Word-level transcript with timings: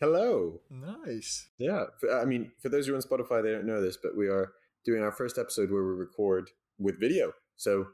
Hello. 0.00 0.62
Nice. 0.70 1.50
Yeah. 1.58 1.84
I 2.10 2.24
mean, 2.24 2.52
for 2.62 2.70
those 2.70 2.86
who 2.86 2.94
are 2.94 2.96
on 2.96 3.02
Spotify, 3.02 3.42
they 3.42 3.52
don't 3.52 3.66
know 3.66 3.82
this, 3.82 3.98
but 4.02 4.16
we 4.16 4.28
are 4.28 4.52
doing 4.82 5.02
our 5.02 5.12
first 5.12 5.36
episode 5.36 5.70
where 5.70 5.84
we 5.84 5.90
record 5.90 6.48
with 6.78 6.98
video. 6.98 7.32
So 7.56 7.88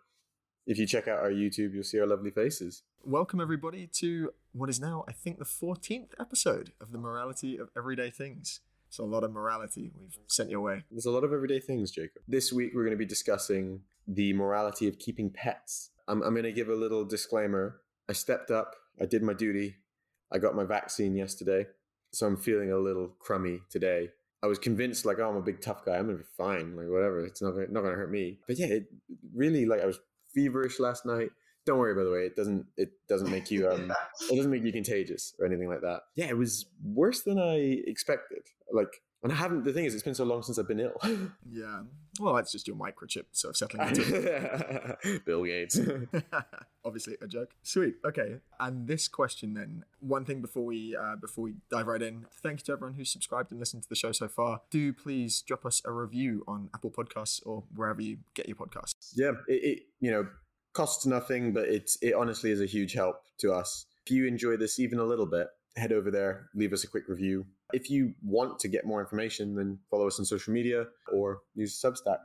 if 0.69 0.79
you 0.79 0.87
check 0.87 1.09
out 1.09 1.19
our 1.19 1.33
YouTube, 1.33 1.75
you'll 1.75 1.83
see 1.83 1.99
our 1.99 2.07
lovely 2.07 2.31
faces. 2.31 2.85
Welcome, 3.03 3.41
everybody, 3.41 3.89
to 3.95 4.31
what 4.53 4.71
is 4.71 4.79
now, 4.79 5.05
I 5.09 5.13
think, 5.13 5.41
the 5.41 5.45
14th 5.45 6.11
episode 6.21 6.73
of 6.81 6.93
The 6.93 6.99
Morality 6.99 7.59
of 7.59 7.71
Everyday 7.77 8.11
Things. 8.11 8.61
So, 8.89 9.03
a 9.03 9.05
lot 9.05 9.25
of 9.25 9.33
morality 9.33 9.91
we've 10.01 10.17
sent 10.29 10.49
your 10.49 10.61
way. 10.61 10.85
There's 10.93 11.07
a 11.07 11.11
lot 11.11 11.25
of 11.25 11.33
everyday 11.33 11.59
things, 11.59 11.91
Jacob. 11.91 12.23
This 12.29 12.53
week, 12.53 12.71
we're 12.73 12.85
going 12.85 12.97
to 12.97 12.97
be 12.97 13.05
discussing 13.05 13.81
the 14.07 14.33
morality 14.33 14.87
of 14.87 15.01
keeping 15.01 15.29
pets. 15.29 15.91
I'm, 16.07 16.23
I'm 16.23 16.35
going 16.35 16.45
to 16.45 16.53
give 16.53 16.69
a 16.69 16.75
little 16.75 17.05
disclaimer. 17.05 17.81
I 18.09 18.13
stepped 18.13 18.53
up, 18.53 18.77
I 19.01 19.07
did 19.07 19.25
my 19.25 19.35
duty, 19.35 19.77
I 20.33 20.39
got 20.39 20.55
my 20.55 20.65
vaccine 20.65 21.17
yesterday, 21.17 21.67
so 22.17 22.27
I'm 22.27 22.37
feeling 22.39 22.73
a 22.73 22.79
little 22.79 23.09
crummy 23.19 23.61
today. 23.69 24.09
I 24.43 24.47
was 24.47 24.59
convinced, 24.59 25.05
like, 25.05 25.19
oh, 25.19 25.29
I'm 25.29 25.37
a 25.37 25.43
big 25.43 25.61
tough 25.61 25.85
guy. 25.85 25.97
I'm 25.97 26.07
gonna 26.07 26.19
be 26.19 26.25
fine. 26.37 26.75
Like, 26.75 26.89
whatever. 26.89 27.21
It's 27.21 27.43
not 27.43 27.51
gonna, 27.51 27.67
not 27.69 27.83
gonna 27.83 27.95
hurt 27.95 28.11
me. 28.11 28.39
But 28.47 28.59
yeah, 28.59 28.69
it 28.69 28.87
really, 29.35 29.67
like, 29.67 29.83
I 29.83 29.87
was 29.87 29.99
feverish 30.35 30.81
last 30.81 31.05
night. 31.05 31.29
Don't 31.67 31.79
worry, 31.79 31.95
by 31.95 32.05
the 32.05 32.11
way. 32.11 32.21
It 32.21 32.35
doesn't. 32.35 32.65
It 32.79 32.93
doesn't 33.07 33.31
make 33.31 33.51
you. 33.51 33.69
Um, 33.69 33.93
it 34.31 34.37
doesn't 34.37 34.51
make 34.51 34.63
you 34.63 34.73
contagious 34.73 35.35
or 35.39 35.45
anything 35.45 35.69
like 35.69 35.83
that. 35.83 36.03
Yeah, 36.15 36.27
it 36.27 36.39
was 36.39 36.65
worse 36.83 37.21
than 37.21 37.39
I 37.39 37.83
expected. 37.87 38.45
Like, 38.73 39.03
and 39.23 39.33
I 39.33 39.37
haven't. 39.37 39.65
The 39.65 39.73
thing 39.73 39.85
is, 39.85 39.95
it's 39.95 40.03
been 40.03 40.15
so 40.15 40.25
long 40.25 40.43
since 40.43 40.59
I've 40.59 40.69
been 40.69 40.81
ill. 40.81 41.01
Yeah. 41.51 41.83
Well, 42.19 42.35
that's 42.35 42.51
just 42.51 42.67
your 42.67 42.77
microchip 42.77 43.25
sort 43.33 43.51
of 43.51 43.57
settling 43.57 43.89
into 43.89 45.21
Bill 45.27 45.45
Gates. 45.45 45.79
Obviously, 46.85 47.17
a 47.21 47.27
joke. 47.27 47.51
Sweet. 47.63 47.97
Okay. 48.05 48.37
And 48.59 48.87
this 48.87 49.07
question 49.09 49.55
then, 49.55 49.85
one 50.01 50.25
thing 50.25 50.41
before 50.41 50.65
we 50.65 50.97
uh, 50.97 51.17
before 51.17 51.45
we 51.45 51.55
dive 51.71 51.87
right 51.87 52.01
in, 52.01 52.27
thank 52.43 52.61
you 52.61 52.65
to 52.67 52.73
everyone 52.73 52.95
who's 52.95 53.11
subscribed 53.11 53.51
and 53.51 53.61
listened 53.61 53.83
to 53.83 53.89
the 53.89 53.95
show 53.97 54.13
so 54.13 54.29
far. 54.29 54.63
Do 54.71 54.93
please 54.93 55.43
drop 55.43 55.67
us 55.67 55.83
a 55.85 55.93
review 55.93 56.43
on 56.49 56.71
Apple 56.75 56.91
Podcasts 56.91 57.41
or 57.45 57.65
wherever 57.75 58.01
you 58.01 58.19
get 58.35 58.49
your 58.49 58.57
podcasts. 58.57 59.13
yeah, 59.15 59.33
it, 59.49 59.53
it 59.65 59.83
you 60.01 60.11
know 60.11 60.27
costs 60.73 61.07
nothing, 61.07 61.53
but 61.53 61.69
it's 61.69 61.97
it 62.03 62.15
honestly 62.15 62.51
is 62.51 62.61
a 62.61 62.67
huge 62.67 62.93
help 62.93 63.17
to 63.39 63.53
us. 63.53 63.87
If 64.05 64.13
you 64.13 64.27
enjoy 64.27 64.57
this 64.57 64.79
even 64.79 64.99
a 64.99 65.05
little 65.05 65.27
bit, 65.27 65.49
head 65.77 65.93
over 65.93 66.11
there, 66.11 66.49
leave 66.55 66.73
us 66.73 66.85
a 66.85 66.89
quick 66.89 67.09
review. 67.09 67.47
If 67.73 67.91
you 67.91 68.15
want 68.23 68.59
to 68.61 68.69
get 68.69 68.85
more 68.85 69.01
information, 69.01 69.55
then 69.55 69.79
follow 69.91 70.07
us 70.07 70.19
on 70.19 70.25
social 70.25 70.53
media 70.53 70.87
or 71.13 71.41
use 71.55 71.81
Substack. 71.81 72.19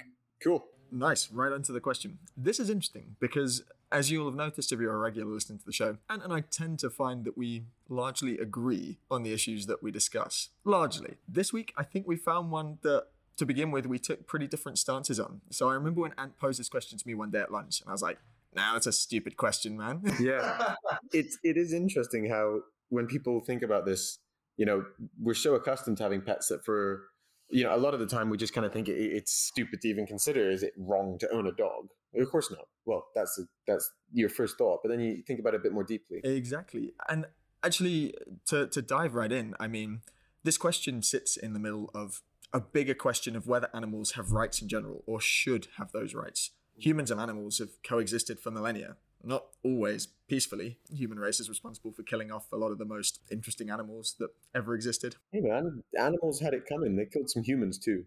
Cool. 0.43 0.63
Nice. 0.91 1.31
Right 1.31 1.51
onto 1.51 1.71
the 1.71 1.79
question. 1.79 2.19
This 2.35 2.59
is 2.59 2.69
interesting 2.69 3.15
because, 3.19 3.63
as 3.91 4.11
you'll 4.11 4.25
have 4.25 4.35
noticed 4.35 4.71
if 4.71 4.79
you're 4.79 4.93
a 4.93 4.97
regular 4.97 5.31
listening 5.31 5.59
to 5.59 5.65
the 5.65 5.71
show, 5.71 5.97
Ant 6.09 6.23
and 6.23 6.33
I 6.33 6.41
tend 6.41 6.79
to 6.79 6.89
find 6.89 7.23
that 7.25 7.37
we 7.37 7.63
largely 7.87 8.37
agree 8.37 8.97
on 9.09 9.23
the 9.23 9.31
issues 9.33 9.67
that 9.67 9.81
we 9.81 9.89
discuss. 9.91 10.49
Largely. 10.65 11.15
This 11.27 11.53
week, 11.53 11.73
I 11.77 11.83
think 11.83 12.07
we 12.07 12.17
found 12.17 12.51
one 12.51 12.79
that, 12.81 13.05
to 13.37 13.45
begin 13.45 13.71
with, 13.71 13.85
we 13.85 13.99
took 13.99 14.27
pretty 14.27 14.47
different 14.47 14.77
stances 14.77 15.19
on. 15.19 15.41
So 15.49 15.69
I 15.69 15.73
remember 15.75 16.01
when 16.01 16.13
Ant 16.17 16.37
posed 16.37 16.59
this 16.59 16.69
question 16.69 16.97
to 16.97 17.07
me 17.07 17.15
one 17.15 17.31
day 17.31 17.39
at 17.39 17.51
lunch, 17.51 17.79
and 17.79 17.89
I 17.89 17.93
was 17.93 18.01
like, 18.01 18.19
nah, 18.53 18.73
that's 18.73 18.87
a 18.87 18.91
stupid 18.91 19.37
question, 19.37 19.77
man. 19.77 20.01
Yeah, 20.19 20.75
it's 21.13 21.37
it 21.43 21.55
is 21.55 21.73
interesting 21.73 22.29
how 22.29 22.61
when 22.89 23.07
people 23.07 23.39
think 23.39 23.61
about 23.61 23.85
this, 23.85 24.19
you 24.61 24.67
know, 24.67 24.85
we're 25.19 25.33
so 25.33 25.55
accustomed 25.55 25.97
to 25.97 26.03
having 26.03 26.21
pets 26.21 26.49
that 26.49 26.63
for 26.63 27.05
you 27.49 27.63
know 27.63 27.75
a 27.75 27.81
lot 27.81 27.95
of 27.95 27.99
the 27.99 28.05
time 28.05 28.29
we 28.29 28.37
just 28.37 28.53
kind 28.53 28.63
of 28.63 28.71
think 28.71 28.87
it, 28.87 28.93
it's 28.93 29.33
stupid 29.33 29.81
to 29.81 29.87
even 29.87 30.05
consider. 30.05 30.51
Is 30.51 30.61
it 30.61 30.73
wrong 30.77 31.17
to 31.17 31.31
own 31.31 31.47
a 31.47 31.51
dog? 31.51 31.87
Of 32.15 32.29
course 32.29 32.51
not. 32.51 32.67
Well, 32.85 33.07
that's 33.15 33.41
that's 33.65 33.89
your 34.13 34.29
first 34.29 34.59
thought, 34.59 34.81
but 34.83 34.89
then 34.89 34.99
you 34.99 35.23
think 35.25 35.39
about 35.39 35.55
it 35.55 35.61
a 35.61 35.63
bit 35.63 35.73
more 35.73 35.83
deeply. 35.83 36.21
Exactly. 36.23 36.93
And 37.09 37.25
actually, 37.63 38.13
to, 38.49 38.67
to 38.67 38.83
dive 38.83 39.15
right 39.15 39.31
in, 39.31 39.55
I 39.59 39.65
mean, 39.65 40.01
this 40.43 40.59
question 40.59 41.01
sits 41.01 41.37
in 41.37 41.53
the 41.53 41.59
middle 41.59 41.89
of 41.95 42.21
a 42.53 42.59
bigger 42.59 42.93
question 42.93 43.35
of 43.35 43.47
whether 43.47 43.67
animals 43.73 44.11
have 44.11 44.31
rights 44.31 44.61
in 44.61 44.67
general 44.67 45.03
or 45.07 45.19
should 45.19 45.69
have 45.79 45.91
those 45.91 46.13
rights. 46.13 46.51
Humans 46.77 47.09
and 47.09 47.19
animals 47.19 47.57
have 47.57 47.69
coexisted 47.83 48.39
for 48.39 48.51
millennia, 48.51 48.97
not 49.23 49.45
always 49.63 50.07
peacefully. 50.27 50.77
Human 50.89 51.19
race 51.19 51.39
is 51.39 51.49
responsible 51.49 51.91
for 51.91 52.03
killing 52.03 52.31
off 52.31 52.51
a 52.51 52.57
lot 52.57 52.71
of 52.71 52.77
the 52.77 52.85
most 52.85 53.19
interesting 53.31 53.69
animals 53.69 54.15
that 54.19 54.29
ever 54.55 54.73
existed. 54.73 55.15
Hey 55.31 55.41
man, 55.41 55.83
animals 55.99 56.39
had 56.39 56.53
it 56.53 56.65
coming. 56.67 56.95
They 56.95 57.05
killed 57.05 57.29
some 57.29 57.43
humans 57.43 57.77
too. 57.77 58.03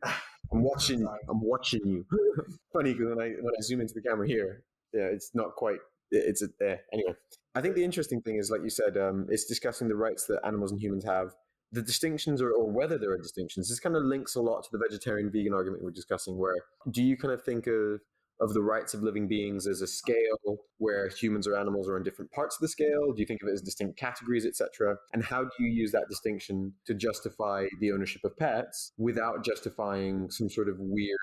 I'm 0.52 0.62
watching. 0.62 1.06
I'm 1.28 1.40
watching 1.40 1.80
you. 1.84 2.06
Funny 2.72 2.92
because 2.92 3.08
when 3.14 3.20
I 3.20 3.30
when 3.40 3.52
I 3.56 3.62
zoom 3.62 3.80
into 3.80 3.94
the 3.94 4.02
camera 4.02 4.26
here, 4.26 4.62
yeah, 4.92 5.04
it's 5.04 5.30
not 5.34 5.54
quite. 5.56 5.78
It's 6.10 6.42
a, 6.42 6.46
eh. 6.62 6.76
anyway. 6.92 7.14
I 7.54 7.60
think 7.60 7.74
the 7.74 7.84
interesting 7.84 8.20
thing 8.20 8.36
is, 8.36 8.50
like 8.50 8.62
you 8.62 8.70
said, 8.70 8.96
um, 8.96 9.26
it's 9.28 9.44
discussing 9.44 9.88
the 9.88 9.96
rights 9.96 10.26
that 10.26 10.40
animals 10.44 10.72
and 10.72 10.80
humans 10.80 11.04
have. 11.04 11.34
The 11.72 11.82
distinctions, 11.82 12.40
or, 12.40 12.52
or 12.52 12.70
whether 12.70 12.98
there 12.98 13.10
are 13.10 13.18
distinctions, 13.18 13.68
this 13.68 13.80
kind 13.80 13.96
of 13.96 14.04
links 14.04 14.36
a 14.36 14.40
lot 14.40 14.62
to 14.62 14.68
the 14.70 14.78
vegetarian 14.78 15.30
vegan 15.30 15.52
argument 15.52 15.82
we're 15.82 15.90
discussing. 15.90 16.38
Where 16.38 16.54
do 16.90 17.02
you 17.02 17.16
kind 17.16 17.34
of 17.34 17.42
think 17.42 17.66
of 17.66 18.00
of 18.40 18.52
the 18.52 18.62
rights 18.62 18.94
of 18.94 19.02
living 19.02 19.28
beings 19.28 19.66
as 19.66 19.80
a 19.80 19.86
scale 19.86 20.58
where 20.78 21.08
humans 21.08 21.46
or 21.46 21.56
animals 21.56 21.88
are 21.88 21.96
on 21.96 22.02
different 22.02 22.30
parts 22.32 22.56
of 22.56 22.60
the 22.60 22.68
scale? 22.68 23.12
Do 23.12 23.20
you 23.20 23.26
think 23.26 23.42
of 23.42 23.48
it 23.48 23.52
as 23.52 23.62
distinct 23.62 23.98
categories, 23.98 24.46
etc.? 24.46 24.96
And 25.12 25.24
how 25.24 25.42
do 25.42 25.50
you 25.58 25.68
use 25.68 25.92
that 25.92 26.08
distinction 26.08 26.72
to 26.86 26.94
justify 26.94 27.66
the 27.80 27.92
ownership 27.92 28.22
of 28.24 28.36
pets 28.36 28.92
without 28.98 29.44
justifying 29.44 30.30
some 30.30 30.48
sort 30.48 30.68
of 30.68 30.76
weird 30.78 31.18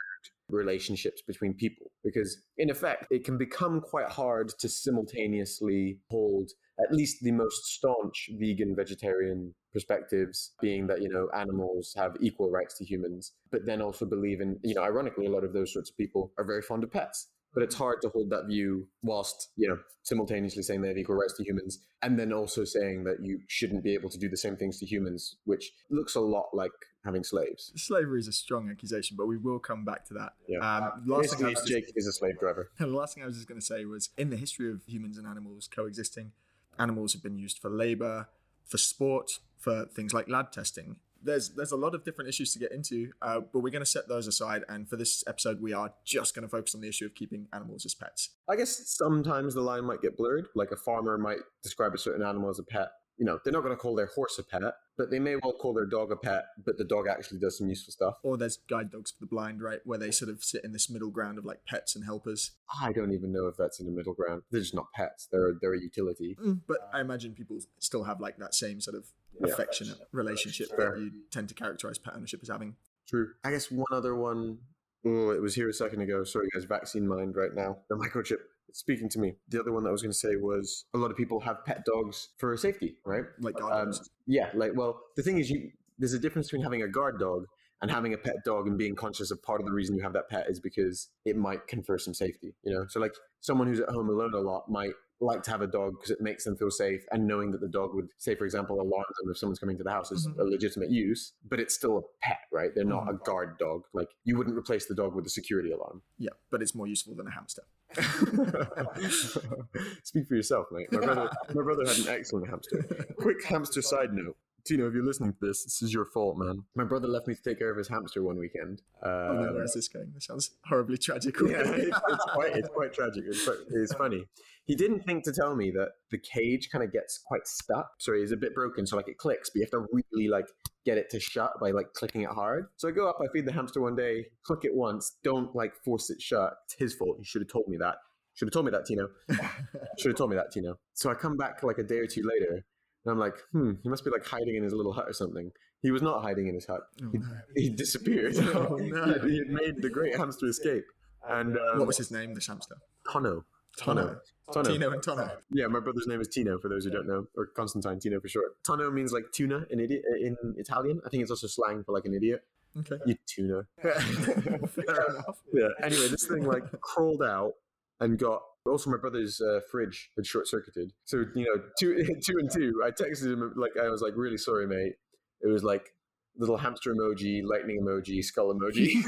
relationships 0.52 1.22
between 1.22 1.54
people? 1.54 1.92
Because 2.04 2.42
in 2.58 2.70
effect, 2.70 3.06
it 3.10 3.24
can 3.24 3.38
become 3.38 3.82
quite 3.82 4.10
hard 4.10 4.50
to 4.60 4.70
simultaneously 4.70 6.00
hold 6.10 6.52
at 6.80 6.94
least 6.94 7.18
the 7.22 7.32
most 7.32 7.66
staunch 7.66 8.30
vegan 8.40 8.76
vegetarian 8.76 9.54
perspectives 9.74 10.54
being 10.62 10.88
that 10.88 11.02
you 11.02 11.10
know 11.10 11.30
animals 11.36 11.94
have 11.96 12.16
equal 12.20 12.50
rights 12.50 12.78
to 12.78 12.86
humans 12.86 13.34
but 13.52 13.66
then 13.66 13.82
also 13.82 14.06
believe 14.06 14.42
in 14.42 14.58
you 14.64 14.74
know 14.74 14.82
ironically 14.82 15.26
a 15.26 15.30
lot 15.30 15.44
of 15.44 15.54
those 15.54 15.72
sorts 15.74 15.90
of 15.90 15.98
people 15.98 16.32
are 16.38 16.44
very 16.44 16.62
fond 16.62 16.84
of 16.84 16.92
pets 16.92 17.28
but 17.54 17.64
it's 17.64 17.76
hard 17.76 18.02
to 18.02 18.10
hold 18.10 18.30
that 18.30 18.48
view 18.48 18.88
whilst 19.04 19.50
you 19.56 19.68
know 19.68 19.78
simultaneously 20.04 20.64
saying 20.64 20.82
they 20.82 20.88
have 20.88 20.98
equal 20.98 21.16
rights 21.16 21.36
to 21.38 21.44
humans 21.44 21.80
and 22.02 22.20
then 22.20 22.34
also 22.34 22.64
saying 22.64 23.04
that 23.04 23.18
you 23.22 23.40
shouldn't 23.48 23.84
be 23.84 23.94
able 23.94 24.10
to 24.10 24.18
do 24.18 24.30
the 24.30 24.38
same 24.38 24.58
things 24.58 24.80
to 24.80 24.86
humans 24.86 25.38
which 25.46 25.72
looks 25.90 26.16
a 26.16 26.20
lot 26.20 26.48
like 26.54 26.72
having 27.04 27.24
slaves 27.24 27.72
Slavery 27.76 28.20
is 28.20 28.28
a 28.28 28.32
strong 28.32 28.70
accusation, 28.70 29.18
but 29.18 29.28
we 29.28 29.38
will 29.38 29.60
come 29.60 29.84
back 29.86 30.06
to 30.06 30.14
that. 30.16 30.34
Yeah. 30.48 30.60
Um, 30.60 31.04
last 31.06 31.38
thing 31.38 31.50
just- 31.50 31.68
jake 31.68 31.92
is 31.96 32.08
a 32.08 32.12
slave 32.12 32.40
driver 32.40 32.72
And 32.80 32.92
the 32.94 32.96
last 32.98 33.16
thing 33.16 33.24
I 33.24 33.26
was 33.26 33.36
just 33.36 33.48
going 33.48 33.60
to 33.60 33.66
say 33.66 33.86
was 33.86 34.10
in 34.18 34.30
the 34.30 34.38
history 34.38 34.70
of 34.70 34.82
humans 34.86 35.18
and 35.18 35.28
animals 35.28 35.70
coexisting, 35.74 36.32
animals 36.78 37.14
have 37.14 37.24
been 37.24 37.38
used 37.38 37.60
for 37.60 37.70
labor, 37.70 38.28
for 38.66 38.78
sport, 38.78 39.32
for 39.58 39.86
things 39.86 40.14
like 40.14 40.30
lab 40.30 40.52
testing. 40.52 40.98
There's 41.24 41.50
there's 41.50 41.72
a 41.72 41.78
lot 41.78 41.94
of 41.94 42.04
different 42.04 42.30
issues 42.30 42.52
to 42.54 42.60
get 42.60 42.72
into, 42.72 43.12
uh, 43.22 43.42
but 43.42 43.60
we're 43.60 43.70
going 43.70 43.84
to 43.84 43.90
set 43.90 44.08
those 44.08 44.26
aside. 44.26 44.64
And 44.68 44.90
for 44.90 44.96
this 44.96 45.24
episode, 45.28 45.62
we 45.62 45.72
are 45.72 45.94
just 46.04 46.34
going 46.34 46.42
to 46.42 46.50
focus 46.50 46.74
on 46.74 46.82
the 46.82 46.88
issue 46.88 47.06
of 47.06 47.14
keeping 47.14 47.48
animals 47.54 47.86
as 47.86 47.94
pets. 47.94 48.30
I 48.50 48.56
guess 48.56 48.90
sometimes 48.98 49.54
the 49.54 49.62
line 49.62 49.86
might 49.86 50.02
get 50.02 50.18
blurred. 50.18 50.48
Like 50.56 50.72
a 50.72 50.76
farmer 50.76 51.20
might 51.20 51.38
describe 51.62 51.94
a 51.94 52.00
certain 52.00 52.26
animal 52.26 52.50
as 52.50 52.58
a 52.58 52.64
pet. 52.64 52.88
You 53.22 53.28
know, 53.28 53.38
they're 53.44 53.54
not 53.54 53.62
going 53.62 53.76
to 53.76 53.80
call 53.80 53.94
their 53.96 54.08
horse 54.08 54.40
a 54.40 54.44
pet, 54.44 54.74
but 54.98 55.12
they 55.12 55.20
may 55.20 55.36
well 55.36 55.54
call 55.54 55.76
their 55.76 55.86
dog 55.86 56.12
a 56.12 56.16
pet, 56.16 56.46
but 56.66 56.80
the 56.80 56.84
dog 56.84 57.06
actually 57.08 57.38
does 57.38 57.56
some 57.56 57.70
useful 57.70 57.92
stuff. 57.92 58.16
Or 58.24 58.36
there's 58.36 58.58
guide 58.68 58.90
dogs 58.90 59.12
for 59.12 59.18
the 59.20 59.28
blind, 59.28 59.62
right, 59.62 59.80
where 59.86 60.00
they 60.00 60.10
sort 60.10 60.32
of 60.32 60.44
sit 60.44 60.64
in 60.64 60.74
this 60.74 60.90
middle 60.90 61.12
ground 61.12 61.38
of 61.38 61.46
like 61.46 61.64
pets 61.68 61.96
and 61.96 62.04
helpers. 62.04 62.50
I 62.82 62.92
don't 62.92 63.14
even 63.14 63.32
know 63.32 63.46
if 63.46 63.58
that's 63.58 63.80
in 63.80 63.86
the 63.86 63.92
middle 63.92 64.16
ground. 64.16 64.42
They're 64.50 64.60
just 64.62 64.74
not 64.74 64.92
pets. 64.96 65.28
They're 65.32 65.54
they're 65.62 65.76
a 65.76 65.80
utility. 65.80 66.36
Mm, 66.44 66.62
But 66.68 66.80
I 66.92 67.00
imagine 67.02 67.34
people 67.36 67.60
still 67.78 68.06
have 68.06 68.20
like 68.20 68.38
that 68.38 68.56
same 68.56 68.82
sort 68.82 68.98
of 68.98 69.06
Yeah. 69.40 69.54
affectionate 69.54 70.00
relationship 70.12 70.70
Fair. 70.76 70.94
that 70.96 71.00
you 71.00 71.12
tend 71.30 71.48
to 71.50 71.54
characterize 71.54 72.00
pet 72.00 72.16
ownership 72.16 72.40
as 72.42 72.50
having. 72.50 72.76
True. 73.08 73.34
I 73.44 73.52
guess 73.52 73.70
one 73.70 73.86
other 73.92 74.16
one 74.16 74.58
oh 75.06 75.30
it 75.30 75.44
was 75.44 75.54
here 75.54 75.70
a 75.70 75.74
second 75.74 76.02
ago. 76.02 76.24
Sorry, 76.24 76.48
guys. 76.56 76.64
Vaccine 76.64 77.08
mind 77.08 77.36
right 77.36 77.54
now. 77.54 77.78
The 77.88 77.96
microchip. 77.98 78.40
Speaking 78.74 79.10
to 79.10 79.20
me. 79.20 79.34
The 79.50 79.60
other 79.60 79.72
one 79.72 79.84
that 79.84 79.90
I 79.90 79.92
was 79.92 80.02
going 80.02 80.12
to 80.12 80.18
say 80.18 80.36
was 80.36 80.86
a 80.94 80.98
lot 80.98 81.12
of 81.12 81.18
people 81.18 81.40
have 81.42 81.64
pet 81.66 81.84
dogs 81.86 82.30
for 82.38 82.56
safety, 82.58 82.96
right? 83.06 83.24
Like 83.40 83.56
guard 83.56 83.74
Um, 83.74 83.86
dogs. 83.92 84.10
yeah, 84.28 84.50
like 84.54 84.72
well, 84.76 85.00
the 85.16 85.24
thing 85.24 85.38
is, 85.38 85.50
you 85.50 85.72
there's 86.00 86.14
a 86.14 86.20
difference 86.20 86.48
between 86.48 86.64
having 86.64 86.82
a 86.82 86.88
guard 86.88 87.20
dog 87.20 87.46
and 87.82 87.92
having 87.92 88.14
a 88.14 88.18
pet 88.18 88.36
dog 88.46 88.68
and 88.68 88.78
being 88.78 88.96
conscious 88.96 89.30
of 89.32 89.42
part 89.44 89.60
of 89.60 89.66
the 89.68 89.72
reason 89.74 89.96
you 89.96 90.02
have 90.04 90.14
that 90.14 90.30
pet 90.30 90.48
is 90.50 90.60
because 90.60 91.10
it 91.26 91.36
might 91.36 91.68
confer 91.68 91.98
some 91.98 92.14
safety. 92.14 92.54
You 92.64 92.74
know, 92.74 92.86
so 92.88 93.00
like 93.00 93.14
someone 93.40 93.68
who's 93.68 93.80
at 93.80 93.90
home 93.90 94.10
alone 94.10 94.34
a 94.34 94.40
lot 94.40 94.70
might 94.70 94.94
like 95.24 95.44
to 95.44 95.52
have 95.52 95.62
a 95.62 95.68
dog 95.68 95.94
because 96.00 96.10
it 96.10 96.20
makes 96.20 96.44
them 96.46 96.56
feel 96.58 96.72
safe, 96.72 97.02
and 97.12 97.28
knowing 97.28 97.52
that 97.52 97.62
the 97.62 97.68
dog 97.68 97.94
would, 97.94 98.08
say, 98.18 98.34
for 98.34 98.44
example, 98.46 98.78
alarm 98.82 99.06
them 99.22 99.30
if 99.30 99.38
someone's 99.38 99.60
coming 99.60 99.78
to 99.78 99.84
the 99.84 99.92
house 99.92 100.12
is 100.12 100.28
Mhm. 100.28 100.40
a 100.40 100.44
legitimate 100.44 100.90
use. 100.90 101.34
But 101.48 101.60
it's 101.60 101.76
still 101.76 101.98
a 102.00 102.02
pet, 102.24 102.40
right? 102.52 102.74
They're 102.74 102.84
not 102.84 103.08
a 103.08 103.14
guard 103.14 103.60
dog. 103.60 103.84
Like 103.94 104.10
you 104.24 104.36
wouldn't 104.38 104.58
replace 104.58 104.88
the 104.88 104.96
dog 104.96 105.14
with 105.14 105.28
a 105.28 105.30
security 105.30 105.72
alarm. 105.72 106.02
Yeah, 106.18 106.32
but 106.50 106.64
it's 106.64 106.74
more 106.74 106.88
useful 106.88 107.14
than 107.16 107.28
a 107.28 107.32
hamster. 107.32 107.62
Speak 110.04 110.28
for 110.28 110.36
yourself, 110.36 110.68
mate. 110.72 110.92
My 110.92 111.00
brother, 111.00 111.30
my 111.54 111.64
brother 111.64 111.86
had 111.86 112.00
an 112.00 112.10
excellent 112.10 112.50
hamster. 112.50 112.84
Quick 113.18 113.44
hamster 113.44 113.82
side 113.82 114.14
note. 114.14 114.38
Tino, 114.66 114.88
if 114.88 114.94
you're 114.94 115.06
listening 115.06 115.34
to 115.34 115.38
this, 115.42 115.64
this 115.64 115.82
is 115.82 115.94
your 115.94 116.06
fault, 116.06 116.38
man. 116.38 116.64
My 116.76 116.84
brother 116.84 117.08
left 117.08 117.28
me 117.28 117.36
to 117.36 117.42
take 117.42 117.60
care 117.60 117.72
of 117.72 117.78
his 117.78 117.88
hamster 117.88 118.24
one 118.24 118.38
weekend. 118.38 118.82
Uh, 119.04 119.08
oh 119.08 119.34
no, 119.34 119.54
where's 119.54 119.74
this 119.74 119.88
going? 119.88 120.12
This 120.14 120.26
sounds 120.26 120.52
horribly 120.66 120.98
tragic. 120.98 121.36
yeah, 121.48 121.62
it's, 121.64 122.00
it's 122.10 122.26
quite 122.34 122.56
it's 122.56 122.70
quite 122.70 122.94
tragic. 122.94 123.24
It's, 123.28 123.46
quite, 123.46 123.58
it's 123.70 123.94
funny. 123.94 124.26
He 124.66 124.76
didn't 124.76 125.02
think 125.02 125.24
to 125.26 125.34
tell 125.34 125.56
me 125.56 125.72
that 125.72 125.90
the 126.12 126.20
cage 126.20 126.70
kind 126.72 126.84
of 126.84 126.92
gets 126.92 127.18
quite 127.18 127.48
stuck. 127.48 127.90
Sorry, 128.00 128.22
it's 128.22 128.32
a 128.32 128.38
bit 128.38 128.54
broken, 128.54 128.86
so 128.86 128.96
like 128.96 129.08
it 129.08 129.18
clicks, 129.18 129.50
but 129.50 129.60
you 129.60 129.66
have 129.66 129.72
to 129.72 129.88
really 129.92 130.28
like 130.28 130.46
get 130.86 130.98
it 130.98 131.10
to 131.12 131.20
shut 131.20 131.52
by 131.60 131.72
like 131.72 131.94
clicking 131.94 132.22
it 132.22 132.30
hard. 132.30 132.68
So 132.78 132.88
I 132.88 132.92
go 132.92 133.10
up, 133.10 133.18
I 133.22 133.28
feed 133.34 133.46
the 133.46 133.54
hamster 133.54 133.82
one 133.82 133.96
day, 133.96 134.26
click 134.44 134.64
it 134.64 134.76
once, 134.76 135.18
don't 135.24 135.56
like 135.56 135.74
force 135.84 136.10
it 136.10 136.22
shut. 136.22 136.54
It's 136.66 136.76
his 136.76 136.94
fault. 136.94 137.18
He 137.20 137.26
should 137.26 137.42
have 137.42 137.50
told 137.50 137.68
me 137.68 137.78
that. 137.78 137.96
Should 138.34 138.48
have 138.48 138.54
told 138.54 138.66
me 138.66 138.72
that, 138.72 138.86
Tino. 138.86 139.10
should 140.00 140.12
have 140.12 140.18
told 140.18 140.30
me 140.30 140.38
that, 140.38 140.52
Tino. 140.52 140.80
So 140.94 141.10
I 141.10 141.16
come 141.16 141.38
back 141.38 141.64
like 141.64 141.78
a 141.78 141.84
day 141.84 141.98
or 141.98 142.08
two 142.08 142.24
later, 142.24 142.66
and 143.06 143.12
I'm 143.12 143.20
like, 143.20 143.36
hmm, 143.52 143.74
he 143.82 143.90
must 143.90 144.04
be 144.04 144.12
like 144.12 144.26
hiding 144.26 144.56
in 144.56 144.64
his 144.64 144.74
little 144.74 144.94
hut 144.94 145.06
or 145.08 145.14
something. 145.14 145.52
He 145.82 145.92
was 145.92 146.02
not 146.02 146.22
hiding 146.22 146.48
in 146.48 146.56
his 146.56 146.66
hut. 146.66 146.82
Oh, 147.04 147.10
he, 147.12 147.18
no. 147.18 147.26
he 147.56 147.70
disappeared. 147.70 148.36
Oh, 148.40 148.76
no. 148.76 149.20
he, 149.24 149.30
he 149.32 149.38
had 149.40 149.50
made 149.50 149.82
the 149.82 149.90
great 149.90 150.16
hamster 150.16 150.48
escape. 150.48 150.86
And 151.28 151.58
um, 151.58 151.80
what 151.80 151.88
was 151.88 151.98
his 151.98 152.12
name? 152.12 152.34
The 152.34 152.44
hamster. 152.48 152.76
Tono. 153.12 153.46
Tono. 153.78 154.18
Tono. 154.54 154.70
Tino 154.70 154.92
and 154.92 155.02
Tono. 155.02 155.32
Yeah, 155.52 155.68
my 155.68 155.80
brother's 155.80 156.08
name 156.08 156.20
is 156.20 156.28
Tino, 156.28 156.60
for 156.60 156.68
those 156.68 156.84
who 156.84 156.92
don't 156.92 157.08
know, 157.08 157.28
or 157.38 157.48
Constantine 157.48 158.00
Tino 158.00 158.20
for 158.20 158.28
short. 158.28 158.64
Tono 158.64 158.92
means 158.92 159.14
like 159.14 159.26
tuna 159.34 159.66
in 159.70 159.80
idiot 159.80 160.04
in 160.20 160.36
Italian. 160.58 161.00
I 161.06 161.10
think 161.10 161.22
it's 161.22 161.32
also 161.32 161.48
slang 161.48 161.84
for 161.84 161.94
like 161.94 162.06
an 162.06 162.14
idiot. 162.14 162.44
Okay. 162.80 162.98
You 163.06 163.16
tuna. 163.26 163.64
Fair 163.82 165.06
enough. 165.10 165.40
yeah. 165.54 165.68
Anyway, 165.82 166.08
this 166.08 166.28
thing 166.28 166.46
like 166.46 166.64
crawled 166.82 167.24
out 167.24 167.54
and 168.00 168.18
got. 168.18 168.42
Also, 168.66 168.90
my 168.92 168.98
brother's 168.98 169.42
uh, 169.42 169.60
fridge 169.72 170.12
had 170.16 170.26
short 170.26 170.48
circuited. 170.48 170.92
So 171.06 171.26
you 171.36 171.46
know, 171.46 171.62
two, 171.80 171.96
two 172.22 172.38
and 172.38 172.50
two. 172.52 172.82
I 172.86 172.92
texted 172.92 173.34
him 173.34 173.54
like 173.56 173.72
I 173.82 173.90
was 173.90 174.02
like, 174.02 174.14
really 174.16 174.38
sorry, 174.38 174.68
mate. 174.68 174.94
It 175.42 175.48
was 175.48 175.64
like 175.64 175.94
little 176.38 176.58
hamster 176.58 176.94
emoji, 176.94 177.42
lightning 177.44 177.82
emoji, 177.82 178.24
skull 178.24 178.54
emoji. 178.54 179.04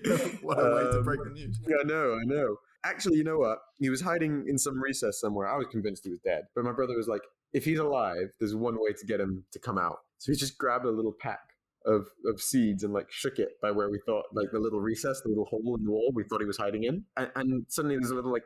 what 0.43 0.59
a 0.59 0.75
way 0.75 0.83
to 0.83 0.99
Um, 0.99 1.05
break 1.05 1.23
the 1.25 1.31
news. 1.31 1.61
Yeah, 1.69 1.77
I 1.81 1.85
know, 1.85 2.15
I 2.15 2.25
know. 2.25 2.57
Actually, 2.85 3.19
you 3.19 3.25
know 3.25 3.39
what? 3.39 3.59
He 3.79 3.91
was 3.91 4.01
hiding 4.01 4.47
in 4.49 4.57
some 4.57 4.81
recess 4.81 5.21
somewhere. 5.21 5.47
I 5.47 5.57
was 5.57 5.67
convinced 5.71 6.05
he 6.05 6.11
was 6.11 6.21
dead. 6.21 6.45
But 6.55 6.65
my 6.65 6.73
brother 6.73 6.97
was 6.97 7.09
like, 7.09 7.21
if 7.53 7.65
he's 7.65 7.79
alive, 7.79 8.31
there's 8.39 8.55
one 8.55 8.77
way 8.81 8.93
to 8.99 9.07
get 9.07 9.21
him 9.21 9.45
to 9.53 9.59
come 9.59 9.77
out. 9.77 9.99
So 10.19 10.33
he 10.33 10.39
just 10.39 10.57
grabbed 10.57 10.87
a 10.87 10.91
little 10.91 11.13
pack 11.13 11.41
of, 11.87 12.07
of 12.27 12.41
seeds 12.41 12.83
and 12.83 12.93
like 12.93 13.11
shook 13.11 13.39
it 13.39 13.51
by 13.63 13.71
where 13.71 13.91
we 13.91 14.01
thought, 14.07 14.25
like 14.33 14.49
the 14.53 14.59
little 14.59 14.81
recess, 14.81 15.21
the 15.23 15.29
little 15.29 15.47
hole 15.47 15.77
in 15.79 15.85
the 15.85 15.91
wall 15.91 16.11
we 16.15 16.25
thought 16.25 16.41
he 16.41 16.47
was 16.47 16.59
hiding 16.59 16.85
in. 16.85 17.05
And, 17.17 17.31
and 17.35 17.67
suddenly 17.69 17.97
there's 17.97 18.11
a 18.11 18.15
little 18.15 18.33
like, 18.33 18.45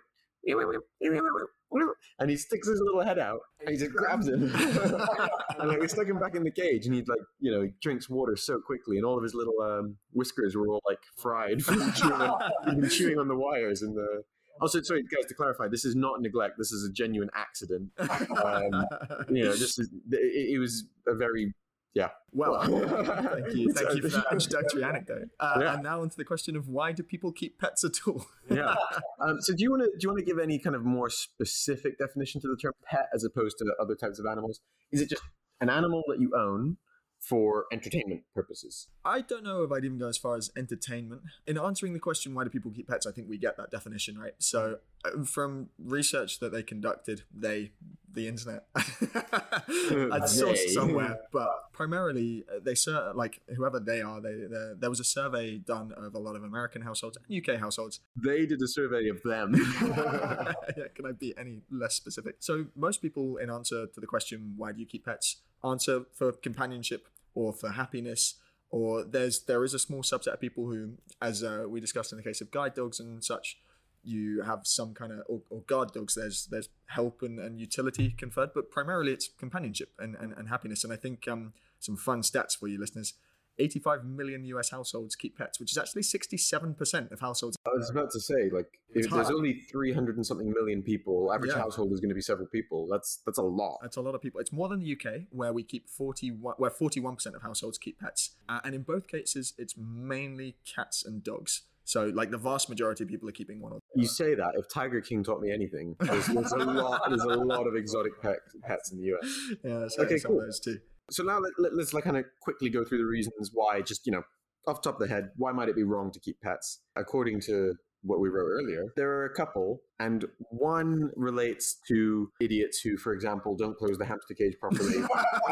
and 2.19 2.31
he 2.31 2.37
sticks 2.37 2.69
his 2.69 2.81
little 2.81 3.03
head 3.03 3.19
out 3.19 3.41
and 3.61 3.71
he 3.71 3.77
just 3.77 3.93
grabs 3.97 4.29
him. 4.29 4.45
and 5.59 5.69
like 5.69 5.81
we 5.81 5.89
stuck 5.89 6.07
him 6.07 6.19
back 6.19 6.35
in 6.35 6.45
the 6.45 6.51
cage 6.51 6.87
and 6.87 6.95
he'd 6.95 7.09
like, 7.09 7.19
you 7.41 7.51
know, 7.51 7.63
he 7.63 7.71
drinks 7.83 8.09
water 8.09 8.37
so 8.37 8.59
quickly 8.61 8.97
and 8.97 9.07
all 9.07 9.17
of 9.17 9.23
his 9.23 9.35
little 9.35 9.61
um, 9.63 9.97
whiskers 10.13 10.57
were 10.57 10.69
all 10.69 10.83
like 10.87 11.01
fried 11.17 11.63
from 11.65 11.93
chewing 11.93 12.13
on, 12.13 12.89
chewing 12.89 13.19
on 13.19 13.29
the 13.29 13.37
wires 13.37 13.83
and 13.83 13.97
the. 13.97 14.23
Also, 14.61 14.81
sorry, 14.83 15.03
guys, 15.03 15.27
to 15.27 15.35
clarify, 15.35 15.67
this 15.67 15.85
is 15.85 15.97
not 15.97 16.21
neglect. 16.23 16.55
This 16.57 16.71
is 16.71 16.89
a 16.89 16.93
genuine 16.93 17.29
accident. 17.35 17.91
Um, 17.99 18.87
you 19.29 19.43
know, 19.43 19.51
this 19.51 19.81
is 19.81 19.91
it, 20.13 20.53
it 20.55 20.61
was 20.61 20.85
a 21.09 21.15
very 21.17 21.53
yeah. 21.94 22.11
Well, 22.32 22.61
thank 22.62 23.55
you, 23.55 23.73
thank 23.73 23.94
you 23.94 24.02
for 24.02 24.08
that 24.08 24.26
introductory 24.32 24.82
anecdote. 24.82 25.29
Uh, 25.38 25.58
Yeah. 25.61 25.75
And 25.75 25.82
now 25.85 26.02
onto 26.02 26.17
the 26.17 26.25
question 26.25 26.56
of 26.56 26.69
why 26.69 26.93
do 26.93 27.02
people 27.02 27.31
keep 27.32 27.58
pets 27.61 27.85
at 27.85 27.93
all? 28.06 28.26
Yeah. 28.50 28.75
Um, 29.20 29.41
so, 29.41 29.55
do 29.55 29.62
you 29.62 29.70
want 29.70 29.82
to 29.85 29.88
do 29.88 29.99
you 30.00 30.08
want 30.11 30.19
to 30.19 30.25
give 30.25 30.38
any 30.38 30.58
kind 30.58 30.76
of 30.76 30.85
more 30.85 31.08
specific 31.08 31.96
definition 31.99 32.41
to 32.43 32.49
the 32.49 32.56
term 32.56 32.73
pet 32.85 33.08
as 33.14 33.25
opposed 33.25 33.56
to 33.58 33.64
the 33.64 33.75
other 33.81 33.94
types 33.94 34.19
of 34.19 34.26
animals? 34.26 34.61
Is 34.93 35.00
it 35.00 35.08
just 35.08 35.23
an 35.61 35.70
animal 35.70 36.02
that 36.08 36.20
you 36.20 36.32
own 36.37 36.76
for 37.25 37.65
entertainment 37.73 38.23
purposes? 38.35 38.88
I 39.05 39.23
don't 39.23 39.44
know 39.44 39.62
if 39.62 39.73
I'd 39.73 39.85
even 39.85 39.99
go 39.99 40.09
as 40.09 40.19
far 40.19 40.37
as 40.37 40.50
entertainment. 40.56 41.23
In 41.47 41.56
answering 41.56 41.94
the 41.94 41.99
question, 41.99 42.35
why 42.35 42.44
do 42.44 42.50
people 42.50 42.71
keep 42.71 42.88
pets? 42.88 43.06
I 43.06 43.12
think 43.12 43.29
we 43.29 43.38
get 43.38 43.56
that 43.56 43.71
definition 43.71 44.19
right. 44.19 44.35
So, 44.38 44.79
uh, 45.05 45.25
from 45.25 45.71
research 45.79 46.41
that 46.41 46.53
they 46.53 46.62
conducted, 46.62 47.23
they, 47.35 47.73
the 48.12 48.29
internet, 48.29 48.67
I'd 48.76 50.25
sourced 50.25 50.69
somewhere, 50.69 51.19
but 51.32 51.73
primarily 51.73 52.44
uh, 52.49 52.61
they 52.62 52.75
sur- 52.75 53.12
like 53.15 53.41
whoever 53.56 53.81
they 53.81 54.03
are. 54.03 54.21
They, 54.21 54.35
they 54.35 54.73
there 54.79 54.91
was 54.91 55.00
a 55.00 55.05
survey 55.05 55.56
done 55.56 55.93
of 55.93 56.15
a 56.15 56.19
lot 56.19 56.37
of 56.37 56.44
American 56.44 56.82
households 56.82 57.17
and 57.17 57.49
UK 57.49 57.59
households. 57.59 58.00
They 58.17 58.44
did 58.44 58.61
a 58.61 58.69
survey 58.69 59.09
of 59.09 59.23
them. 59.23 59.55
yeah, 59.82 60.88
can 60.94 61.06
I 61.06 61.12
be 61.12 61.35
any 61.38 61.62
less 61.71 61.94
specific? 61.94 62.37
So 62.41 62.67
most 62.76 63.00
people, 63.00 63.38
in 63.38 63.50
answer 63.50 63.87
to 63.87 64.00
the 64.00 64.06
question, 64.06 64.55
"Why 64.56 64.73
do 64.73 64.81
you 64.81 64.87
keep 64.87 65.06
pets?" 65.06 65.38
answer 65.65 66.05
for 66.12 66.32
companionship 66.32 67.09
or 67.35 67.53
for 67.53 67.71
happiness. 67.71 68.35
Or 68.71 69.05
there's 69.05 69.45
there 69.45 69.63
is 69.63 69.75
a 69.75 69.79
small 69.79 70.03
subset 70.03 70.33
of 70.33 70.41
people 70.41 70.67
who, 70.67 70.95
as 71.23 71.45
uh, 71.45 71.65
we 71.69 71.81
discussed 71.81 72.13
in 72.13 72.19
the 72.19 72.25
case 72.25 72.41
of 72.41 72.51
guide 72.51 72.75
dogs 72.75 72.99
and 72.99 73.23
such, 73.23 73.59
you 74.03 74.43
have 74.43 74.61
some 74.65 74.95
kind 74.95 75.13
of 75.13 75.21
or, 75.29 75.43
or 75.49 75.61
guard 75.63 75.93
dogs. 75.93 76.15
There's 76.15 76.47
there's 76.47 76.69
help 76.87 77.23
and, 77.23 77.39
and 77.39 77.61
utility 77.61 78.11
conferred, 78.11 78.51
but 78.55 78.71
primarily 78.71 79.13
it's 79.13 79.29
companionship 79.39 79.93
and, 79.99 80.17
and, 80.17 80.33
and 80.33 80.49
happiness. 80.49 80.83
And 80.83 80.93
I 80.93 80.97
think 80.97 81.29
um, 81.29 81.53
some 81.79 81.97
fun 81.97 82.23
stats 82.23 82.57
for 82.59 82.67
you 82.67 82.79
listeners. 82.79 83.15
85 83.59 84.05
million 84.05 84.45
US 84.47 84.71
households 84.71 85.15
keep 85.17 85.37
pets, 85.39 85.61
which 85.61 85.73
is 85.73 85.79
actually 85.79 86.03
67% 86.03 87.12
of 87.12 87.21
households 87.21 87.56
I 87.67 87.71
was 87.77 87.91
about 87.91 88.11
to 88.12 88.21
say, 88.21 88.51
like, 88.51 88.67
if 88.91 89.05
It's 89.06 89.15
there's 89.15 89.31
only 89.31 89.62
three 89.71 89.93
hundred 89.93 90.17
and 90.17 90.27
something 90.27 90.53
million 90.53 90.83
people, 90.83 91.33
average 91.33 91.51
Yeah. 91.53 91.59
household 91.59 91.93
is 91.93 92.01
going 92.01 92.11
to 92.11 92.15
be 92.15 92.21
several 92.21 92.47
people. 92.49 92.87
That's 92.91 93.21
that's 93.27 93.39
a 93.39 93.43
lot. 93.43 93.79
That's 93.83 93.97
a 93.97 94.01
lot 94.01 94.15
of 94.15 94.21
people. 94.23 94.41
It's 94.41 94.53
more 94.53 94.69
than 94.69 94.81
the 94.81 94.93
UK, 94.93 95.23
where 95.31 95.53
we 95.53 95.62
keep 95.62 95.89
41, 95.89 96.55
where 96.59 96.71
41% 96.71 97.35
of 97.35 97.43
households 97.43 97.79
keep 97.79 97.99
pets. 98.01 98.37
Uh, 98.49 98.61
and 98.65 98.75
in 98.75 98.83
both 98.83 99.09
cases, 99.09 99.55
it's 99.59 99.75
mainly 99.77 100.57
cats 100.65 101.05
and 101.05 101.23
dogs. 101.25 101.62
So, 101.87 102.07
like, 102.07 102.31
the 102.31 102.39
vast 102.39 102.71
majority 102.71 103.05
of 103.05 103.11
people 103.11 103.29
are 103.29 103.33
keeping 103.33 103.61
one 103.61 103.73
or 103.73 103.79
You 103.95 104.07
say 104.07 104.35
that. 104.35 104.53
If 104.57 104.69
Tiger 104.73 105.00
King 105.03 105.23
taught 105.23 105.41
me 105.43 105.53
anything, 105.53 105.97
there's, 106.00 106.27
there's 106.29 106.53
a 106.53 106.57
lot. 106.59 107.03
There's 107.09 107.21
a 107.23 107.27
lot 107.27 107.67
of 107.67 107.75
exotic 107.77 108.21
pet, 108.23 108.39
pets 108.62 108.91
in 108.93 108.99
the 108.99 109.15
US. 109.15 109.39
Yeah, 109.65 109.89
so 109.89 110.03
Okay, 110.05 110.17
some 110.19 110.31
cool. 110.33 110.41
of 110.41 110.47
those 110.47 110.61
too. 110.61 110.79
So 111.11 111.23
now 111.23 111.41
let, 111.59 111.73
us 111.73 111.93
like 111.93 112.05
kind 112.05 112.17
of 112.17 112.25
quickly 112.41 112.71
go 112.71 112.85
through 112.85 112.99
the 112.99 113.06
reasons 113.06 113.51
why. 113.53 113.83
Just 113.83 114.06
you 114.06 114.12
know, 114.12 114.23
off 114.67 114.83
the 114.83 114.91
top 114.91 115.01
of 115.01 115.06
the 115.06 115.15
head, 115.15 115.31
why 115.37 115.53
might 115.53 115.69
it 115.69 115.77
be 115.77 115.83
wrong 115.83 116.11
to 116.12 116.21
keep 116.21 116.41
pets? 116.41 116.81
According 116.97 117.41
to 117.43 117.75
what 118.03 118.21
we 118.21 118.29
wrote 118.29 118.49
earlier, 118.49 118.85
there 118.97 119.11
are 119.11 119.25
a 119.25 119.35
couple, 119.35 119.81
and 119.99 120.27
one 120.51 121.11
relates 121.17 121.77
to 121.89 122.31
idiots 122.41 122.81
who, 122.81 122.97
for 122.97 123.12
example, 123.15 123.56
don't 123.56 123.77
close 123.77 123.97
the 123.97 124.05
hamster 124.05 124.35
cage 124.35 124.55
properly. 124.61 125.03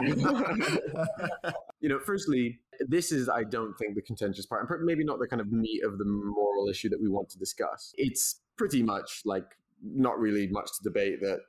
you 1.80 1.88
know, 1.88 1.98
firstly, 1.98 2.58
this 2.80 3.10
is, 3.10 3.28
I 3.28 3.44
don't 3.44 3.74
think, 3.78 3.94
the 3.94 4.02
contentious 4.02 4.46
part, 4.46 4.68
and 4.68 4.84
maybe 4.84 5.04
not 5.04 5.18
the 5.18 5.26
kind 5.26 5.40
of 5.40 5.50
meat 5.50 5.82
of 5.82 5.98
the 5.98 6.04
moral 6.04 6.68
issue 6.68 6.88
that 6.90 7.00
we 7.00 7.08
want 7.08 7.30
to 7.30 7.38
discuss. 7.38 7.94
It's 7.96 8.40
pretty 8.56 8.82
much 8.82 9.22
like 9.24 9.46
not 9.82 10.18
really 10.18 10.46
much 10.46 10.66
to 10.66 10.84
debate 10.84 11.20
that 11.20 11.40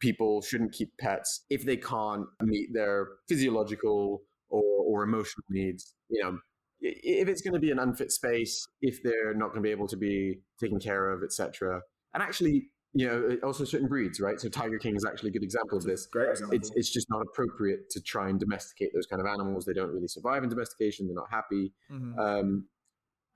people 0.00 0.42
shouldn't 0.42 0.72
keep 0.72 0.90
pets 0.98 1.44
if 1.50 1.64
they 1.64 1.76
can't 1.76 2.26
meet 2.42 2.68
their 2.72 3.08
physiological 3.28 4.22
or, 4.48 4.62
or 4.62 5.02
emotional 5.02 5.44
needs. 5.50 5.94
You 6.08 6.22
know, 6.22 6.38
if 6.80 7.28
it's 7.28 7.42
going 7.42 7.54
to 7.54 7.60
be 7.60 7.70
an 7.70 7.78
unfit 7.78 8.12
space, 8.12 8.66
if 8.80 9.02
they're 9.02 9.34
not 9.34 9.48
going 9.48 9.62
to 9.62 9.66
be 9.66 9.70
able 9.70 9.88
to 9.88 9.96
be 9.96 10.40
taken 10.60 10.78
care 10.78 11.10
of, 11.10 11.22
etc. 11.22 11.80
And 12.14 12.22
actually, 12.22 12.70
you 12.94 13.06
know, 13.06 13.36
also 13.42 13.64
certain 13.64 13.88
breeds, 13.88 14.20
right? 14.20 14.40
So 14.40 14.48
Tiger 14.48 14.78
King 14.78 14.96
is 14.96 15.04
actually 15.04 15.30
a 15.30 15.32
good 15.32 15.42
example 15.42 15.76
of 15.76 15.84
this. 15.84 16.06
Great 16.06 16.30
example. 16.30 16.56
It's, 16.56 16.70
it's 16.74 16.90
just 16.90 17.08
not 17.10 17.20
appropriate 17.20 17.90
to 17.90 18.00
try 18.00 18.28
and 18.28 18.40
domesticate 18.40 18.90
those 18.94 19.06
kind 19.06 19.20
of 19.20 19.26
animals. 19.26 19.64
They 19.64 19.72
don't 19.72 19.92
really 19.92 20.08
survive 20.08 20.42
in 20.42 20.48
domestication. 20.48 21.06
They're 21.06 21.14
not 21.14 21.30
happy. 21.30 21.72
Mhm. 21.90 22.18
Um, 22.18 22.64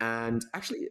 and 0.00 0.44
actually, 0.54 0.88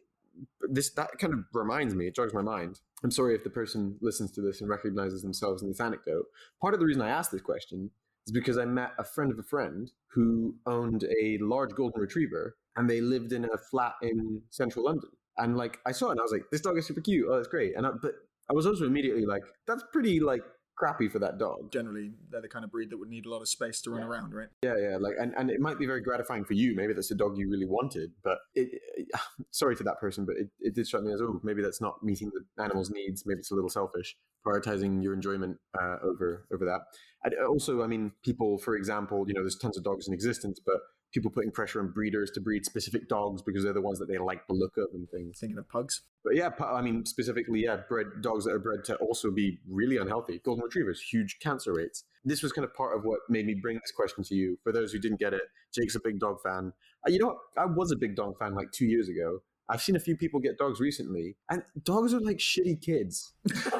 this 0.70 0.92
that 0.92 1.18
kind 1.20 1.34
of 1.34 1.40
reminds 1.54 1.96
me. 1.96 2.08
It 2.08 2.16
jogs 2.16 2.34
my 2.34 2.42
mind. 2.42 2.80
I'm 3.04 3.12
sorry 3.12 3.36
if 3.36 3.44
the 3.44 3.50
person 3.50 3.98
listens 4.02 4.32
to 4.34 4.42
this 4.42 4.62
and 4.62 4.70
recognizes 4.70 5.22
themselves 5.22 5.62
in 5.64 5.70
this 5.70 5.80
anecdote. 5.80 6.26
Part 6.62 6.74
of 6.74 6.80
the 6.80 6.86
reason 6.86 7.02
I 7.02 7.10
asked 7.10 7.32
this 7.32 7.42
question 7.42 7.90
is 8.28 8.32
because 8.32 8.58
I 8.58 8.66
met 8.66 8.92
a 9.00 9.04
friend 9.04 9.32
of 9.32 9.40
a 9.40 9.44
friend 9.44 9.92
who 10.12 10.56
owned 10.66 11.04
a 11.04 11.38
large 11.42 11.72
golden 11.72 12.00
retriever, 12.00 12.58
and 12.76 12.90
they 12.90 13.02
lived 13.02 13.34
in 13.34 13.46
a 13.46 13.58
flat 13.58 13.94
in 14.02 14.42
central 14.50 14.86
London. 14.86 15.10
And 15.38 15.58
like 15.58 15.80
I 15.86 15.92
saw 15.92 16.08
it, 16.08 16.12
and 16.12 16.20
I 16.20 16.24
was 16.24 16.32
like, 16.32 16.46
"This 16.52 16.62
dog 16.62 16.78
is 16.78 16.86
super 16.86 17.02
cute. 17.02 17.28
Oh, 17.30 17.36
that's 17.36 17.48
great." 17.48 17.76
And 17.76 17.88
I, 17.88 17.92
but 18.02 18.14
I 18.50 18.54
was 18.54 18.68
also 18.68 18.86
immediately 18.86 19.26
like, 19.26 19.44
"That's 19.66 19.84
pretty 19.92 20.20
like 20.20 20.44
crappy 20.82 21.08
for 21.10 21.20
that 21.20 21.38
dog." 21.38 21.72
Generally, 21.72 22.12
they're 22.32 22.42
the 22.42 22.48
kind 22.50 22.66
of 22.66 22.72
breed 22.72 22.90
that 22.90 22.98
would 22.98 23.10
need 23.10 23.26
a 23.26 23.30
lot 23.30 23.42
of 23.42 23.48
space 23.48 23.82
to 23.82 23.92
run 23.92 24.04
around, 24.04 24.34
right? 24.34 24.50
Yeah, 24.64 24.76
yeah, 24.78 24.98
like, 25.00 25.16
and, 25.20 25.34
and 25.38 25.50
it 25.52 25.60
might 25.60 25.78
be 25.78 25.86
very 25.86 26.02
gratifying 26.02 26.44
for 26.44 26.54
you. 26.54 26.76
Maybe 26.76 26.94
that's 26.94 27.12
a 27.12 27.16
dog 27.16 27.38
you 27.38 27.50
really 27.50 27.68
wanted, 27.68 28.12
but 28.24 28.40
it, 28.56 28.70
it- 28.98 29.08
sorry 29.52 29.76
to 29.76 29.84
that 29.84 30.00
person, 30.00 30.26
but 30.26 30.36
it, 30.38 30.50
it 30.60 30.74
did 30.76 30.88
strike 30.88 31.04
me 31.04 31.14
as, 31.14 31.22
oh, 31.22 31.40
maybe 31.44 31.62
that's 31.62 31.82
not 31.82 32.02
meeting 32.04 32.32
the 32.34 32.64
animal's 32.64 32.90
needs. 32.90 33.24
Maybe 33.26 33.40
it's 33.40 33.52
a 33.52 33.56
little 33.56 33.70
selfish, 33.70 34.16
prioritizing 34.46 35.04
your 35.04 35.14
enjoyment 35.14 35.58
uh, 35.80 35.98
over 36.04 36.48
over 36.54 36.66
that. 36.66 36.82
And 37.24 37.34
also, 37.48 37.84
I 37.84 37.88
mean, 37.88 38.12
people, 38.24 38.58
for 38.58 38.76
example, 38.76 39.26
you 39.28 39.34
know, 39.36 39.42
there's 39.42 39.58
tons 39.58 39.78
of 39.78 39.84
dogs 39.84 40.08
in 40.08 40.14
existence, 40.14 40.60
but 40.66 40.78
people 41.12 41.32
putting 41.32 41.52
pressure 41.52 41.80
on 41.80 41.92
breeders 41.92 42.32
to 42.32 42.42
breed 42.42 42.66
specific 42.66 43.08
dogs 43.08 43.42
because 43.42 43.64
they're 43.64 43.74
the 43.74 43.82
ones 43.82 44.00
that 44.00 44.08
they 44.08 44.18
like 44.18 44.46
the 44.48 44.54
look 44.54 44.78
of 44.78 44.88
and 44.94 45.10
things. 45.10 45.40
Thinking 45.40 45.58
of 45.58 45.70
pugs. 45.70 46.02
But 46.24 46.36
yeah, 46.36 46.50
I 46.64 46.82
mean, 46.82 47.06
specifically, 47.06 47.64
yeah, 47.64 47.78
bred 47.88 48.08
dogs 48.22 48.46
that 48.46 48.52
are 48.52 48.60
bred 48.60 48.84
to 48.86 48.96
also 48.98 49.32
be 49.32 49.60
really 49.70 49.98
unhealthy. 49.98 50.40
Golden 50.44 50.64
retrievers, 50.64 51.02
huge 51.02 51.38
cancer 51.42 51.74
rates. 51.74 52.04
This 52.24 52.44
was 52.44 52.52
kind 52.52 52.66
of 52.66 52.74
part 52.74 52.96
of 52.96 53.04
what 53.04 53.20
made 53.30 53.46
me 53.46 53.56
bring 53.56 53.76
this 53.76 53.92
question 53.92 54.24
to 54.26 54.36
you. 54.36 54.58
For 54.64 54.72
those 54.72 54.92
who 54.92 55.00
didn't 55.00 55.20
get 55.20 55.34
it, 55.34 55.42
Jake's 55.74 55.96
a 55.96 56.00
big 56.04 56.20
dog 56.20 56.38
fan. 56.44 56.74
Uh, 57.08 57.12
you 57.12 57.20
know, 57.20 57.28
what? 57.28 57.38
I 57.58 57.66
was 57.66 57.92
a 57.92 57.96
big 57.96 58.16
dog 58.16 58.38
fan 58.40 58.56
like 58.56 58.72
two 58.72 58.86
years 58.86 59.10
ago. 59.10 59.40
I've 59.70 59.82
seen 59.82 59.96
a 59.96 60.02
few 60.02 60.18
people 60.18 60.42
get 60.42 60.58
dogs 60.58 60.82
recently, 60.82 61.38
and 61.50 61.64
dogs 61.84 62.14
are 62.14 62.20
like 62.20 62.40
shitty 62.40 62.82
kids. 62.82 63.34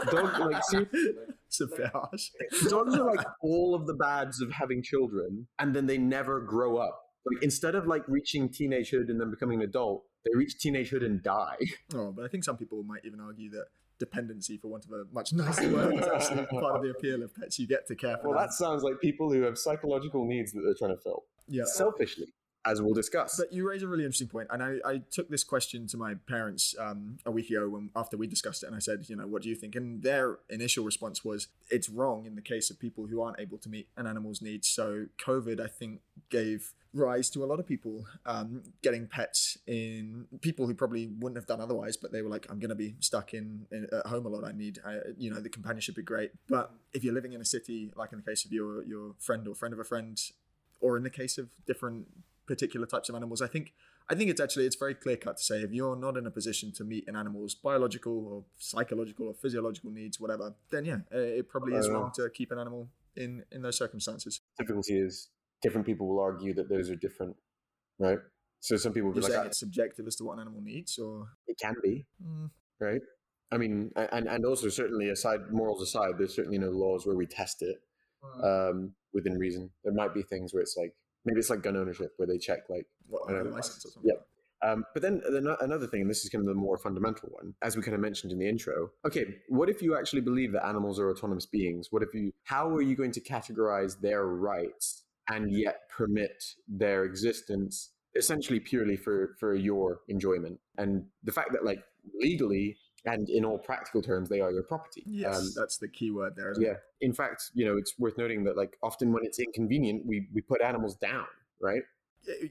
Dogs 0.10 0.40
like 0.40 0.64
it's 1.48 1.62
a 1.62 1.90
harsh. 1.94 2.30
Dogs 2.70 2.96
are 2.96 3.04
like 3.04 3.26
all 3.42 3.76
of 3.76 3.88
the 3.88 3.94
bads 3.94 4.42
of 4.42 4.54
having 4.54 4.82
children, 4.82 5.48
and 5.60 5.76
then 5.76 5.88
they 5.88 5.98
never 5.98 6.40
grow 6.40 6.78
up. 6.78 6.98
Like 7.26 7.44
instead 7.44 7.76
of 7.76 7.86
like 7.88 8.04
reaching 8.08 8.50
teenagehood 8.50 9.10
and 9.10 9.20
then 9.20 9.30
becoming 9.30 9.60
an 9.62 9.68
adult, 9.70 10.04
they 10.26 10.32
reach 10.36 10.56
teenagehood 10.58 11.06
and 11.06 11.22
die. 11.22 11.58
Oh, 11.94 12.12
but 12.12 12.26
I 12.26 12.28
think 12.28 12.44
some 12.44 12.58
people 12.58 12.82
might 12.84 13.02
even 13.06 13.20
argue 13.20 13.50
that 13.52 13.66
dependency, 14.00 14.58
for 14.58 14.70
want 14.70 14.86
of 14.86 14.92
a 14.92 15.04
much 15.14 15.32
nicer 15.34 15.70
word, 15.70 15.94
is 15.94 16.08
actually 16.08 16.46
part 16.52 16.76
of 16.76 16.82
the 16.82 16.90
appeal 16.90 17.22
of 17.22 17.36
pets. 17.36 17.60
You 17.60 17.68
get 17.68 17.86
to 17.88 17.96
care 17.96 18.18
for 18.18 18.30
Well, 18.30 18.38
them. 18.38 18.48
that 18.48 18.54
sounds 18.54 18.82
like 18.84 19.00
people 19.00 19.32
who 19.32 19.42
have 19.44 19.58
psychological 19.58 20.26
needs 20.26 20.52
that 20.54 20.62
they're 20.62 20.74
trying 20.74 20.96
to 20.96 21.02
fill 21.02 21.26
yeah. 21.48 21.66
selfishly, 21.66 22.34
as 22.66 22.82
we'll 22.82 22.96
discuss. 22.96 23.38
But 23.38 23.54
you 23.54 23.68
raise 23.70 23.84
a 23.84 23.88
really 23.88 24.04
interesting 24.04 24.28
point, 24.30 24.48
and 24.50 24.64
I, 24.64 24.78
I 24.84 25.02
took 25.12 25.30
this 25.30 25.44
question 25.44 25.86
to 25.88 25.98
my 25.98 26.16
parents 26.28 26.74
um, 26.80 27.20
a 27.26 27.32
week 27.32 27.50
ago 27.52 27.70
when 27.70 27.92
after 27.96 28.18
we 28.18 28.26
discussed 28.26 28.64
it, 28.64 28.68
and 28.68 28.76
I 28.76 28.80
said, 28.80 29.06
you 29.08 29.16
know, 29.16 29.28
what 29.28 29.44
do 29.44 29.50
you 29.50 29.56
think? 29.56 29.76
And 29.76 30.02
their 30.02 30.40
initial 30.50 30.84
response 30.84 31.24
was, 31.24 31.50
it's 31.70 31.88
wrong 31.90 32.26
in 32.26 32.34
the 32.36 32.42
case 32.42 32.72
of 32.72 32.80
people 32.80 33.06
who 33.06 33.22
aren't 33.22 33.40
able 33.40 33.60
to 33.60 33.70
meet 33.70 33.88
an 33.98 34.08
animal's 34.08 34.42
needs. 34.42 34.68
So 34.68 35.06
COVID, 35.24 35.60
I 35.60 35.68
think, 35.68 36.00
gave 36.32 36.74
rise 36.94 37.30
to 37.30 37.44
a 37.44 37.48
lot 37.48 37.60
of 37.60 37.66
people 37.66 38.06
um, 38.26 38.64
getting 38.82 39.08
pets 39.08 39.58
in 39.66 40.28
people 40.42 40.68
who 40.68 40.74
probably 40.74 41.08
wouldn't 41.08 41.38
have 41.38 41.48
done 41.48 41.62
otherwise, 41.62 41.96
but 41.96 42.12
they 42.12 42.22
were 42.22 42.30
like, 42.30 42.46
I'm 42.50 42.60
going 42.60 42.70
to 42.70 42.76
be 42.76 42.96
stuck 43.00 43.34
in, 43.34 43.66
in 43.72 43.88
at 43.92 44.06
home 44.08 44.26
a 44.26 44.30
lot. 44.30 44.44
I 44.44 44.52
need, 44.52 44.80
I, 44.86 44.98
you 45.18 45.30
know, 45.32 45.40
the 45.40 45.50
companionship 45.50 45.96
would 45.96 46.06
be 46.06 46.06
great. 46.06 46.32
But 46.50 46.72
if 46.94 47.04
you're 47.04 47.14
living 47.14 47.34
in 47.34 47.42
a 47.42 47.46
city, 47.46 47.94
like 47.96 48.12
in 48.12 48.20
the 48.20 48.26
case 48.26 48.46
of 48.46 48.52
your 48.52 48.84
your 48.84 49.14
friend 49.20 49.48
or 49.48 49.56
friend 49.56 49.74
of 49.74 49.80
a 49.80 49.84
friend, 49.84 50.20
or 50.82 50.98
in 50.98 51.04
the 51.04 51.10
case 51.10 51.38
of 51.38 51.50
different 51.66 52.08
particular 52.46 52.86
types 52.86 53.08
of 53.08 53.16
animals, 53.16 53.42
I 53.42 53.48
think 53.48 53.74
I 54.10 54.16
think 54.16 54.30
it's 54.30 54.42
actually 54.42 54.66
it's 54.66 54.76
very 54.76 54.96
clear 54.96 55.16
cut 55.16 55.38
to 55.38 55.44
say 55.44 55.62
if 55.62 55.72
you're 55.72 55.96
not 55.96 56.18
in 56.18 56.26
a 56.26 56.32
position 56.32 56.74
to 56.74 56.84
meet 56.84 57.08
an 57.08 57.16
animal's 57.16 57.56
biological 57.56 58.28
or 58.28 58.44
psychological 58.58 59.28
or 59.28 59.34
physiological 59.34 59.92
needs, 59.92 60.20
whatever, 60.20 60.56
then 60.72 60.84
yeah, 60.86 60.98
it 61.12 61.48
probably 61.48 61.76
is 61.76 61.88
Uh, 61.88 61.94
wrong 61.94 62.12
to 62.16 62.30
keep 62.30 62.52
an 62.52 62.60
animal 62.60 62.90
in 63.16 63.46
in 63.52 63.62
those 63.62 63.78
circumstances. 63.78 64.42
difficulty 64.58 64.98
is 65.00 65.30
different 65.62 65.86
people 65.86 66.08
will 66.08 66.20
argue 66.20 66.54
that 66.56 66.70
those 66.70 66.90
are 66.90 66.96
different, 66.96 67.36
right? 68.00 68.20
So 68.60 68.78
some 68.78 68.94
people 68.94 69.10
will 69.10 69.16
be 69.16 69.22
You're 69.22 69.24
like, 69.24 69.32
saying 69.32 69.44
"Ah, 69.46 69.48
it's 69.48 69.60
subjective 69.60 70.06
as 70.08 70.16
to 70.18 70.24
what 70.24 70.34
an 70.34 70.42
animal 70.42 70.62
needs, 70.62 70.98
or 71.00 71.28
it 71.48 71.58
can 71.60 71.76
be, 71.84 72.06
Mm, 72.24 72.50
right? 72.80 73.02
I 73.52 73.58
mean, 73.58 73.92
and 73.96 74.28
and 74.28 74.46
also 74.46 74.70
certainly 74.70 75.10
aside 75.10 75.52
morals 75.52 75.82
aside, 75.82 76.14
there's 76.18 76.34
certainly 76.36 76.58
no 76.58 76.70
laws 76.70 77.06
where 77.06 77.16
we 77.18 77.26
test 77.26 77.62
it 77.62 77.78
um, 78.42 78.94
within 79.14 79.38
reason. 79.38 79.70
There 79.84 79.94
might 79.94 80.14
be 80.14 80.22
things 80.24 80.54
where 80.54 80.62
it's 80.62 80.78
like 80.78 80.94
maybe 81.26 81.40
it's 81.40 81.50
like 81.50 81.62
gun 81.62 81.76
ownership 81.76 82.14
where 82.18 82.28
they 82.28 82.38
check 82.38 82.70
like 82.70 82.86
what, 83.08 83.30
I 83.30 83.34
know. 83.34 83.50
license 83.50 83.86
or 83.86 83.90
something. 83.90 84.12
Yep. 84.12 84.28
Um, 84.64 84.86
but 84.94 85.02
then 85.02 85.22
ano- 85.28 85.58
another 85.60 85.88
thing, 85.88 86.02
and 86.02 86.10
this 86.10 86.24
is 86.24 86.30
kind 86.30 86.44
of 86.44 86.48
the 86.48 86.54
more 86.54 86.78
fundamental 86.78 87.30
one, 87.32 87.56
as 87.64 87.76
we 87.76 87.82
kind 87.82 87.96
of 87.96 88.00
mentioned 88.00 88.32
in 88.32 88.38
the 88.38 88.48
intro. 88.48 88.92
Okay, 89.06 89.26
what 89.50 89.70
if 89.70 89.82
you 89.82 89.98
actually 89.98 90.22
believe 90.22 90.52
that 90.54 90.66
animals 90.66 91.00
are 91.00 91.10
autonomous 91.10 91.48
beings? 91.48 91.88
What 91.90 92.04
if 92.04 92.14
you? 92.14 92.32
How 92.44 92.70
are 92.70 92.82
you 92.82 92.96
going 92.96 93.12
to 93.14 93.22
categorize 93.22 94.00
their 94.00 94.26
rights 94.28 95.04
and 95.32 95.52
yet 95.52 95.90
permit 95.90 96.44
their 96.68 97.04
existence 97.06 97.90
essentially 98.16 98.60
purely 98.60 98.98
for 98.98 99.36
for 99.40 99.56
your 99.56 100.02
enjoyment? 100.08 100.60
And 100.78 101.06
the 101.24 101.32
fact 101.32 101.52
that, 101.54 101.64
like, 101.66 101.84
legally 102.20 102.78
and 103.06 103.30
in 103.30 103.44
all 103.46 103.58
practical 103.58 104.02
terms, 104.02 104.30
they 104.30 104.42
are 104.42 104.52
your 104.52 104.64
property. 104.64 105.04
Yes, 105.08 105.36
Um, 105.36 105.50
that's 105.56 105.78
the 105.78 105.88
key 105.88 106.12
word 106.12 106.34
there. 106.36 106.52
Isn't 106.52 106.64
yeah. 106.64 106.76
In 107.00 107.14
fact, 107.14 107.50
you 107.54 107.66
know, 107.66 107.76
it's 107.78 107.94
worth 107.98 108.18
noting 108.18 108.44
that, 108.44 108.56
like, 108.56 108.78
often 108.84 109.12
when 109.12 109.24
it's 109.26 109.40
inconvenient, 109.40 110.06
we 110.06 110.28
we 110.34 110.42
put 110.42 110.62
animals 110.62 110.96
down, 110.96 111.26
right? 111.60 111.84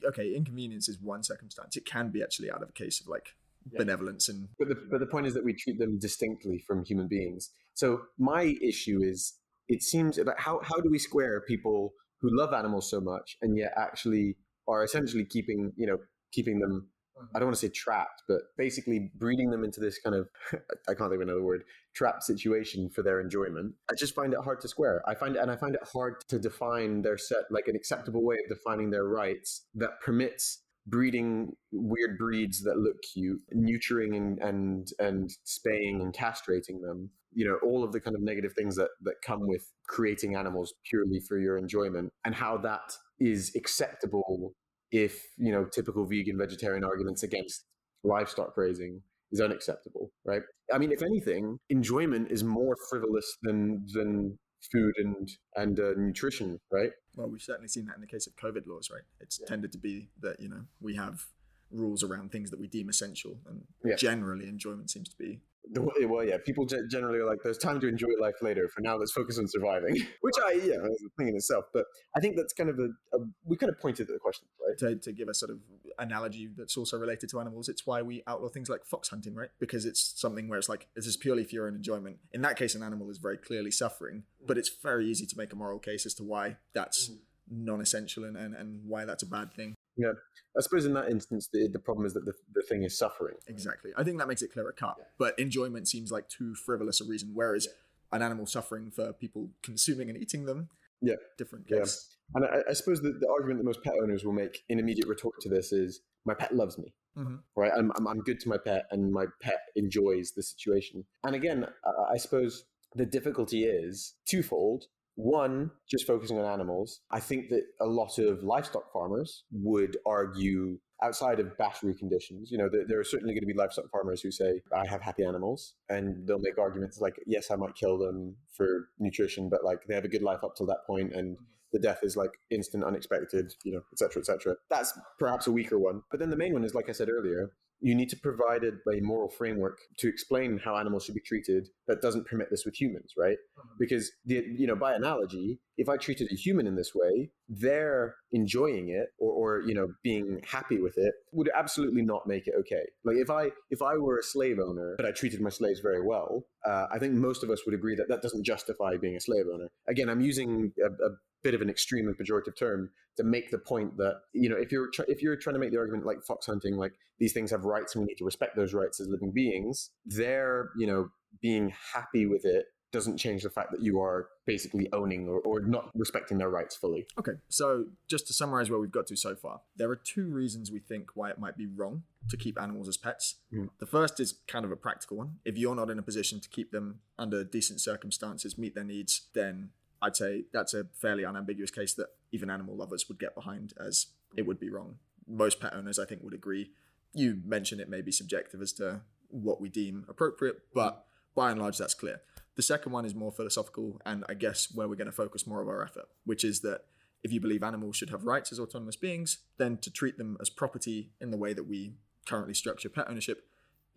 Okay, 0.04 0.34
inconvenience 0.34 0.88
is 0.88 0.98
one 1.00 1.22
circumstance. 1.22 1.76
It 1.76 1.84
can 1.84 2.10
be 2.10 2.22
actually 2.22 2.50
out 2.50 2.62
of 2.62 2.68
a 2.70 2.72
case 2.72 3.00
of 3.00 3.06
like 3.06 3.36
Yeah. 3.70 3.78
benevolence 3.78 4.28
and 4.28 4.48
But 4.58 4.68
the, 4.68 4.74
but 4.90 4.98
the 4.98 5.06
point 5.06 5.26
is 5.28 5.34
that 5.34 5.44
we 5.44 5.52
treat 5.52 5.78
them 5.78 5.98
distinctly 5.98 6.58
from 6.66 6.84
human 6.84 7.06
beings. 7.06 7.50
So 7.74 7.86
my 8.18 8.56
issue 8.60 8.98
is, 9.12 9.34
it 9.68 9.82
seems 9.82 10.16
that 10.16 10.26
how 10.46 10.60
how 10.70 10.78
do 10.80 10.90
we 10.90 10.98
square 10.98 11.40
people 11.52 11.94
who 12.20 12.28
love 12.32 12.52
animals 12.52 12.90
so 12.90 13.00
much 13.00 13.36
and 13.42 13.56
yet 13.56 13.72
actually 13.76 14.36
are 14.68 14.84
essentially 14.84 15.24
keeping 15.24 15.72
you 15.76 15.86
know 15.86 15.98
keeping 16.32 16.58
them 16.58 16.88
I 17.34 17.38
don't 17.38 17.48
want 17.48 17.56
to 17.56 17.66
say 17.66 17.72
trapped, 17.72 18.22
but 18.28 18.42
basically 18.56 19.10
breeding 19.16 19.50
them 19.50 19.64
into 19.64 19.80
this 19.80 19.98
kind 19.98 20.16
of 20.16 20.28
I 20.88 20.94
can't 20.94 21.10
think 21.10 21.14
of 21.14 21.20
another 21.20 21.42
word 21.42 21.64
trapped 21.94 22.22
situation 22.22 22.88
for 22.88 23.02
their 23.02 23.20
enjoyment. 23.20 23.74
I 23.90 23.94
just 23.94 24.14
find 24.14 24.32
it 24.32 24.40
hard 24.42 24.60
to 24.62 24.68
square. 24.68 25.02
I 25.06 25.14
find 25.14 25.36
it, 25.36 25.40
and 25.40 25.50
I 25.50 25.56
find 25.56 25.74
it 25.74 25.82
hard 25.92 26.16
to 26.28 26.38
define 26.38 27.02
their 27.02 27.18
set 27.18 27.44
like 27.50 27.68
an 27.68 27.76
acceptable 27.76 28.24
way 28.24 28.36
of 28.36 28.56
defining 28.56 28.90
their 28.90 29.04
rights 29.04 29.66
that 29.74 30.00
permits 30.04 30.62
breeding 30.86 31.52
weird 31.72 32.18
breeds 32.18 32.62
that 32.62 32.78
look 32.78 32.96
cute, 33.12 33.40
neutering 33.54 34.16
and 34.16 34.38
and 34.38 34.88
and 34.98 35.30
spaying 35.44 36.00
and 36.00 36.14
castrating 36.14 36.80
them. 36.82 37.10
You 37.32 37.46
know, 37.46 37.58
all 37.62 37.84
of 37.84 37.92
the 37.92 38.00
kind 38.00 38.16
of 38.16 38.22
negative 38.22 38.52
things 38.56 38.76
that 38.76 38.88
that 39.02 39.14
come 39.24 39.46
with 39.46 39.62
creating 39.86 40.34
animals 40.36 40.74
purely 40.88 41.20
for 41.28 41.38
your 41.38 41.56
enjoyment, 41.56 42.12
and 42.24 42.34
how 42.34 42.58
that 42.58 42.92
is 43.18 43.52
acceptable 43.56 44.52
if 44.92 45.22
you 45.36 45.52
know 45.52 45.64
typical 45.64 46.04
vegan 46.06 46.36
vegetarian 46.38 46.84
arguments 46.84 47.22
against 47.22 47.64
livestock 48.02 48.56
raising 48.56 49.02
is 49.32 49.40
unacceptable, 49.40 50.10
right? 50.24 50.42
I 50.72 50.78
mean, 50.78 50.90
if 50.90 51.02
anything, 51.02 51.58
enjoyment 51.68 52.30
is 52.32 52.42
more 52.42 52.76
frivolous 52.88 53.36
than 53.42 53.86
than 53.94 54.38
food 54.72 54.94
and 54.98 55.28
and 55.56 55.78
uh, 55.80 55.92
nutrition, 55.96 56.58
right? 56.72 56.90
well, 57.16 57.28
we've 57.28 57.42
certainly 57.42 57.68
seen 57.68 57.86
that 57.86 57.96
in 57.96 58.00
the 58.00 58.06
case 58.06 58.26
of 58.26 58.36
COVID 58.36 58.66
laws, 58.66 58.88
right? 58.90 59.02
It's 59.20 59.38
tended 59.46 59.72
to 59.72 59.78
be 59.78 60.10
that 60.20 60.40
you 60.40 60.48
know 60.48 60.62
we 60.80 60.96
have 60.96 61.26
rules 61.70 62.02
around 62.02 62.32
things 62.32 62.50
that 62.50 62.58
we 62.58 62.66
deem 62.66 62.88
essential, 62.88 63.38
and 63.46 63.62
Yeah. 63.84 63.96
generally 63.96 64.48
enjoyment 64.48 64.90
seems 64.90 65.08
to 65.08 65.16
be 65.16 65.40
Well, 65.72 66.24
yeah, 66.24 66.38
people 66.44 66.66
generally 66.66 67.18
are 67.18 67.26
like, 67.26 67.38
"There's 67.44 67.58
time 67.58 67.80
to 67.80 67.86
enjoy 67.86 68.08
life 68.20 68.36
later. 68.42 68.68
For 68.68 68.80
now, 68.80 68.96
let's 68.96 69.12
focus 69.12 69.38
on 69.38 69.46
surviving." 69.46 69.94
Which 70.20 70.34
I, 70.44 70.52
yeah, 70.52 70.76
that's 70.82 71.02
a 71.02 71.08
thing 71.16 71.28
in 71.28 71.36
itself. 71.36 71.66
But 71.72 71.84
I 72.16 72.20
think 72.20 72.36
that's 72.36 72.52
kind 72.52 72.70
of 72.70 72.78
a, 72.78 72.88
a 73.16 73.20
we 73.44 73.56
kind 73.56 73.70
of 73.70 73.78
pointed 73.78 74.08
at 74.08 74.14
the 74.14 74.18
question, 74.18 74.46
right? 74.66 74.78
to, 74.78 74.96
to 74.96 75.12
give 75.12 75.28
a 75.28 75.34
sort 75.34 75.50
of 75.50 75.58
analogy 75.98 76.48
that's 76.56 76.76
also 76.76 76.98
related 76.98 77.30
to 77.30 77.40
animals, 77.40 77.68
it's 77.68 77.86
why 77.86 78.02
we 78.02 78.22
outlaw 78.26 78.48
things 78.48 78.68
like 78.68 78.84
fox 78.84 79.08
hunting, 79.08 79.34
right? 79.34 79.50
Because 79.58 79.84
it's 79.84 80.18
something 80.20 80.48
where 80.48 80.58
it's 80.58 80.68
like, 80.68 80.88
this 80.96 81.06
is 81.06 81.16
purely 81.16 81.44
for 81.44 81.54
your 81.54 81.66
own 81.66 81.74
enjoyment. 81.74 82.16
In 82.32 82.42
that 82.42 82.56
case, 82.56 82.74
an 82.74 82.82
animal 82.82 83.10
is 83.10 83.18
very 83.18 83.36
clearly 83.36 83.70
suffering, 83.70 84.24
but 84.46 84.58
it's 84.58 84.70
very 84.82 85.06
easy 85.06 85.26
to 85.26 85.36
make 85.36 85.52
a 85.52 85.56
moral 85.56 85.78
case 85.78 86.06
as 86.06 86.14
to 86.14 86.24
why 86.24 86.56
that's 86.74 87.10
mm-hmm. 87.10 87.64
non 87.64 87.80
essential 87.80 88.24
and, 88.24 88.36
and, 88.36 88.54
and 88.54 88.80
why 88.86 89.04
that's 89.04 89.22
a 89.22 89.26
bad 89.26 89.52
thing. 89.52 89.74
I 90.08 90.60
suppose 90.62 90.84
in 90.86 90.94
that 90.94 91.08
instance, 91.08 91.48
the, 91.52 91.68
the 91.68 91.78
problem 91.78 92.06
is 92.06 92.12
that 92.14 92.24
the, 92.24 92.32
the 92.54 92.62
thing 92.62 92.82
is 92.82 92.96
suffering. 92.98 93.36
Exactly. 93.46 93.92
I 93.96 94.02
think 94.04 94.18
that 94.18 94.28
makes 94.28 94.42
it 94.42 94.52
clearer 94.52 94.72
cut. 94.72 94.96
But 95.18 95.38
enjoyment 95.38 95.88
seems 95.88 96.10
like 96.10 96.28
too 96.28 96.54
frivolous 96.54 97.00
a 97.00 97.04
reason, 97.04 97.30
whereas 97.34 97.68
an 98.12 98.22
animal 98.22 98.46
suffering 98.46 98.90
for 98.90 99.12
people 99.12 99.50
consuming 99.62 100.08
and 100.10 100.18
eating 100.18 100.44
them, 100.46 100.68
Yeah. 101.00 101.14
different 101.38 101.66
Yeah. 101.68 101.80
case. 101.80 102.16
And 102.34 102.44
I, 102.44 102.62
I 102.70 102.72
suppose 102.72 103.00
the, 103.00 103.12
the 103.12 103.28
argument 103.28 103.58
that 103.60 103.64
most 103.64 103.82
pet 103.82 103.94
owners 104.02 104.24
will 104.24 104.32
make 104.32 104.64
in 104.68 104.78
immediate 104.78 105.06
retort 105.08 105.34
to 105.40 105.48
this 105.48 105.72
is, 105.72 106.00
"My 106.24 106.34
pet 106.34 106.54
loves 106.54 106.78
me." 106.78 106.92
Mhm. 107.16 107.40
right? 107.56 107.72
I'm, 107.76 107.90
I'm, 107.96 108.06
I'm 108.06 108.20
good 108.20 108.38
to 108.40 108.48
my 108.48 108.56
pet 108.56 108.86
and 108.92 109.12
my 109.12 109.26
pet 109.42 109.60
enjoys 109.74 110.30
the 110.32 110.42
situation. 110.44 111.04
And 111.24 111.34
again, 111.34 111.66
I, 111.84 112.12
I 112.14 112.16
suppose 112.18 112.64
the 112.94 113.04
difficulty 113.06 113.64
is 113.64 114.14
twofold. 114.26 114.84
One, 115.16 115.70
just 115.88 116.06
focusing 116.06 116.38
on 116.38 116.44
animals. 116.44 117.00
I 117.10 117.20
think 117.20 117.50
that 117.50 117.62
a 117.80 117.86
lot 117.86 118.18
of 118.18 118.42
livestock 118.42 118.92
farmers 118.92 119.44
would 119.52 119.96
argue 120.06 120.78
outside 121.02 121.40
of 121.40 121.56
battery 121.56 121.94
conditions, 121.94 122.50
you 122.50 122.58
know, 122.58 122.68
there, 122.70 122.84
there 122.86 123.00
are 123.00 123.04
certainly 123.04 123.34
going 123.34 123.42
to 123.42 123.46
be 123.46 123.54
livestock 123.54 123.90
farmers 123.90 124.20
who 124.20 124.30
say, 124.30 124.60
I 124.74 124.86
have 124.86 125.00
happy 125.00 125.24
animals. 125.24 125.74
And 125.88 126.26
they'll 126.26 126.38
make 126.38 126.58
arguments 126.58 127.00
like, 127.00 127.16
yes, 127.26 127.50
I 127.50 127.56
might 127.56 127.74
kill 127.74 127.98
them 127.98 128.36
for 128.52 128.88
nutrition, 128.98 129.48
but 129.48 129.64
like 129.64 129.78
they 129.88 129.94
have 129.94 130.04
a 130.04 130.08
good 130.08 130.22
life 130.22 130.44
up 130.44 130.56
till 130.56 130.66
that 130.66 130.86
point 130.86 131.14
and 131.14 131.36
the 131.72 131.78
death 131.78 132.00
is 132.02 132.16
like 132.16 132.32
instant, 132.50 132.84
unexpected, 132.84 133.54
you 133.64 133.72
know, 133.72 133.80
et 133.92 133.98
cetera, 133.98 134.20
et 134.20 134.26
cetera. 134.26 134.56
That's 134.68 134.98
perhaps 135.18 135.46
a 135.46 135.52
weaker 135.52 135.78
one. 135.78 136.02
But 136.10 136.20
then 136.20 136.30
the 136.30 136.36
main 136.36 136.52
one 136.52 136.64
is, 136.64 136.74
like 136.74 136.88
I 136.88 136.92
said 136.92 137.08
earlier, 137.08 137.52
you 137.80 137.94
need 137.94 138.10
to 138.10 138.16
provide 138.16 138.62
a 138.64 139.00
moral 139.00 139.30
framework 139.30 139.78
to 139.98 140.08
explain 140.08 140.58
how 140.62 140.76
animals 140.76 141.04
should 141.04 141.14
be 141.14 141.20
treated 141.20 141.68
that 141.86 142.02
doesn't 142.02 142.26
permit 142.26 142.48
this 142.50 142.64
with 142.64 142.78
humans, 142.78 143.12
right? 143.16 143.38
Mm-hmm. 143.58 143.76
Because 143.78 144.12
the 144.24 144.44
you 144.46 144.66
know 144.66 144.76
by 144.76 144.94
analogy, 144.94 145.58
if 145.80 145.88
I 145.88 145.96
treated 145.96 146.30
a 146.30 146.34
human 146.34 146.66
in 146.66 146.76
this 146.76 146.92
way, 146.94 147.30
they're 147.48 148.16
enjoying 148.32 148.90
it 148.90 149.08
or, 149.18 149.32
or 149.32 149.62
you 149.62 149.74
know 149.74 149.88
being 150.02 150.42
happy 150.46 150.78
with 150.78 150.98
it 150.98 151.14
would 151.32 151.50
absolutely 151.56 152.02
not 152.02 152.26
make 152.26 152.46
it 152.46 152.54
okay. 152.60 152.84
Like 153.02 153.16
if 153.16 153.30
I 153.30 153.50
if 153.70 153.80
I 153.80 153.96
were 153.96 154.18
a 154.18 154.22
slave 154.22 154.58
owner 154.58 154.94
but 154.98 155.06
I 155.06 155.12
treated 155.12 155.40
my 155.40 155.48
slaves 155.48 155.80
very 155.80 156.02
well, 156.02 156.44
uh, 156.66 156.86
I 156.92 156.98
think 156.98 157.14
most 157.14 157.42
of 157.42 157.48
us 157.48 157.60
would 157.64 157.74
agree 157.74 157.96
that 157.96 158.08
that 158.08 158.20
doesn't 158.20 158.44
justify 158.44 158.98
being 158.98 159.16
a 159.16 159.20
slave 159.20 159.46
owner. 159.52 159.68
Again, 159.88 160.10
I'm 160.10 160.20
using 160.20 160.72
a, 160.84 160.88
a 160.88 161.10
bit 161.42 161.54
of 161.54 161.62
an 161.62 161.70
extreme 161.70 162.06
and 162.06 162.16
pejorative 162.18 162.58
term 162.58 162.90
to 163.16 163.24
make 163.24 163.50
the 163.50 163.58
point 163.58 163.96
that 163.96 164.20
you 164.34 164.50
know 164.50 164.56
if 164.56 164.70
you're 164.70 164.90
tr- 164.90 165.08
if 165.08 165.22
you're 165.22 165.36
trying 165.36 165.54
to 165.54 165.60
make 165.60 165.70
the 165.70 165.78
argument 165.78 166.04
like 166.04 166.22
fox 166.28 166.44
hunting 166.44 166.76
like 166.76 166.92
these 167.18 167.32
things 167.32 167.50
have 167.50 167.64
rights 167.64 167.94
and 167.94 168.02
we 168.02 168.06
need 168.06 168.16
to 168.16 168.26
respect 168.26 168.54
those 168.54 168.74
rights 168.74 169.00
as 169.00 169.08
living 169.08 169.32
beings 169.32 169.90
they're 170.04 170.68
you 170.76 170.86
know 170.86 171.08
being 171.40 171.72
happy 171.94 172.26
with 172.26 172.44
it 172.44 172.66
doesn't 172.92 173.18
change 173.18 173.42
the 173.42 173.50
fact 173.50 173.70
that 173.70 173.82
you 173.82 174.00
are 174.00 174.28
basically 174.46 174.88
owning 174.92 175.28
or, 175.28 175.40
or 175.40 175.60
not 175.60 175.90
respecting 175.94 176.38
their 176.38 176.50
rights 176.50 176.76
fully. 176.76 177.06
Okay, 177.18 177.32
so 177.48 177.86
just 178.08 178.26
to 178.26 178.32
summarize 178.32 178.70
where 178.70 178.80
we've 178.80 178.90
got 178.90 179.06
to 179.08 179.16
so 179.16 179.34
far, 179.34 179.60
there 179.76 179.90
are 179.90 179.96
two 179.96 180.26
reasons 180.26 180.70
we 180.70 180.80
think 180.80 181.10
why 181.14 181.30
it 181.30 181.38
might 181.38 181.56
be 181.56 181.66
wrong 181.66 182.02
to 182.28 182.36
keep 182.36 182.60
animals 182.60 182.88
as 182.88 182.96
pets. 182.96 183.36
Mm. 183.52 183.70
The 183.78 183.86
first 183.86 184.20
is 184.20 184.34
kind 184.46 184.64
of 184.64 184.72
a 184.72 184.76
practical 184.76 185.16
one. 185.16 185.36
If 185.44 185.56
you're 185.56 185.74
not 185.74 185.90
in 185.90 185.98
a 185.98 186.02
position 186.02 186.40
to 186.40 186.48
keep 186.48 186.72
them 186.72 187.00
under 187.18 187.44
decent 187.44 187.80
circumstances, 187.80 188.58
meet 188.58 188.74
their 188.74 188.84
needs, 188.84 189.28
then 189.34 189.70
I'd 190.02 190.16
say 190.16 190.44
that's 190.52 190.74
a 190.74 190.86
fairly 190.94 191.24
unambiguous 191.24 191.70
case 191.70 191.94
that 191.94 192.08
even 192.32 192.50
animal 192.50 192.76
lovers 192.76 193.08
would 193.08 193.18
get 193.18 193.34
behind 193.34 193.72
as 193.78 194.06
it 194.36 194.46
would 194.46 194.58
be 194.58 194.70
wrong. 194.70 194.96
Most 195.26 195.60
pet 195.60 195.74
owners, 195.74 195.98
I 195.98 196.04
think, 196.04 196.22
would 196.22 196.34
agree. 196.34 196.70
You 197.12 197.40
mentioned 197.44 197.80
it 197.80 197.88
may 197.88 198.00
be 198.00 198.12
subjective 198.12 198.62
as 198.62 198.72
to 198.74 199.02
what 199.28 199.60
we 199.60 199.68
deem 199.68 200.04
appropriate, 200.08 200.60
but 200.74 201.04
by 201.34 201.50
and 201.50 201.60
large, 201.60 201.78
that's 201.78 201.94
clear. 201.94 202.20
The 202.60 202.64
second 202.64 202.92
one 202.92 203.06
is 203.06 203.14
more 203.14 203.32
philosophical, 203.32 204.02
and 204.04 204.22
I 204.28 204.34
guess 204.34 204.68
where 204.74 204.86
we're 204.86 204.94
going 204.94 205.06
to 205.06 205.12
focus 205.12 205.46
more 205.46 205.62
of 205.62 205.68
our 205.68 205.82
effort, 205.82 206.10
which 206.26 206.44
is 206.44 206.60
that 206.60 206.84
if 207.24 207.32
you 207.32 207.40
believe 207.40 207.62
animals 207.62 207.96
should 207.96 208.10
have 208.10 208.26
rights 208.26 208.52
as 208.52 208.60
autonomous 208.60 208.96
beings, 208.96 209.38
then 209.56 209.78
to 209.78 209.90
treat 209.90 210.18
them 210.18 210.36
as 210.42 210.50
property 210.50 211.08
in 211.22 211.30
the 211.30 211.38
way 211.38 211.54
that 211.54 211.66
we 211.66 211.94
currently 212.26 212.52
structure 212.52 212.90
pet 212.90 213.06
ownership 213.08 213.46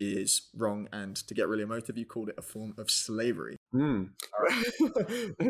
is 0.00 0.48
wrong. 0.56 0.88
And 0.94 1.14
to 1.14 1.34
get 1.34 1.46
really 1.46 1.62
emotive, 1.62 1.98
you 1.98 2.06
called 2.06 2.30
it 2.30 2.36
a 2.38 2.40
form 2.40 2.72
of 2.78 2.90
slavery. 2.90 3.58
Mm. 3.74 4.10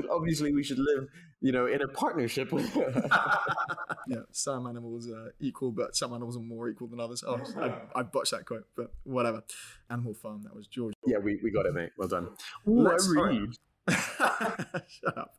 Obviously, 0.10 0.54
we 0.54 0.62
should 0.62 0.78
live, 0.78 1.08
you 1.40 1.52
know, 1.52 1.66
in 1.66 1.82
a 1.82 1.88
partnership 1.88 2.50
yeah, 4.08 4.20
some 4.32 4.66
animals 4.66 5.08
are 5.10 5.34
equal, 5.40 5.70
but 5.72 5.94
some 5.94 6.12
animals 6.14 6.36
are 6.36 6.40
more 6.40 6.68
equal 6.68 6.88
than 6.88 7.00
others. 7.00 7.22
Oh, 7.26 7.38
I, 7.58 8.00
I 8.00 8.02
botched 8.02 8.30
that 8.30 8.46
quote, 8.46 8.66
but 8.76 8.92
whatever. 9.04 9.42
Animal 9.90 10.14
Farm, 10.14 10.42
that 10.44 10.54
was 10.56 10.66
George. 10.66 10.94
yeah, 11.06 11.18
we, 11.18 11.38
we 11.42 11.50
got 11.50 11.66
it, 11.66 11.74
mate. 11.74 11.90
Well 11.98 12.08
done. 12.08 12.28
Let's- 12.64 13.08
read. 13.14 13.50
Shut 13.90 15.18
up. 15.18 15.34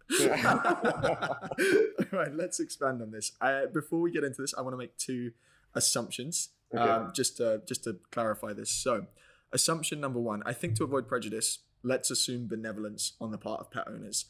All 0.94 2.20
right, 2.20 2.34
let's 2.34 2.60
expand 2.60 3.02
on 3.02 3.12
this. 3.12 3.32
Uh, 3.42 3.66
before 3.74 4.00
we 4.00 4.12
get 4.12 4.24
into 4.24 4.42
this, 4.42 4.54
I 4.58 4.62
want 4.62 4.74
to 4.74 4.78
make 4.78 4.96
two 4.98 5.32
assumptions, 5.74 6.50
Okay. 6.74 6.84
um, 6.84 7.12
just 7.16 7.38
to 7.38 7.62
just 7.66 7.84
to 7.86 7.98
clarify 8.12 8.54
this. 8.54 8.70
So, 8.70 9.08
assumption 9.52 10.00
number 10.00 10.20
one: 10.20 10.44
I 10.46 10.54
think 10.54 10.76
to 10.76 10.84
avoid 10.84 11.08
prejudice, 11.08 11.60
let's 11.86 12.10
assume 12.12 12.48
benevolence 12.48 13.14
on 13.22 13.32
the 13.32 13.38
part 13.38 13.62
of 13.62 13.72
pet 13.72 13.88
owners. 13.88 14.26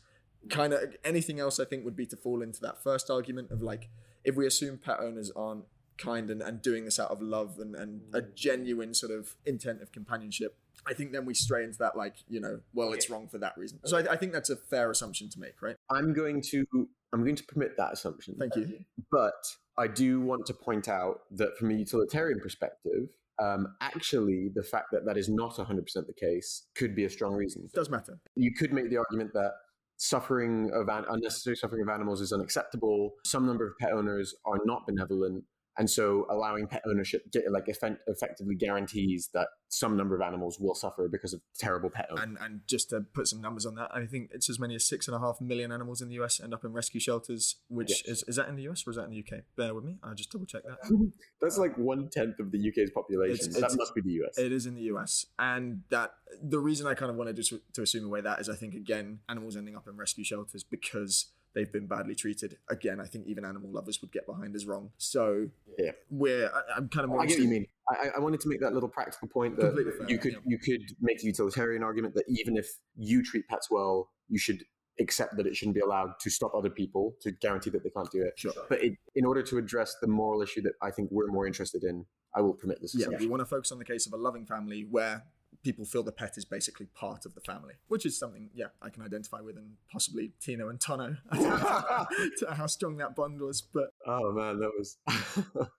Kind 0.49 0.73
of 0.73 0.95
anything 1.03 1.39
else, 1.39 1.59
I 1.59 1.65
think, 1.65 1.85
would 1.85 1.95
be 1.95 2.05
to 2.07 2.17
fall 2.17 2.41
into 2.41 2.61
that 2.61 2.83
first 2.83 3.09
argument 3.09 3.49
of 3.49 3.63
like, 3.63 3.89
if 4.23 4.35
we 4.35 4.45
assume 4.45 4.77
pet 4.77 4.99
owners 4.99 5.31
aren't 5.35 5.65
kind 5.97 6.29
and, 6.29 6.41
and 6.41 6.61
doing 6.61 6.85
this 6.85 6.99
out 6.99 7.09
of 7.09 7.21
love 7.21 7.57
and, 7.57 7.73
and 7.75 8.01
a 8.13 8.21
mm. 8.21 8.35
genuine 8.35 8.93
sort 8.93 9.11
of 9.11 9.35
intent 9.45 9.81
of 9.81 9.91
companionship, 9.91 10.57
I 10.85 10.93
think 10.93 11.13
then 11.13 11.25
we 11.25 11.33
stray 11.33 11.63
into 11.63 11.77
that 11.79 11.97
like, 11.97 12.15
you 12.27 12.39
know, 12.39 12.59
well, 12.73 12.93
it's 12.93 13.09
wrong 13.09 13.27
for 13.27 13.37
that 13.39 13.57
reason. 13.57 13.79
So 13.85 13.97
I, 13.97 14.13
I 14.13 14.17
think 14.17 14.33
that's 14.33 14.49
a 14.49 14.55
fair 14.55 14.91
assumption 14.91 15.29
to 15.29 15.39
make, 15.39 15.61
right? 15.61 15.77
I'm 15.89 16.13
going 16.13 16.41
to 16.51 16.65
I'm 17.13 17.23
going 17.23 17.37
to 17.37 17.43
permit 17.45 17.77
that 17.77 17.93
assumption. 17.93 18.35
Thank 18.37 18.55
you. 18.55 18.79
But 19.09 19.33
I 19.77 19.87
do 19.87 20.19
want 20.19 20.45
to 20.47 20.53
point 20.53 20.89
out 20.89 21.21
that 21.31 21.57
from 21.57 21.71
a 21.71 21.73
utilitarian 21.73 22.39
perspective, 22.39 23.07
um, 23.41 23.75
actually, 23.81 24.49
the 24.53 24.63
fact 24.63 24.87
that 24.91 25.05
that 25.05 25.17
is 25.17 25.29
not 25.29 25.55
100% 25.55 25.85
the 25.93 26.13
case 26.13 26.67
could 26.75 26.95
be 26.95 27.05
a 27.05 27.09
strong 27.09 27.33
reason. 27.33 27.63
It 27.65 27.75
does 27.75 27.89
matter. 27.89 28.17
You 28.35 28.53
could 28.53 28.73
make 28.73 28.89
the 28.89 28.97
argument 28.97 29.31
that 29.33 29.51
suffering 29.97 30.71
of 30.73 30.89
an, 30.89 31.05
unnecessary 31.09 31.55
suffering 31.55 31.81
of 31.81 31.89
animals 31.89 32.21
is 32.21 32.31
unacceptable. 32.31 33.11
Some 33.25 33.45
number 33.45 33.67
of 33.67 33.73
pet 33.79 33.91
owners 33.91 34.33
are 34.45 34.59
not 34.65 34.85
benevolent. 34.87 35.43
And 35.77 35.89
so 35.89 36.25
allowing 36.29 36.67
pet 36.67 36.81
ownership 36.87 37.23
like 37.49 37.67
effect- 37.67 38.01
effectively 38.07 38.55
guarantees 38.55 39.29
that 39.33 39.47
some 39.67 39.97
number 39.97 40.15
of 40.15 40.21
animals 40.21 40.57
will 40.59 40.75
suffer 40.75 41.09
because 41.09 41.33
of 41.33 41.41
terrible 41.57 41.89
pet 41.89 42.07
ownership. 42.11 42.29
And 42.29 42.37
and 42.39 42.61
just 42.67 42.89
to 42.91 43.01
put 43.01 43.27
some 43.27 43.41
numbers 43.41 43.65
on 43.65 43.75
that, 43.75 43.89
I 43.93 44.05
think 44.05 44.31
it's 44.33 44.49
as 44.49 44.57
many 44.59 44.75
as 44.75 44.87
six 44.87 45.07
and 45.07 45.15
a 45.15 45.19
half 45.19 45.41
million 45.41 45.71
animals 45.73 46.01
in 46.01 46.07
the 46.07 46.15
US 46.21 46.39
end 46.39 46.53
up 46.53 46.63
in 46.63 46.71
rescue 46.71 46.99
shelters. 47.01 47.57
Which 47.67 47.89
Yes. 47.89 48.01
is 48.05 48.23
is 48.27 48.35
that 48.37 48.47
in 48.47 48.55
the 48.55 48.63
US 48.69 48.87
or 48.87 48.91
is 48.91 48.95
that 48.95 49.03
in 49.05 49.11
the 49.11 49.19
UK? 49.19 49.43
Bear 49.57 49.73
with 49.75 49.83
me. 49.83 49.97
I'll 50.01 50.15
just 50.15 50.31
double 50.31 50.45
check 50.45 50.63
that. 50.63 50.77
That's 51.41 51.57
like 51.57 51.77
one 51.77 52.09
tenth 52.09 52.39
of 52.39 52.51
the 52.51 52.69
UK's 52.69 52.91
population. 52.91 53.49
It's- 53.49 53.61
that 53.71 53.77
must 53.77 53.93
be 53.93 54.01
the 54.01 54.23
US. 54.23 54.37
It 54.37 54.51
is 54.53 54.65
in 54.65 54.75
the 54.75 54.83
US, 54.93 55.25
and 55.39 55.81
that 55.89 56.13
the 56.41 56.59
reason 56.59 56.87
I 56.87 56.93
kind 56.93 57.09
of 57.11 57.17
wanted 57.17 57.35
to, 57.35 57.61
to 57.73 57.81
assume 57.81 58.05
away 58.05 58.21
that 58.21 58.39
is 58.39 58.49
I 58.49 58.55
think 58.55 58.73
again 58.75 59.19
animals 59.27 59.55
ending 59.57 59.75
up 59.75 59.87
in 59.87 59.97
rescue 59.97 60.23
shelters 60.23 60.63
because 60.63 61.31
they've 61.55 61.71
been 61.71 61.87
badly 61.87 62.13
treated. 62.13 62.57
Again, 62.69 62.99
I 62.99 63.05
think 63.05 63.25
even 63.27 63.45
animal 63.45 63.71
lovers 63.71 63.99
would 64.01 64.11
get 64.11 64.27
behind 64.27 64.55
as 64.55 64.65
wrong. 64.65 64.91
So 64.97 65.47
Yeah. 65.79 65.91
we're 66.11 66.47
I, 66.47 66.77
I'm 66.77 66.89
kind 66.89 67.05
of 67.05 67.09
more 67.09 67.21
I 67.21 67.25
get 67.25 67.37
what 67.37 67.43
you 67.43 67.49
mean. 67.49 67.65
I, 67.89 68.09
I 68.17 68.19
wanted 68.19 68.41
to 68.41 68.49
make 68.49 68.59
that 68.61 68.73
little 68.73 68.89
practical 68.89 69.27
point 69.27 69.57
that 69.57 69.73
fair, 69.73 70.09
you 70.09 70.17
could 70.17 70.33
yeah. 70.33 70.39
you 70.45 70.59
could 70.59 70.83
make 71.01 71.19
the 71.19 71.27
utilitarian 71.27 71.83
argument 71.83 72.13
that 72.15 72.25
even 72.27 72.57
if 72.57 72.67
you 72.95 73.23
treat 73.23 73.47
pets 73.47 73.71
well, 73.71 74.09
you 74.27 74.37
should 74.37 74.63
accept 74.99 75.35
that 75.37 75.45
it 75.45 75.55
shouldn't 75.55 75.75
be 75.75 75.81
allowed 75.81 76.11
to 76.21 76.29
stop 76.29 76.53
other 76.55 76.69
people 76.69 77.15
to 77.21 77.31
guarantee 77.31 77.69
that 77.69 77.83
they 77.83 77.89
can't 77.89 78.09
do 78.11 78.21
it. 78.21 78.33
Sure. 78.37 78.53
But 78.69 78.83
it, 78.83 78.93
in 79.15 79.25
order 79.25 79.43
to 79.43 79.57
address 79.57 79.95
the 80.01 80.07
moral 80.07 80.41
issue 80.41 80.61
that 80.61 80.73
I 80.81 80.91
think 80.91 81.09
we're 81.11 81.27
more 81.27 81.45
interested 81.45 81.83
in, 81.83 82.05
I 82.33 82.41
will 82.41 82.53
permit 82.53 82.81
this. 82.81 82.95
Yeah, 82.95 83.07
we 83.19 83.27
want 83.27 83.41
to 83.41 83.45
focus 83.45 83.71
on 83.71 83.79
the 83.79 83.85
case 83.85 84.07
of 84.07 84.13
a 84.13 84.17
loving 84.17 84.45
family 84.45 84.85
where 84.89 85.23
people 85.63 85.85
feel 85.85 86.03
the 86.03 86.11
pet 86.11 86.33
is 86.37 86.45
basically 86.45 86.87
part 86.87 87.25
of 87.25 87.33
the 87.35 87.41
family, 87.41 87.75
which 87.87 88.05
is 88.05 88.17
something, 88.17 88.49
yeah, 88.53 88.67
I 88.81 88.89
can 88.89 89.03
identify 89.03 89.41
with, 89.41 89.57
and 89.57 89.73
possibly 89.91 90.33
Tino 90.41 90.69
and 90.69 90.79
Tono, 90.79 91.15
I 91.31 92.05
how 92.53 92.67
strong 92.67 92.97
that 92.97 93.15
bond 93.15 93.39
was, 93.41 93.61
but 93.61 93.89
Oh 94.05 94.31
man, 94.31 94.59
that 94.59 94.71
was. 94.77 94.97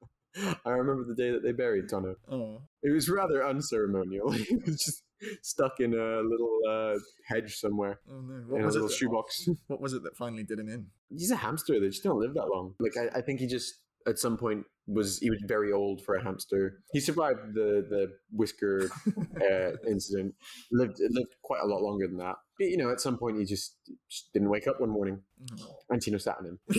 I 0.66 0.70
remember 0.70 1.04
the 1.04 1.14
day 1.14 1.30
that 1.30 1.42
they 1.42 1.52
buried 1.52 1.88
Tono. 1.88 2.16
oh, 2.30 2.60
It 2.82 2.90
was 2.92 3.08
rather 3.08 3.42
unceremonial. 3.46 4.30
He 4.32 4.56
was 4.56 4.76
just 4.84 5.02
stuck 5.42 5.80
in 5.80 5.94
a 5.94 6.20
little 6.20 6.58
uh, 6.68 6.98
hedge 7.26 7.56
somewhere 7.56 8.00
oh 8.10 8.20
no, 8.20 8.34
in 8.34 8.48
what 8.48 8.60
a 8.60 8.64
was 8.66 8.76
it? 8.76 8.80
little 8.80 8.94
shoebox. 8.94 9.48
What 9.68 9.80
was 9.80 9.94
it 9.94 10.02
that 10.02 10.14
finally 10.16 10.42
did 10.44 10.58
him 10.58 10.68
in? 10.68 10.88
He's 11.10 11.30
a 11.30 11.36
hamster. 11.36 11.80
They 11.80 11.88
just 11.88 12.02
don't 12.04 12.20
live 12.20 12.34
that 12.34 12.48
long. 12.48 12.74
Like 12.78 12.96
I, 12.98 13.18
I 13.18 13.20
think 13.22 13.40
he 13.40 13.46
just 13.46 13.76
at 14.06 14.18
some 14.18 14.36
point 14.36 14.66
was 14.86 15.18
he 15.18 15.30
was 15.30 15.42
very 15.46 15.72
old 15.72 16.02
for 16.02 16.14
a 16.14 16.22
hamster. 16.22 16.78
He 16.92 17.00
survived 17.00 17.54
the 17.54 17.86
the 17.88 18.12
whisker 18.30 18.90
uh, 19.40 19.76
incident. 19.88 20.34
Lived 20.70 20.98
lived 21.00 21.34
quite 21.42 21.62
a 21.62 21.66
lot 21.66 21.82
longer 21.82 22.06
than 22.06 22.18
that. 22.18 22.36
But 22.58 22.68
you 22.68 22.78
know, 22.78 22.90
at 22.90 23.00
some 23.00 23.18
point 23.18 23.38
he 23.38 23.44
just, 23.44 23.76
just 24.10 24.32
didn't 24.32 24.48
wake 24.48 24.66
up 24.66 24.80
one 24.80 24.88
morning. 24.88 25.20
Oh. 25.60 25.76
And 25.90 26.00
Tino 26.00 26.16
sat 26.16 26.38
on 26.38 26.46
him. 26.46 26.58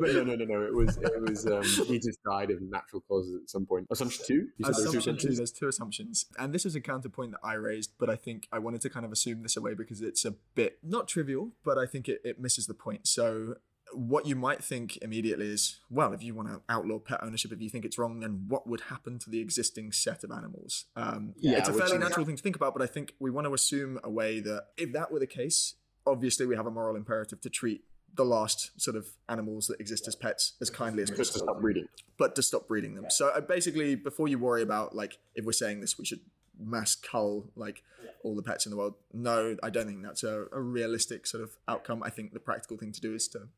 but 0.00 0.12
no, 0.14 0.24
no, 0.24 0.34
no, 0.34 0.44
no. 0.44 0.62
It 0.62 0.74
was 0.74 0.96
it 0.96 1.20
was 1.20 1.46
um, 1.46 1.62
he 1.86 1.98
just 1.98 2.22
died 2.24 2.50
of 2.50 2.62
natural 2.62 3.02
causes 3.06 3.34
at 3.42 3.50
some 3.50 3.66
point. 3.66 3.86
Assumption 3.90 4.24
two. 4.26 4.46
There 4.58 4.72
two 4.72 4.80
Assumption 4.80 5.18
two, 5.18 5.34
there's 5.34 5.52
two 5.52 5.68
assumptions. 5.68 6.24
And 6.38 6.54
this 6.54 6.64
is 6.64 6.74
a 6.74 6.80
counterpoint 6.80 7.32
that 7.32 7.40
I 7.44 7.54
raised, 7.54 7.92
but 7.98 8.08
I 8.08 8.16
think 8.16 8.48
I 8.50 8.58
wanted 8.58 8.80
to 8.82 8.90
kind 8.90 9.04
of 9.04 9.12
assume 9.12 9.42
this 9.42 9.58
away 9.58 9.74
because 9.74 10.00
it's 10.00 10.24
a 10.24 10.34
bit 10.54 10.78
not 10.82 11.08
trivial, 11.08 11.52
but 11.62 11.76
I 11.76 11.84
think 11.84 12.08
it, 12.08 12.22
it 12.24 12.40
misses 12.40 12.66
the 12.66 12.74
point. 12.74 13.06
So 13.06 13.56
what 13.92 14.26
you 14.26 14.36
might 14.36 14.62
think 14.62 14.96
immediately 15.02 15.46
is, 15.50 15.78
well, 15.90 16.12
if 16.12 16.22
you 16.22 16.34
want 16.34 16.48
to 16.48 16.60
outlaw 16.68 16.98
pet 16.98 17.20
ownership, 17.22 17.52
if 17.52 17.60
you 17.60 17.70
think 17.70 17.84
it's 17.84 17.98
wrong, 17.98 18.20
then 18.20 18.44
what 18.48 18.66
would 18.66 18.82
happen 18.82 19.18
to 19.20 19.30
the 19.30 19.40
existing 19.40 19.92
set 19.92 20.24
of 20.24 20.30
animals? 20.30 20.84
Um, 20.96 21.34
Yeah, 21.38 21.58
it's 21.58 21.68
a 21.68 21.72
fairly 21.72 21.98
natural 21.98 22.26
thing 22.26 22.36
to 22.36 22.42
think 22.42 22.56
about, 22.56 22.72
but 22.74 22.82
I 22.82 22.86
think 22.86 23.14
we 23.18 23.30
want 23.30 23.46
to 23.46 23.54
assume 23.54 23.98
a 24.04 24.10
way 24.10 24.40
that 24.40 24.66
if 24.76 24.92
that 24.92 25.10
were 25.12 25.18
the 25.18 25.26
case, 25.26 25.74
obviously 26.06 26.46
we 26.46 26.56
have 26.56 26.66
a 26.66 26.70
moral 26.70 26.96
imperative 26.96 27.40
to 27.42 27.50
treat 27.50 27.84
the 28.14 28.24
last 28.24 28.80
sort 28.80 28.96
of 28.96 29.06
animals 29.28 29.66
that 29.68 29.78
exist 29.80 30.08
as 30.08 30.16
pets 30.16 30.54
as 30.60 30.70
kindly 30.70 31.02
as 31.02 31.10
Just 31.10 31.18
to 31.18 31.24
possible 31.38 31.46
stop 31.54 31.60
breeding. 31.60 31.88
but 32.16 32.34
to 32.36 32.42
stop 32.42 32.66
breeding 32.66 32.94
them. 32.94 33.06
So 33.10 33.28
uh, 33.28 33.40
basically, 33.40 33.94
before 33.94 34.28
you 34.28 34.38
worry 34.38 34.62
about 34.62 34.96
like 34.96 35.18
if 35.34 35.44
we're 35.44 35.52
saying 35.52 35.80
this, 35.82 35.98
we 35.98 36.04
should 36.06 36.20
mass 36.58 36.94
cull 36.96 37.50
like 37.54 37.82
all 38.24 38.34
the 38.34 38.42
pets 38.42 38.66
in 38.66 38.70
the 38.70 38.76
world. 38.76 38.94
No, 39.12 39.56
I 39.62 39.70
don't 39.70 39.86
think 39.86 40.02
that's 40.02 40.24
a, 40.24 40.46
a 40.50 40.60
realistic 40.60 41.26
sort 41.26 41.42
of 41.44 41.50
outcome. 41.68 42.02
I 42.02 42.10
think 42.10 42.32
the 42.32 42.40
practical 42.40 42.76
thing 42.76 42.90
to 42.92 43.00
do 43.00 43.14
is 43.14 43.28
to 43.28 43.48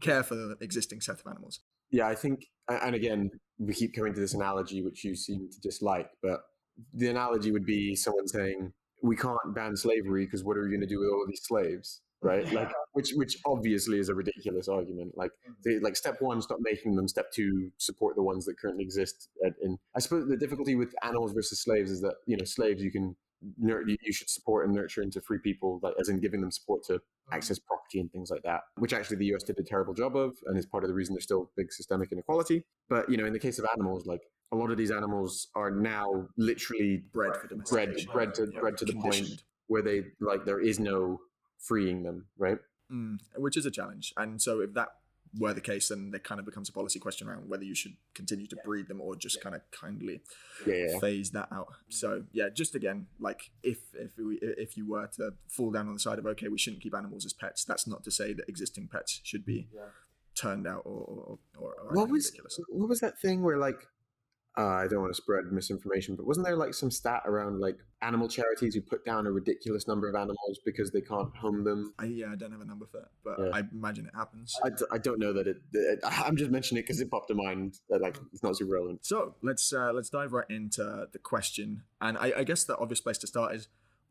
care 0.00 0.22
for 0.22 0.34
the 0.34 0.56
existing 0.60 1.00
set 1.00 1.20
of 1.20 1.26
animals. 1.26 1.60
Yeah, 1.90 2.06
I 2.06 2.14
think, 2.14 2.46
and 2.68 2.94
again, 2.94 3.30
we 3.58 3.74
keep 3.74 3.94
coming 3.94 4.14
to 4.14 4.20
this 4.20 4.34
analogy 4.34 4.82
which 4.82 5.04
you 5.04 5.14
seem 5.16 5.48
to 5.50 5.60
dislike, 5.60 6.10
but 6.22 6.40
the 6.92 7.08
analogy 7.08 7.50
would 7.50 7.64
be 7.64 7.94
someone 7.96 8.28
saying, 8.28 8.72
"We 9.02 9.16
can't 9.16 9.54
ban 9.54 9.76
slavery 9.76 10.24
because 10.24 10.44
what 10.44 10.56
are 10.56 10.62
we 10.62 10.68
going 10.68 10.80
to 10.80 10.86
do 10.86 11.00
with 11.00 11.08
all 11.08 11.24
these 11.26 11.42
slaves?" 11.44 12.02
Right? 12.20 12.50
Like, 12.52 12.70
which 12.92 13.12
which 13.14 13.38
obviously 13.46 13.98
is 13.98 14.08
a 14.08 14.14
ridiculous 14.14 14.68
argument. 14.68 15.16
Like, 15.16 15.30
hmm. 15.46 15.52
they, 15.64 15.78
like 15.78 15.96
step 15.96 16.20
one, 16.20 16.42
stop 16.42 16.58
making 16.60 16.96
them. 16.96 17.08
Step 17.08 17.32
two, 17.32 17.70
support 17.78 18.16
the 18.16 18.22
ones 18.22 18.44
that 18.44 18.58
currently 18.58 18.84
exist. 18.84 19.28
And, 19.40 19.54
and 19.62 19.78
I 19.96 20.00
suppose 20.00 20.28
the 20.28 20.36
difficulty 20.36 20.74
with 20.74 20.94
animals 21.02 21.32
versus 21.32 21.62
slaves 21.62 21.90
is 21.90 22.00
that 22.02 22.14
you 22.26 22.36
know 22.36 22.44
slaves 22.44 22.82
you 22.82 22.92
can 22.92 23.16
you 23.60 24.12
should 24.12 24.28
support 24.28 24.66
and 24.66 24.74
nurture 24.74 25.02
into 25.02 25.20
free 25.20 25.38
people, 25.38 25.80
like 25.82 25.94
as 26.00 26.08
in 26.08 26.20
giving 26.20 26.40
them 26.40 26.50
support 26.50 26.82
to 26.84 27.00
access 27.32 27.58
property 27.58 28.00
and 28.00 28.10
things 28.10 28.30
like 28.30 28.42
that, 28.42 28.60
which 28.76 28.92
actually 28.92 29.16
the 29.16 29.26
US 29.34 29.42
did 29.42 29.58
a 29.58 29.62
terrible 29.62 29.94
job 29.94 30.16
of, 30.16 30.36
and 30.46 30.58
is 30.58 30.66
part 30.66 30.84
of 30.84 30.88
the 30.88 30.94
reason 30.94 31.14
there's 31.14 31.24
still 31.24 31.50
big 31.56 31.72
systemic 31.72 32.10
inequality. 32.12 32.64
But 32.88 33.08
you 33.08 33.16
know, 33.16 33.26
in 33.26 33.32
the 33.32 33.38
case 33.38 33.58
of 33.58 33.66
animals, 33.74 34.06
like 34.06 34.22
a 34.52 34.56
lot 34.56 34.70
of 34.70 34.76
these 34.76 34.90
animals 34.90 35.48
are 35.54 35.70
now 35.70 36.28
literally 36.36 37.04
Bred 37.12 37.36
for 37.36 37.48
bred, 37.54 37.94
bred 38.12 38.34
to 38.34 38.48
Yeah, 38.52 38.60
bred 38.60 38.76
to 38.78 38.84
the 38.84 38.94
point 38.94 39.42
where 39.66 39.82
they 39.82 40.04
like 40.20 40.44
there 40.44 40.60
is 40.60 40.80
no 40.80 41.20
freeing 41.58 42.02
them, 42.02 42.26
right? 42.38 42.58
Mm, 42.90 43.18
which 43.36 43.56
is 43.56 43.66
a 43.66 43.70
challenge. 43.70 44.12
And 44.16 44.40
so 44.40 44.60
if 44.60 44.72
that 44.74 44.88
were 45.36 45.52
the 45.52 45.60
case, 45.60 45.88
then 45.88 46.10
there 46.10 46.20
kind 46.20 46.38
of 46.38 46.46
becomes 46.46 46.68
a 46.68 46.72
policy 46.72 46.98
question 46.98 47.28
around 47.28 47.48
whether 47.48 47.64
you 47.64 47.74
should 47.74 47.96
continue 48.14 48.46
to 48.46 48.56
breed 48.64 48.88
them 48.88 49.00
or 49.00 49.16
just 49.16 49.40
kind 49.40 49.54
of 49.54 49.62
kindly 49.70 50.20
Yeah, 50.66 50.74
yeah, 50.74 50.86
yeah. 50.92 50.98
phase 50.98 51.30
that 51.32 51.48
out. 51.52 51.68
So 51.88 52.08
mm-hmm. 52.08 52.26
yeah, 52.32 52.48
just 52.52 52.74
again, 52.74 53.06
like 53.18 53.50
if 53.62 53.78
if 53.94 54.12
we 54.18 54.38
if 54.42 54.76
you 54.76 54.88
were 54.88 55.06
to 55.16 55.32
fall 55.48 55.70
down 55.70 55.88
on 55.88 55.94
the 55.94 56.00
side 56.00 56.18
of 56.18 56.26
okay, 56.26 56.48
we 56.48 56.58
shouldn't 56.58 56.82
keep 56.82 56.94
animals 56.94 57.24
as 57.26 57.32
pets, 57.32 57.64
that's 57.64 57.86
not 57.86 58.04
to 58.04 58.10
say 58.10 58.32
that 58.32 58.48
existing 58.48 58.88
pets 58.90 59.20
should 59.24 59.44
be 59.44 59.68
turned 60.34 60.66
out 60.66 60.82
or 60.84 61.00
or, 61.00 61.38
or, 61.58 61.74
or 61.74 61.94
What 61.94 62.08
was 62.08 62.26
ridiculous. 62.26 62.60
what 62.68 62.88
was 62.88 63.00
that 63.00 63.20
thing 63.20 63.42
where 63.42 63.58
like 63.58 63.86
uh, 64.58 64.66
I 64.66 64.88
don't 64.88 65.00
want 65.00 65.14
to 65.14 65.22
spread 65.22 65.44
misinformation, 65.52 66.16
but 66.16 66.26
wasn't 66.26 66.44
there 66.46 66.56
like 66.56 66.74
some 66.74 66.90
stat 66.90 67.22
around 67.26 67.60
like 67.60 67.76
animal 68.02 68.28
charities 68.28 68.74
who 68.74 68.80
put 68.80 69.04
down 69.04 69.26
a 69.26 69.30
ridiculous 69.30 69.86
number 69.86 70.08
of 70.08 70.14
animals 70.16 70.58
because 70.64 70.90
they 70.90 71.00
can't 71.00 71.34
home 71.36 71.62
them? 71.64 71.94
I, 71.98 72.06
yeah, 72.06 72.26
I 72.32 72.36
don't 72.36 72.50
have 72.50 72.60
a 72.60 72.64
number 72.64 72.86
for 72.86 72.98
that, 72.98 73.10
but 73.24 73.38
Yeah. 73.38 73.50
I 73.54 73.62
imagine 73.72 74.06
it 74.06 74.14
happens. 74.16 74.54
I, 74.64 74.70
d- 74.70 74.84
I 74.90 74.98
don't 74.98 75.20
know 75.20 75.32
that 75.32 75.46
it, 75.46 75.58
it- 75.72 76.00
I'm 76.04 76.36
just 76.36 76.50
mentioning 76.50 76.80
it 76.80 76.86
because 76.86 77.00
it 77.00 77.10
popped 77.10 77.28
to 77.28 77.34
mind. 77.34 77.78
That, 77.88 78.00
like 78.02 78.18
it's 78.32 78.42
not 78.42 78.56
super 78.56 78.72
relevant. 78.72 79.06
So 79.06 79.36
let's 79.42 79.72
uh, 79.72 79.92
let's 79.92 80.10
dive 80.10 80.32
right 80.32 80.46
into 80.50 81.06
the 81.12 81.18
question, 81.18 81.82
and 82.00 82.18
I, 82.18 82.32
I 82.38 82.44
guess 82.44 82.64
the 82.64 82.76
obvious 82.78 83.00
place 83.00 83.18
to 83.18 83.26
start 83.28 83.54
is 83.54 83.68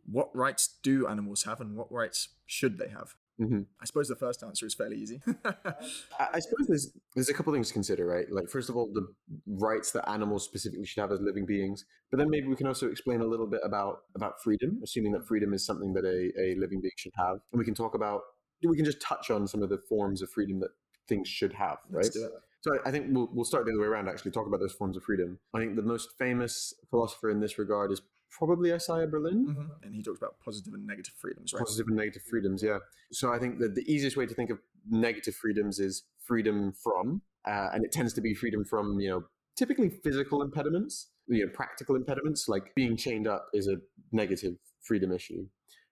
what 0.09 0.33
rights 0.33 0.75
do 0.81 1.07
animals 1.07 1.43
have, 1.43 1.59
and 1.59 1.75
what 1.75 1.91
rights 1.91 2.29
should 2.45 2.77
they 2.77 2.87
have? 2.87 3.15
Mhm. 3.39 3.65
I 3.79 3.85
suppose 3.85 4.07
the 4.07 4.15
first 4.15 4.43
answer 4.43 4.65
is 4.65 4.73
fairly 4.73 4.97
easy. 4.97 5.21
I, 5.45 6.39
suppose 6.39 6.67
there's 6.67 6.91
there's 7.15 7.29
a 7.29 7.33
couple 7.33 7.53
things 7.53 7.67
to 7.67 7.73
consider, 7.73 8.05
right? 8.05 8.25
Like 8.31 8.49
first 8.49 8.67
of 8.69 8.75
all, 8.75 8.91
the 8.91 9.07
rights 9.45 9.91
that 9.91 10.09
animals 10.09 10.43
specifically 10.43 10.85
should 10.85 11.01
have 11.01 11.11
as 11.11 11.21
living 11.21 11.45
beings, 11.45 11.85
but 12.09 12.17
then 12.17 12.29
maybe 12.29 12.47
we 12.47 12.55
can 12.55 12.65
also 12.67 12.89
explain 12.89 13.21
a 13.21 13.25
little 13.25 13.45
bit 13.45 13.61
about 13.63 13.99
about 14.15 14.41
freedom, 14.43 14.79
assuming 14.83 15.11
that 15.11 15.27
freedom 15.27 15.53
is 15.53 15.65
something 15.65 15.93
that 15.93 16.03
a, 16.05 16.31
a 16.41 16.55
living 16.55 16.81
being 16.81 16.91
should 16.97 17.13
have, 17.17 17.37
and 17.51 17.59
we 17.59 17.65
can 17.65 17.75
talk 17.75 17.93
about 17.93 18.21
we 18.63 18.75
can 18.75 18.85
just 18.85 19.01
touch 19.01 19.29
on 19.29 19.47
some 19.47 19.61
of 19.61 19.69
the 19.69 19.77
forms 19.87 20.23
of 20.23 20.31
freedom 20.31 20.59
that 20.61 20.71
things 21.07 21.27
should 21.27 21.53
have, 21.53 21.77
right? 21.91 22.05
Let's 22.05 22.09
do 22.17 22.25
it. 22.25 22.31
So 22.61 22.73
I- 22.73 22.89
I 22.89 22.91
think 22.91 23.05
we'll, 23.11 23.29
we'll 23.31 23.45
start 23.45 23.65
the 23.65 23.71
other 23.71 23.79
way 23.81 23.85
around, 23.87 24.09
actually, 24.09 24.31
talk 24.31 24.47
about 24.47 24.59
those 24.59 24.73
forms 24.73 24.97
of 24.97 25.03
freedom. 25.03 25.37
I 25.53 25.59
think 25.59 25.75
the 25.75 25.83
most 25.83 26.09
famous 26.17 26.73
philosopher 26.89 27.29
in 27.29 27.39
this 27.39 27.59
regard 27.59 27.91
is 27.91 28.01
probably 28.29 28.73
Isaiah 28.73 29.07
Berlin. 29.07 29.47
Mhm. 29.47 29.83
And 29.83 29.95
he 29.95 30.03
talks 30.03 30.17
about 30.17 30.39
positive 30.39 30.73
and 30.73 30.85
negative 30.85 31.13
freedoms, 31.15 31.53
right? 31.53 31.59
Positive 31.59 31.87
and 31.87 31.95
negative 31.95 32.23
freedoms, 32.23 32.61
yeah. 32.63 32.79
So 33.11 33.31
I 33.31 33.39
think 33.39 33.59
that 33.59 33.75
the 33.75 33.91
easiest 33.91 34.17
way 34.17 34.25
to 34.25 34.33
think 34.33 34.49
of 34.49 34.59
negative 34.89 35.35
freedoms 35.35 35.79
is 35.79 36.03
freedom 36.19 36.73
from, 36.73 37.21
uh, 37.45 37.69
and 37.73 37.83
it 37.83 37.91
tends 37.91 38.13
to 38.13 38.21
be 38.21 38.33
freedom 38.33 38.63
from, 38.65 38.99
you 38.99 39.09
know, 39.09 39.23
typically 39.55 39.89
physical 39.89 40.41
impediments, 40.41 41.11
you 41.27 41.45
know, 41.45 41.51
practical 41.51 41.95
impediments, 41.95 42.47
like 42.47 42.73
being 42.75 42.95
chained 42.95 43.27
up 43.27 43.49
is 43.53 43.67
a 43.67 43.77
negative 44.11 44.57
freedom 44.81 45.11
issue. 45.11 45.47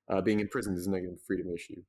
Uh, 0.08 0.22
being 0.22 0.40
imprisoned 0.40 0.78
is 0.78 0.88
a 0.88 0.92
negative 0.92 1.20
freedom 1.26 1.52
issue. 1.54 1.82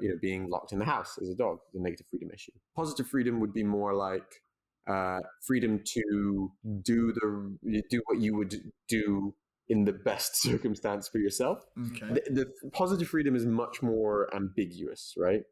You 0.00 0.10
know, 0.10 0.16
being 0.20 0.48
locked 0.48 0.72
in 0.72 0.78
the 0.78 0.84
house 0.84 1.18
as 1.18 1.28
a 1.28 1.34
dog 1.34 1.58
is 1.72 1.80
a 1.80 1.82
negative 1.82 2.06
freedom 2.10 2.30
issue. 2.32 2.52
Positive 2.74 3.06
freedom 3.06 3.40
would 3.40 3.52
be 3.52 3.62
more 3.62 3.94
like 3.94 4.42
uh, 4.86 5.20
freedom 5.46 5.80
to 5.84 6.52
do 6.82 7.12
the 7.12 7.82
do 7.88 8.02
what 8.06 8.20
you 8.20 8.36
would 8.36 8.72
do 8.88 9.34
in 9.68 9.84
the 9.84 9.92
best 9.92 10.36
circumstance 10.42 11.08
for 11.08 11.18
yourself. 11.18 11.64
Okay. 11.92 12.20
The, 12.26 12.44
the 12.62 12.70
positive 12.70 13.08
freedom 13.08 13.34
is 13.34 13.46
much 13.46 13.82
more 13.82 14.34
ambiguous, 14.34 15.14
right? 15.16 15.42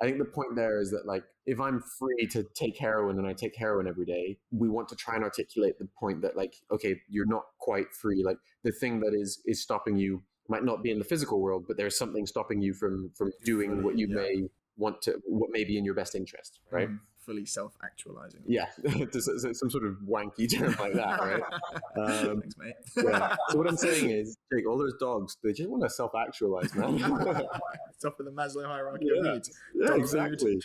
I 0.00 0.04
think 0.04 0.18
the 0.18 0.24
point 0.24 0.56
there 0.56 0.80
is 0.80 0.90
that, 0.90 1.06
like, 1.06 1.24
if 1.46 1.60
I'm 1.60 1.82
free 1.98 2.26
to 2.32 2.44
take 2.54 2.78
heroin 2.78 3.18
and 3.18 3.26
I 3.26 3.32
take 3.32 3.56
heroin 3.56 3.86
every 3.86 4.04
day, 4.04 4.38
we 4.50 4.68
want 4.68 4.88
to 4.88 4.96
try 4.96 5.14
and 5.14 5.24
articulate 5.24 5.78
the 5.78 5.88
point 5.98 6.22
that, 6.22 6.36
like, 6.36 6.54
okay, 6.70 6.96
you're 7.08 7.26
not 7.26 7.44
quite 7.58 7.92
free. 7.92 8.22
Like, 8.24 8.38
the 8.62 8.72
thing 8.72 9.00
that 9.00 9.14
is 9.14 9.40
is 9.46 9.62
stopping 9.62 9.96
you 9.96 10.22
might 10.48 10.64
not 10.64 10.82
be 10.82 10.90
in 10.90 10.98
the 10.98 11.04
physical 11.04 11.40
world, 11.40 11.64
but 11.66 11.76
there's 11.76 11.96
something 11.96 12.26
stopping 12.26 12.60
you 12.60 12.74
from 12.74 13.10
from 13.16 13.32
doing 13.44 13.82
what 13.82 13.96
you 13.96 14.08
Yeah. 14.08 14.16
may 14.16 14.48
want 14.76 15.02
to, 15.02 15.20
what 15.26 15.50
may 15.50 15.64
be 15.64 15.78
in 15.78 15.84
your 15.84 15.94
best 15.94 16.14
interest, 16.14 16.60
right? 16.70 16.88
Mm, 16.88 16.98
fully 17.24 17.46
self-actualizing. 17.46 18.40
Yeah, 18.46 18.66
some 19.12 19.70
sort 19.70 19.84
of 19.84 19.96
wanky 20.08 20.50
term 20.52 20.74
like 20.78 20.94
that, 20.94 21.20
right? 21.20 21.42
Um, 21.96 22.40
Thanks, 22.40 22.56
mate. 22.58 22.74
yeah. 22.96 23.36
So 23.50 23.58
what 23.58 23.66
I'm 23.68 23.76
saying 23.76 24.10
is, 24.10 24.36
Jake, 24.52 24.66
all 24.68 24.78
those 24.78 24.94
dogs, 24.98 25.36
they 25.44 25.52
just 25.52 25.68
want 25.68 25.82
to 25.82 25.90
self-actualize, 25.90 26.74
man. 26.74 26.98
Top 26.98 28.18
of 28.18 28.26
the 28.26 28.32
Maslow 28.32 28.64
hierarchy 28.66 29.06
Yeah. 29.12 29.28
of 29.30 29.34
needs. 29.34 29.50
yeah, 29.74 29.86
Dog 29.88 29.98
exactly. 30.00 30.60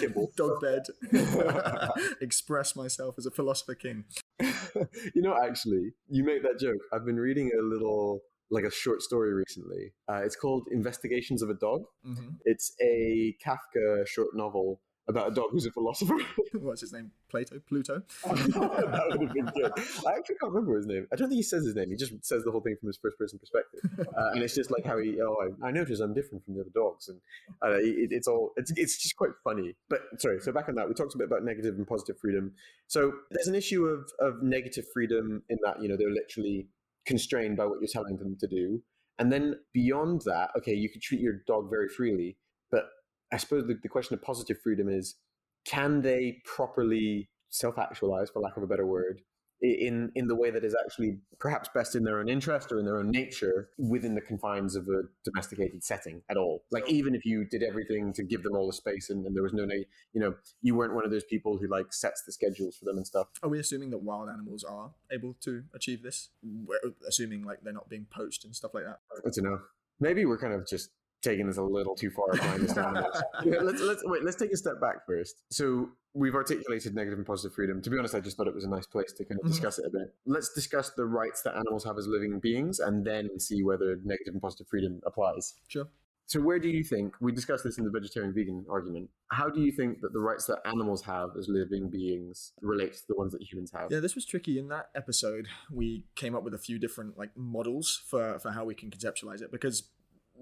Kibble. 0.00 0.30
Dog 0.36 0.60
bed. 0.60 0.82
Express 2.20 2.76
myself 2.76 3.14
as 3.18 3.26
a 3.26 3.30
philosopher 3.30 3.74
king. 3.74 4.04
you 4.40 5.22
know, 5.22 5.36
actually, 5.42 5.92
you 6.08 6.24
make 6.24 6.42
that 6.42 6.58
joke. 6.58 6.78
I've 6.92 7.04
been 7.04 7.18
reading 7.18 7.50
a 7.58 7.62
little, 7.62 8.20
like 8.50 8.64
a 8.64 8.70
short 8.70 9.02
story 9.02 9.32
recently. 9.32 9.92
Uh, 10.08 10.22
it's 10.24 10.36
called 10.36 10.66
Investigations 10.70 11.42
of 11.42 11.50
a 11.50 11.54
Dog. 11.54 11.82
hmm 12.04 12.30
It's 12.44 12.74
a 12.80 13.34
Kafka 13.44 14.06
short 14.06 14.28
novel 14.34 14.80
about 15.08 15.32
a 15.32 15.34
dog 15.34 15.46
who's 15.50 15.66
a 15.66 15.70
philosopher. 15.70 16.16
What's 16.54 16.80
his 16.80 16.92
name? 16.92 17.10
Plato? 17.28 17.60
Pluto? 17.68 18.02
that 18.24 19.04
would 19.10 19.22
have 19.22 19.32
been 19.32 19.46
good. 19.46 19.72
I 20.06 20.12
actually 20.12 20.36
can't 20.40 20.52
remember 20.52 20.76
his 20.76 20.86
name. 20.86 21.06
I 21.12 21.16
don't 21.16 21.28
think 21.28 21.38
he 21.38 21.42
says 21.42 21.64
his 21.64 21.74
name. 21.74 21.90
He 21.90 21.96
just 21.96 22.12
says 22.24 22.44
the 22.44 22.50
whole 22.50 22.60
thing 22.60 22.76
from 22.80 22.88
his 22.88 22.98
first 23.02 23.18
person 23.18 23.38
perspective. 23.38 23.80
Uh, 23.98 24.30
and 24.32 24.42
it's 24.42 24.54
just 24.54 24.70
like 24.70 24.84
how 24.84 24.98
he, 24.98 25.20
oh, 25.20 25.36
I, 25.62 25.68
I 25.68 25.70
notice 25.70 26.00
I'm 26.00 26.14
different 26.14 26.44
from 26.44 26.54
the 26.54 26.60
other 26.60 26.70
dogs. 26.74 27.08
And 27.08 27.20
uh, 27.62 27.78
it, 27.78 28.12
it's 28.12 28.28
all, 28.28 28.52
it's, 28.56 28.72
it's 28.76 28.96
just 29.02 29.16
quite 29.16 29.30
funny. 29.42 29.74
But 29.88 30.02
sorry, 30.18 30.38
so 30.40 30.52
back 30.52 30.68
on 30.68 30.76
that, 30.76 30.88
we 30.88 30.94
talked 30.94 31.14
a 31.14 31.18
bit 31.18 31.26
about 31.26 31.44
negative 31.44 31.74
and 31.76 31.86
positive 31.86 32.18
freedom. 32.20 32.52
So 32.86 33.12
there's 33.30 33.48
an 33.48 33.54
issue 33.54 33.86
of, 33.86 34.10
of 34.20 34.42
negative 34.42 34.84
freedom 34.92 35.42
in 35.48 35.58
that, 35.64 35.82
you 35.82 35.88
know, 35.88 35.96
they're 35.96 36.10
literally 36.10 36.68
constrained 37.06 37.56
by 37.56 37.66
what 37.66 37.78
you're 37.80 37.90
telling 37.92 38.16
them 38.18 38.36
to 38.38 38.46
do. 38.46 38.80
And 39.18 39.32
then 39.32 39.56
beyond 39.72 40.22
that, 40.26 40.50
okay, 40.58 40.74
you 40.74 40.88
can 40.88 41.00
treat 41.00 41.20
your 41.20 41.40
dog 41.46 41.70
very 41.70 41.88
freely. 41.88 42.36
But 42.70 42.88
I 43.32 43.38
suppose 43.38 43.66
the, 43.66 43.78
the 43.82 43.88
question 43.88 44.14
of 44.14 44.22
positive 44.22 44.60
freedom 44.62 44.88
is 44.88 45.16
can 45.64 46.02
they 46.02 46.42
properly 46.44 47.30
self-actualize, 47.50 48.30
for 48.30 48.40
lack 48.40 48.56
of 48.56 48.62
a 48.62 48.66
better 48.66 48.86
word, 48.86 49.22
in 49.60 50.10
in 50.16 50.26
the 50.26 50.34
way 50.34 50.50
that 50.50 50.64
is 50.64 50.74
actually 50.84 51.18
perhaps 51.38 51.68
best 51.72 51.94
in 51.94 52.02
their 52.02 52.18
own 52.18 52.28
interest 52.28 52.72
or 52.72 52.80
in 52.80 52.84
their 52.84 52.98
own 52.98 53.10
nature 53.10 53.68
within 53.78 54.14
the 54.16 54.20
confines 54.20 54.74
of 54.74 54.88
a 54.88 55.02
domesticated 55.24 55.84
setting 55.84 56.20
at 56.28 56.36
all? 56.36 56.64
Like 56.72 56.88
even 56.90 57.14
if 57.14 57.24
you 57.24 57.44
did 57.44 57.62
everything 57.62 58.12
to 58.14 58.24
give 58.24 58.42
them 58.42 58.56
all 58.56 58.66
the 58.66 58.72
space 58.72 59.08
and, 59.08 59.24
and 59.24 59.36
there 59.36 59.42
was 59.44 59.52
no, 59.52 59.64
you 60.12 60.20
know, 60.20 60.34
you 60.62 60.74
weren't 60.74 60.94
one 60.94 61.04
of 61.04 61.12
those 61.12 61.22
people 61.22 61.58
who 61.58 61.68
like 61.68 61.92
sets 61.92 62.24
the 62.24 62.32
schedules 62.32 62.76
for 62.76 62.86
them 62.86 62.96
and 62.96 63.06
stuff. 63.06 63.28
Are 63.42 63.48
we 63.48 63.60
assuming 63.60 63.90
that 63.90 63.98
wild 63.98 64.28
animals 64.28 64.64
are 64.64 64.90
able 65.12 65.36
to 65.42 65.62
achieve 65.74 66.02
this? 66.02 66.30
We're 66.42 66.78
assuming 67.06 67.44
like 67.44 67.60
they're 67.62 67.72
not 67.72 67.88
being 67.88 68.06
poached 68.10 68.44
and 68.44 68.56
stuff 68.56 68.74
like 68.74 68.84
that. 68.84 68.98
I 69.16 69.30
don't 69.30 69.44
know. 69.44 69.60
Maybe 70.00 70.24
we're 70.24 70.38
kind 70.38 70.54
of 70.54 70.66
just 70.66 70.90
taking 71.22 71.46
this 71.46 71.56
a 71.56 71.62
little 71.62 71.94
too 71.94 72.10
far 72.10 72.30
behind 72.32 72.62
this 72.62 72.76
animals. 72.76 73.22
Let's 73.44 73.80
let's 73.80 74.02
wait. 74.04 74.24
Let's 74.24 74.36
take 74.36 74.52
a 74.52 74.56
step 74.56 74.80
back 74.80 75.06
first. 75.06 75.42
So 75.50 75.90
we've 76.14 76.34
articulated 76.34 76.94
negative 76.94 77.18
and 77.18 77.26
positive 77.26 77.54
freedom. 77.54 77.80
To 77.82 77.90
be 77.90 77.96
honest, 77.98 78.14
I 78.14 78.20
just 78.20 78.36
thought 78.36 78.48
it 78.48 78.54
was 78.54 78.64
a 78.64 78.68
nice 78.68 78.86
place 78.86 79.12
to 79.14 79.24
kind 79.24 79.40
of 79.40 79.46
Mhm. 79.46 79.50
discuss 79.50 79.78
it 79.78 79.86
a 79.86 79.90
bit. 79.90 80.14
Let's 80.26 80.52
discuss 80.52 80.90
the 80.90 81.06
rights 81.06 81.42
that 81.42 81.54
animals 81.56 81.84
have 81.84 81.96
as 81.96 82.06
living 82.06 82.38
beings, 82.40 82.80
and 82.80 83.06
then 83.06 83.38
see 83.38 83.62
whether 83.62 83.96
negative 84.04 84.34
and 84.34 84.42
positive 84.42 84.66
freedom 84.68 85.00
applies. 85.06 85.54
Sure. 85.68 85.88
So 86.26 86.40
where 86.40 86.58
do 86.58 86.68
you 86.68 86.84
think 86.84 87.14
we 87.20 87.32
discussed 87.32 87.64
this 87.64 87.78
in 87.78 87.84
the 87.84 87.90
vegetarian 87.90 88.32
vegan 88.32 88.64
argument? 88.68 89.10
How 89.28 89.50
do 89.50 89.60
you 89.60 89.72
think 89.72 90.00
that 90.00 90.12
the 90.12 90.20
rights 90.20 90.46
that 90.46 90.60
animals 90.64 91.02
have 91.02 91.36
as 91.36 91.48
living 91.48 91.90
beings 91.90 92.52
relate 92.62 92.92
to 92.94 93.06
the 93.08 93.16
ones 93.16 93.32
that 93.32 93.42
humans 93.42 93.70
have? 93.72 93.90
Yeah, 93.90 94.00
this 94.00 94.14
was 94.14 94.24
tricky. 94.24 94.58
In 94.58 94.68
that 94.68 94.90
episode, 94.94 95.48
we 95.70 96.06
came 96.14 96.34
up 96.34 96.42
with 96.42 96.54
a 96.54 96.58
few 96.58 96.78
different 96.78 97.18
like 97.18 97.36
models 97.36 98.02
for 98.06 98.38
for 98.38 98.50
how 98.52 98.64
we 98.64 98.74
can 98.74 98.90
conceptualize 98.90 99.42
it 99.42 99.50
because 99.50 99.88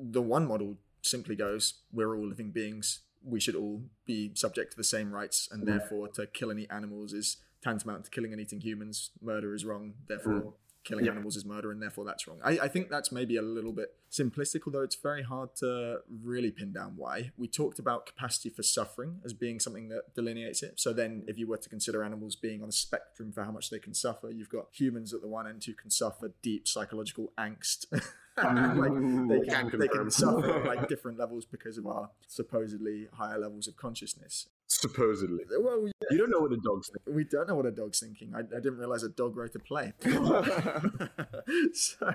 the 0.00 0.22
one 0.22 0.46
model 0.46 0.78
simply 1.02 1.36
goes, 1.36 1.74
we're 1.92 2.14
all 2.16 2.26
living 2.26 2.50
beings. 2.50 3.00
We 3.22 3.40
should 3.40 3.54
all 3.54 3.82
be 4.06 4.32
subject 4.34 4.72
to 4.72 4.76
the 4.76 4.84
same 4.84 5.12
rights, 5.12 5.48
and 5.50 5.62
Mm. 5.62 5.66
therefore, 5.66 6.08
to 6.08 6.26
kill 6.26 6.50
any 6.50 6.68
animals 6.70 7.12
is 7.12 7.36
tantamount 7.62 8.04
to 8.06 8.10
killing 8.10 8.32
and 8.32 8.40
eating 8.40 8.60
humans. 8.60 9.10
Murder 9.20 9.54
is 9.54 9.64
wrong. 9.64 9.94
Therefore, 10.08 10.54
killing 10.82 11.04
Yeah. 11.04 11.10
animals 11.12 11.36
is 11.36 11.44
murder, 11.44 11.70
and 11.70 11.82
therefore 11.82 12.06
that's 12.06 12.26
wrong. 12.26 12.40
I, 12.42 12.52
I 12.60 12.68
think 12.68 12.88
that's 12.88 13.12
maybe 13.12 13.36
a 13.36 13.42
little 13.42 13.72
bit 13.72 13.94
simplistic, 14.10 14.62
although 14.66 14.80
it's 14.82 14.96
very 14.96 15.22
hard 15.22 15.54
to 15.56 16.00
really 16.08 16.50
pin 16.50 16.72
down 16.72 16.96
why. 16.96 17.32
We 17.36 17.48
talked 17.48 17.78
about 17.78 18.06
capacity 18.06 18.48
for 18.48 18.62
suffering 18.62 19.20
as 19.22 19.34
being 19.34 19.60
something 19.60 19.90
that 19.90 20.14
delineates 20.14 20.62
it. 20.62 20.80
So 20.80 20.94
then, 20.94 21.24
if 21.28 21.38
you 21.38 21.46
were 21.46 21.58
to 21.58 21.68
consider 21.68 22.02
animals 22.02 22.34
being 22.34 22.62
on 22.62 22.70
a 22.70 22.72
spectrum 22.72 23.30
for 23.30 23.44
how 23.44 23.52
much 23.52 23.68
they 23.68 23.78
can 23.78 23.92
suffer, 23.92 24.30
you've 24.30 24.48
got 24.48 24.68
humans 24.72 25.12
at 25.12 25.20
the 25.20 25.28
one 25.28 25.46
end 25.46 25.62
who 25.64 25.74
can 25.74 25.90
suffer 25.90 26.32
deep 26.40 26.66
psychological 26.66 27.32
angst. 27.36 27.84
like 28.44 28.92
they 29.28 29.46
can, 29.50 29.70
Can 29.70 29.80
they 29.80 29.88
can 29.88 30.10
suffer 30.10 30.52
on 30.60 30.66
like 30.66 30.88
different 30.92 31.18
levels 31.18 31.44
because 31.44 31.78
of 31.78 31.86
our 31.86 32.10
supposedly 32.26 33.08
higher 33.12 33.38
levels 33.38 33.68
of 33.68 33.76
consciousness. 33.76 34.48
Supposedly. 34.66 35.44
Well, 35.58 35.88
You 36.10 36.18
don't 36.18 36.30
know 36.30 36.40
what 36.40 36.52
a 36.52 36.56
dog's 36.56 36.90
thinking. 36.90 37.14
we 37.14 37.24
don't 37.24 37.48
know 37.48 37.56
what 37.56 37.66
a 37.66 37.72
dog's 37.72 37.98
thinking. 37.98 38.32
I, 38.34 38.40
I 38.40 38.60
didn't 38.60 38.78
realize 38.78 39.02
a 39.02 39.08
dog 39.08 39.36
wrote 39.36 39.54
a 39.56 39.58
play. 39.58 39.92
so, 41.72 42.12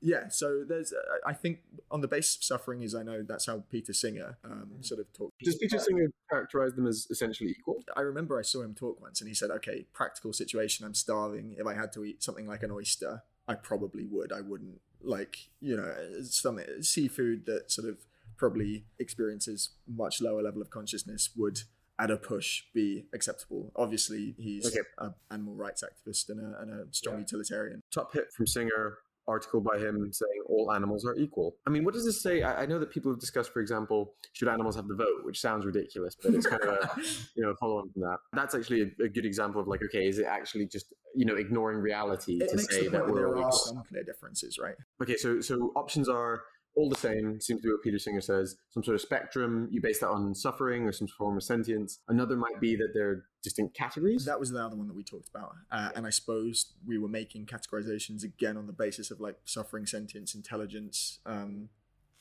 yeah. 0.00 0.28
So 0.28 0.64
there's, 0.66 0.92
uh, 0.92 0.96
I 1.26 1.32
think, 1.34 1.58
on 1.90 2.00
the 2.00 2.08
basis 2.08 2.36
of 2.36 2.44
suffering 2.44 2.82
is 2.82 2.94
I 2.94 3.02
know 3.02 3.22
that's 3.22 3.46
how 3.46 3.64
Peter 3.70 3.92
Singer 3.92 4.38
um, 4.44 4.70
sort 4.80 5.00
of 5.00 5.12
talked. 5.12 5.38
Does 5.40 5.56
Peter 5.56 5.78
Singer 5.78 6.08
characterize 6.30 6.72
them 6.74 6.86
as 6.86 7.06
essentially 7.10 7.50
equal? 7.50 7.82
I 7.96 8.00
remember 8.00 8.38
I 8.38 8.42
saw 8.42 8.62
him 8.62 8.74
talk 8.74 9.00
once, 9.00 9.20
and 9.20 9.28
he 9.28 9.34
said, 9.34 9.50
"Okay, 9.50 9.86
practical 9.92 10.32
situation. 10.32 10.86
I'm 10.86 10.94
starving. 10.94 11.54
If 11.58 11.66
I 11.66 11.74
had 11.74 11.92
to 11.92 12.04
eat 12.04 12.22
something 12.22 12.46
like 12.46 12.62
an 12.62 12.70
oyster, 12.70 13.22
I 13.46 13.54
probably 13.54 14.06
would. 14.06 14.32
I 14.32 14.40
wouldn't 14.40 14.80
like 15.04 15.48
you 15.60 15.76
know 15.76 15.92
some 16.22 16.58
seafood 16.80 17.46
that 17.46 17.70
sort 17.70 17.88
of 17.88 17.98
probably 18.36 18.84
experiences 18.98 19.70
much 19.86 20.20
lower 20.20 20.42
level 20.42 20.60
of 20.62 20.70
consciousness 20.70 21.30
would." 21.36 21.60
At 21.96 22.10
a 22.10 22.16
push, 22.16 22.64
be 22.74 23.06
acceptable. 23.14 23.70
Obviously, 23.76 24.34
he's 24.36 24.66
Okay. 24.66 24.80
an 24.98 25.14
animal 25.30 25.54
rights 25.54 25.84
activist 25.84 26.28
and 26.28 26.40
a, 26.40 26.60
and 26.60 26.70
a 26.72 26.92
strong 26.92 27.20
utilitarian. 27.20 27.82
Top 27.92 28.12
hit 28.12 28.32
from 28.32 28.48
Singer 28.48 28.98
article 29.26 29.60
by 29.60 29.78
him 29.78 30.12
saying 30.12 30.42
all 30.48 30.72
animals 30.72 31.04
are 31.04 31.16
equal. 31.16 31.56
I 31.66 31.70
mean, 31.70 31.84
what 31.84 31.94
does 31.94 32.04
this 32.04 32.22
say? 32.22 32.42
I, 32.42 32.62
I 32.62 32.66
know 32.66 32.78
that 32.78 32.90
people 32.90 33.10
have 33.12 33.20
discussed, 33.20 33.52
for 33.52 33.60
example, 33.60 34.14
should 34.32 34.48
animals 34.48 34.76
have 34.76 34.88
the 34.88 34.94
vote, 34.94 35.24
which 35.24 35.40
sounds 35.40 35.64
ridiculous, 35.64 36.16
but 36.20 36.34
it's 36.34 36.46
kind 36.46 36.62
of 36.62 36.68
a 36.68 36.90
you 37.36 37.42
know 37.42 37.54
follow 37.58 37.78
on 37.78 37.90
from 37.90 38.02
that. 38.02 38.18
That's 38.32 38.54
actually 38.54 38.82
a, 38.82 39.04
a 39.04 39.08
good 39.08 39.24
example 39.24 39.60
of 39.60 39.68
like, 39.68 39.80
okay, 39.84 40.06
is 40.06 40.18
it 40.18 40.26
actually 40.26 40.66
just 40.66 40.92
you 41.14 41.24
know 41.24 41.36
ignoring 41.36 41.78
reality 41.78 42.38
it 42.40 42.50
to 42.50 42.58
say 42.58 42.88
that 42.88 43.06
we're 43.06 43.16
there 43.16 43.36
all 43.36 43.44
are 43.44 43.52
some 43.52 43.82
clear 43.88 44.04
differences, 44.04 44.58
right? 44.58 44.76
Okay, 45.02 45.16
so 45.16 45.40
so 45.40 45.72
options 45.76 46.08
are 46.08 46.42
all 46.76 46.88
the 46.88 46.96
same. 46.96 47.40
Seems 47.40 47.60
to 47.60 47.68
be 47.68 47.72
what 47.72 47.82
Peter 47.82 47.98
Singer 47.98 48.20
says. 48.20 48.56
Some 48.70 48.82
sort 48.82 48.96
of 48.96 49.00
spectrum. 49.00 49.68
You 49.70 49.80
base 49.80 50.00
that 50.00 50.08
on 50.08 50.34
suffering 50.34 50.84
or 50.84 50.92
some 50.92 51.08
form 51.08 51.36
of 51.36 51.42
sentience. 51.42 52.00
Another 52.08 52.36
might 52.36 52.60
be 52.60 52.76
that 52.76 52.88
they're 52.94 53.24
distinct 53.44 53.76
categories. 53.76 54.24
That 54.24 54.40
was 54.40 54.50
the 54.50 54.58
other 54.58 54.74
one 54.74 54.88
that 54.88 54.96
we 54.96 55.04
talked 55.04 55.28
about, 55.28 55.54
uh, 55.70 55.90
and 55.94 56.06
I 56.06 56.10
suppose 56.10 56.72
we 56.84 56.98
were 56.98 57.08
making 57.08 57.46
categorizations 57.46 58.24
again 58.24 58.56
on 58.56 58.66
the 58.66 58.72
basis 58.72 59.12
of 59.12 59.20
like 59.20 59.36
suffering, 59.44 59.86
sentience, 59.86 60.34
intelligence. 60.34 61.20
Um, 61.24 61.68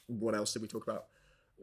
what 0.06 0.36
else 0.36 0.54
did 0.54 0.62
we 0.62 0.68
talk 0.68 0.84
about? 0.84 1.06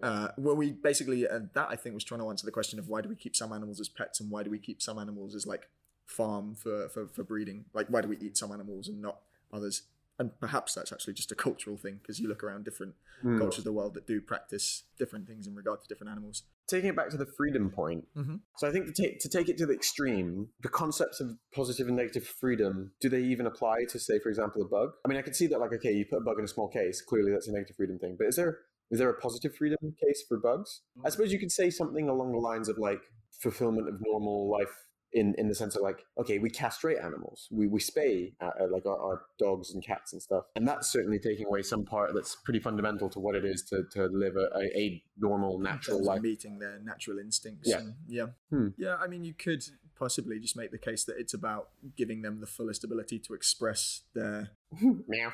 Uh, 0.03 0.29
well, 0.38 0.57
we 0.57 0.73
basically 0.73 1.29
uh, 1.29 1.40
that 1.55 1.68
I 1.70 1.77
think 1.77 1.94
was 1.94 2.05
trying 2.05 2.20
to 2.20 2.31
answer 2.31 2.46
the 2.46 2.53
question 2.53 2.79
of 2.79 2.88
why 2.88 3.03
do 3.03 3.09
we 3.09 3.16
keep 3.16 3.37
some 3.37 3.53
animals 3.53 3.81
as 3.81 3.88
pets 3.88 4.18
and 4.18 4.31
why 4.31 4.42
do 4.42 4.51
we 4.51 4.59
keep 4.59 4.81
some 4.81 4.99
animals 4.99 5.35
as 5.35 5.46
like 5.46 5.68
farm 6.07 6.55
for 6.55 6.88
for, 6.88 7.07
for 7.07 7.23
breeding? 7.23 7.66
Like 7.75 7.87
why 7.88 8.01
do 8.01 8.09
we 8.09 8.16
eat 8.18 8.37
some 8.37 8.51
animals 8.51 8.88
and 8.88 9.03
not 9.03 9.20
others? 9.53 9.83
And 10.20 10.38
perhaps 10.38 10.74
that's 10.74 10.92
actually 10.92 11.14
just 11.14 11.33
a 11.33 11.35
cultural 11.35 11.78
thing 11.78 11.98
because 12.02 12.20
you 12.20 12.28
look 12.28 12.44
around 12.44 12.66
different 12.66 12.94
Hmm. 13.22 13.38
cultures 13.38 13.61
of 13.61 13.64
the 13.64 13.72
world 13.72 13.94
that 13.94 14.06
do 14.06 14.20
practice 14.20 14.85
different 14.98 15.26
things 15.26 15.46
in 15.46 15.54
regard 15.54 15.80
to 15.83 15.88
different 15.88 16.11
animals. 16.11 16.42
Taking 16.66 16.90
it 16.90 16.96
back 16.96 17.09
to 17.11 17.16
the 17.16 17.26
freedom 17.26 17.70
point. 17.70 18.06
Mhm. 18.14 18.40
So 18.59 18.68
I 18.68 18.72
think 18.72 18.87
to 18.87 18.92
take 18.92 19.18
to 19.20 19.28
take 19.30 19.48
it 19.48 19.56
to 19.59 19.66
the 19.66 19.72
extreme, 19.72 20.50
the 20.61 20.68
concepts 20.68 21.20
of 21.20 21.38
positive 21.52 21.88
and 21.88 21.96
negative 21.96 22.26
freedom, 22.26 22.92
do 23.00 23.09
they 23.09 23.22
even 23.22 23.46
apply 23.46 23.85
to 23.87 23.98
say, 23.98 24.18
for 24.18 24.28
example, 24.28 24.61
a 24.62 24.68
bug? 24.68 24.92
I 25.04 25.09
mean, 25.09 25.16
I 25.18 25.22
can 25.22 25.35
see 25.35 25.46
that 25.48 25.59
like, 25.59 25.72
okay, 25.72 25.92
you 25.92 26.04
put 26.04 26.18
a 26.18 26.20
bug 26.20 26.38
in 26.38 26.44
a 26.44 26.48
small 26.48 26.68
case, 26.68 27.00
clearly 27.00 27.33
that's 27.33 27.48
a 27.48 27.52
negative 27.52 27.76
freedom 27.76 27.98
thing. 27.98 28.16
But 28.16 28.26
is 28.28 28.37
there 28.37 28.61
is 28.90 28.98
there 28.98 29.09
a 29.09 29.18
positive 29.20 29.54
freedom 29.54 29.78
case 30.04 30.22
for 30.28 30.37
bugs? 30.37 30.83
I 31.02 31.09
suppose 31.11 31.33
you 31.33 31.38
could 31.38 31.52
say 31.52 31.70
something 31.70 32.09
along 32.11 32.33
the 32.33 32.38
lines 32.38 32.68
of 32.68 32.76
like 32.76 33.00
fulfillment 33.30 33.88
of 33.88 34.00
normal 34.00 34.50
life 34.50 34.74
in, 35.12 35.35
in 35.38 35.49
the 35.49 35.55
sense 35.55 35.75
of 35.77 35.83
like, 35.83 36.05
okay, 36.18 36.38
we 36.38 36.51
castrate 36.51 36.99
animals, 36.99 37.49
we, 37.51 37.66
we 37.66 37.81
spay 37.81 38.33
uh, 38.40 38.51
uh, 38.61 38.66
like 38.70 38.87
our, 38.87 38.96
our 38.99 39.23
dogs 39.38 39.73
and 39.75 39.85
cats 39.85 40.12
and 40.12 40.23
stuff. 40.23 40.44
And 40.57 40.66
that's 40.68 40.88
certainly 40.88 41.18
taking 41.18 41.46
away 41.46 41.62
some 41.62 41.85
part 41.85 42.12
that's 42.14 42.37
pretty 42.44 42.61
fundamental 42.61 43.09
to 43.11 43.18
what 43.20 43.35
it 43.35 43.44
is 43.44 43.62
to, 43.70 43.83
to 43.92 44.07
live 44.07 44.37
a, 44.37 44.49
a, 44.57 44.79
a 44.79 45.03
normal, 45.18 45.59
natural 45.59 46.03
life. 46.05 46.23
meeting 46.23 46.59
their 46.59 46.79
natural 46.83 47.18
instincts. 47.18 47.68
Yeah. 47.68 47.79
and- 47.79 47.94
yeah, 48.09 48.27
Hmm. 48.51 48.68
yeah. 48.79 48.96
I 49.01 49.07
mean, 49.09 49.25
you 49.25 49.35
could 49.35 49.64
possibly 49.99 50.38
just 50.40 50.57
make 50.57 50.70
the 50.70 50.79
case 50.79 51.05
that 51.05 51.16
it's 51.18 51.35
about 51.35 51.68
giving 51.96 52.23
them 52.23 52.40
the 52.40 52.46
fullest 52.46 52.85
ability 52.85 53.18
to 53.18 53.35
express 53.35 54.03
their. 54.14 54.51
Meow. 55.09 55.33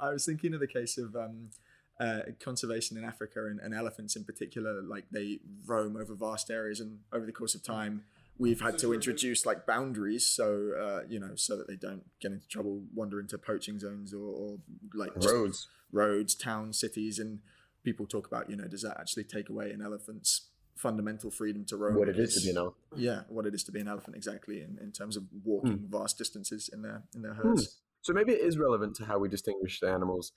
I 0.00 0.10
was 0.10 0.24
thinking 0.26 0.54
of 0.54 0.60
the 0.60 0.66
case 0.66 0.98
of 0.98 1.14
um, 1.16 1.50
uh, 2.04 2.20
conservation 2.48 2.96
in 3.00 3.04
Africa 3.12 3.40
and, 3.50 3.58
and 3.64 3.72
elephants 3.82 4.16
in 4.16 4.24
particular. 4.24 4.72
Like 4.94 5.06
they 5.10 5.28
roam 5.72 5.96
over 6.02 6.14
vast 6.14 6.50
areas, 6.50 6.78
and 6.80 6.90
over 7.12 7.24
the 7.26 7.32
course 7.40 7.54
of 7.58 7.62
time, 7.62 7.94
we've 8.38 8.60
had 8.60 8.78
to 8.84 8.88
introduce 8.98 9.40
like 9.50 9.60
boundaries, 9.66 10.24
so 10.38 10.46
uh, 10.86 11.00
you 11.12 11.20
know, 11.22 11.34
so 11.36 11.52
that 11.58 11.66
they 11.70 11.76
don't 11.76 12.04
get 12.22 12.30
into 12.32 12.48
trouble, 12.48 12.82
wander 12.94 13.20
into 13.20 13.36
poaching 13.38 13.78
zones 13.78 14.12
or, 14.12 14.26
or 14.40 14.50
like 15.02 15.12
Roads. 15.16 15.68
roads, 15.92 16.34
towns, 16.34 16.78
cities, 16.84 17.18
and 17.18 17.40
people 17.84 18.06
talk 18.06 18.26
about, 18.26 18.44
you 18.50 18.56
know, 18.56 18.68
does 18.74 18.82
that 18.82 18.96
actually 19.00 19.24
take 19.24 19.48
away 19.48 19.70
an 19.72 19.82
elephant's 19.82 20.32
fundamental 20.76 21.30
freedom 21.30 21.64
to 21.66 21.76
roam? 21.76 21.94
What 21.96 22.08
it 22.08 22.18
is 22.18 22.34
to 22.36 22.40
be 22.40 22.50
an 22.50 22.56
elephant. 22.56 22.84
Yeah, 22.96 23.20
what 23.28 23.44
it 23.46 23.54
is 23.54 23.62
to 23.64 23.72
be 23.72 23.80
an 23.80 23.88
elephant 23.88 24.16
exactly 24.16 24.56
in, 24.66 24.78
in 24.82 24.90
terms 24.92 25.16
of 25.16 25.24
walking 25.44 25.78
Hmm. 25.78 25.96
vast 25.98 26.18
distances 26.18 26.70
in 26.72 26.82
their 26.82 27.02
in 27.14 27.22
their 27.22 27.34
herds. 27.34 27.78
So 28.00 28.12
maybe 28.12 28.32
it 28.32 28.40
is 28.40 28.58
relevant 28.58 28.96
to 28.96 29.04
how 29.04 29.18
we 29.18 29.28
distinguish 29.28 29.78
the 29.80 29.88
animals. 29.88 30.32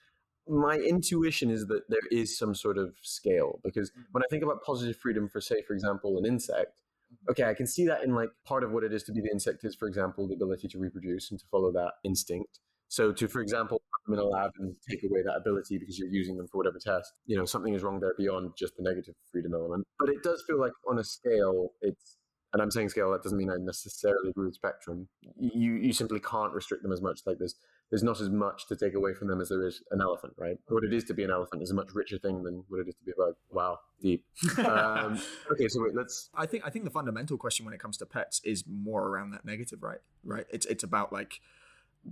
My 0.47 0.75
intuition 0.75 1.49
is 1.49 1.65
that 1.67 1.89
there 1.89 2.07
is 2.11 2.37
some 2.37 2.53
sort 2.53 2.77
of 2.77 2.93
scale 3.01 3.59
because 3.63 3.89
mm-hmm. 3.91 4.01
when 4.11 4.23
I 4.23 4.27
think 4.29 4.43
about 4.43 4.63
positive 4.63 4.97
freedom 4.97 5.27
for, 5.27 5.41
say, 5.41 5.61
for 5.61 5.73
example, 5.73 6.17
an 6.17 6.25
insect, 6.25 6.81
mm-hmm. 7.11 7.31
okay, 7.31 7.43
I 7.43 7.53
can 7.53 7.67
see 7.67 7.85
that 7.87 8.03
in 8.03 8.13
like 8.13 8.29
part 8.45 8.63
of 8.63 8.71
what 8.71 8.83
it 8.83 8.93
is 8.93 9.03
to 9.03 9.11
be 9.11 9.21
the 9.21 9.31
insect 9.31 9.63
is, 9.63 9.75
for 9.75 9.87
example, 9.87 10.27
the 10.27 10.35
ability 10.35 10.67
to 10.69 10.79
reproduce 10.79 11.31
and 11.31 11.39
to 11.39 11.45
follow 11.51 11.71
that 11.71 11.93
instinct. 12.03 12.59
So 12.87 13.11
to, 13.11 13.27
for 13.27 13.41
example, 13.41 13.81
put 13.91 14.11
them 14.11 14.19
in 14.19 14.25
a 14.25 14.27
lab 14.27 14.51
and 14.59 14.75
take 14.87 15.03
away 15.03 15.23
that 15.23 15.35
ability 15.35 15.79
because 15.79 15.97
you're 15.97 16.09
using 16.09 16.37
them 16.37 16.47
for 16.47 16.57
whatever 16.57 16.77
test, 16.79 17.11
you 17.25 17.35
know, 17.35 17.45
something 17.45 17.73
is 17.73 17.81
wrong 17.81 17.99
there 17.99 18.13
beyond 18.17 18.51
just 18.57 18.77
the 18.77 18.83
negative 18.83 19.15
freedom 19.31 19.53
element. 19.53 19.85
But 19.99 20.09
it 20.09 20.21
does 20.23 20.43
feel 20.47 20.59
like 20.59 20.73
on 20.87 20.99
a 20.99 21.03
scale, 21.03 21.71
it's 21.81 22.17
and 22.53 22.61
I'm 22.61 22.71
saying 22.71 22.87
scale, 22.87 23.11
that 23.11 23.21
doesn't 23.21 23.37
mean 23.37 23.49
I 23.49 23.57
necessarily 23.59 24.29
agree 24.29 24.45
with 24.45 24.55
spectrum. 24.55 25.09
You 25.37 25.73
you 25.73 25.91
simply 25.91 26.21
can't 26.21 26.53
restrict 26.53 26.83
them 26.83 26.93
as 26.93 27.01
much. 27.01 27.19
Like 27.25 27.37
there's 27.37 27.55
there's 27.89 28.03
not 28.03 28.19
as 28.19 28.29
much 28.29 28.67
to 28.67 28.75
take 28.75 28.95
away 28.95 29.13
from 29.13 29.27
them 29.27 29.39
as 29.41 29.49
there 29.49 29.65
is 29.65 29.81
an 29.91 30.01
elephant, 30.01 30.33
right? 30.37 30.57
What 30.67 30.83
it 30.83 30.93
is 30.93 31.03
to 31.05 31.13
be 31.13 31.23
an 31.23 31.31
elephant 31.31 31.61
is 31.61 31.71
a 31.71 31.73
much 31.73 31.89
richer 31.93 32.17
thing 32.17 32.43
than 32.43 32.63
what 32.67 32.79
it 32.79 32.87
is 32.87 32.95
to 32.95 33.03
be 33.05 33.11
a 33.11 33.15
bug. 33.15 33.35
Wow, 33.51 33.79
deep. 34.01 34.25
Um, 34.57 35.21
okay, 35.51 35.67
so 35.67 35.83
wait, 35.83 35.95
let's. 35.95 36.29
I 36.33 36.45
think 36.45 36.65
I 36.65 36.69
think 36.69 36.85
the 36.85 36.91
fundamental 36.91 37.37
question 37.37 37.65
when 37.65 37.73
it 37.73 37.79
comes 37.79 37.97
to 37.97 38.05
pets 38.05 38.41
is 38.43 38.63
more 38.67 39.07
around 39.07 39.31
that 39.31 39.45
negative, 39.45 39.83
right? 39.83 39.99
Right. 40.23 40.45
It's 40.49 40.65
it's 40.65 40.83
about 40.83 41.13
like 41.13 41.41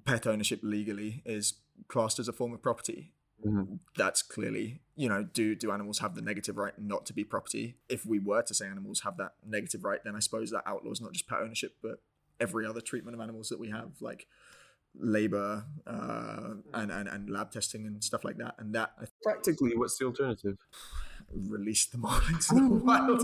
pet 0.05 0.27
ownership 0.27 0.59
legally 0.63 1.21
is 1.25 1.55
classed 1.87 2.19
as 2.19 2.27
a 2.27 2.33
form 2.33 2.53
of 2.53 2.61
property. 2.61 3.13
Mhm. 3.45 3.79
That's 3.97 4.21
clearly, 4.21 4.79
you 4.95 5.09
know, 5.09 5.23
do 5.23 5.55
do 5.55 5.71
animals 5.71 5.99
have 5.99 6.15
the 6.15 6.21
negative 6.21 6.57
right 6.57 6.77
not 6.79 7.05
to 7.07 7.13
be 7.13 7.23
property? 7.23 7.77
If 7.89 8.05
we 8.05 8.19
were 8.19 8.41
to 8.43 8.53
say 8.53 8.67
animals 8.67 9.01
have 9.01 9.17
that 9.17 9.33
negative 9.45 9.83
right, 9.83 9.99
then 10.03 10.15
I 10.15 10.19
suppose 10.19 10.51
that 10.51 10.63
outlaws 10.65 11.01
not 11.01 11.11
just 11.13 11.27
pet 11.27 11.39
ownership, 11.41 11.77
but 11.81 12.01
every 12.39 12.65
other 12.65 12.81
treatment 12.81 13.15
of 13.15 13.21
animals 13.21 13.49
that 13.49 13.59
we 13.59 13.69
have, 13.69 14.01
like 14.01 14.27
labor 14.99 15.65
uh, 15.87 16.55
and, 16.73 16.91
and 16.91 17.07
and 17.07 17.29
lab 17.29 17.51
testing 17.51 17.85
and 17.85 18.03
stuff 18.03 18.23
like 18.23 18.37
that. 18.37 18.55
And 18.59 18.73
that 18.75 18.91
I 18.99 19.05
Practically, 19.23 19.75
what's 19.75 19.97
the 19.97 20.05
alternative? 20.05 20.57
release 21.35 21.85
them 21.87 22.05
all 22.05 22.21
into 22.29 22.53
the 22.53 22.67
wild. 22.67 23.21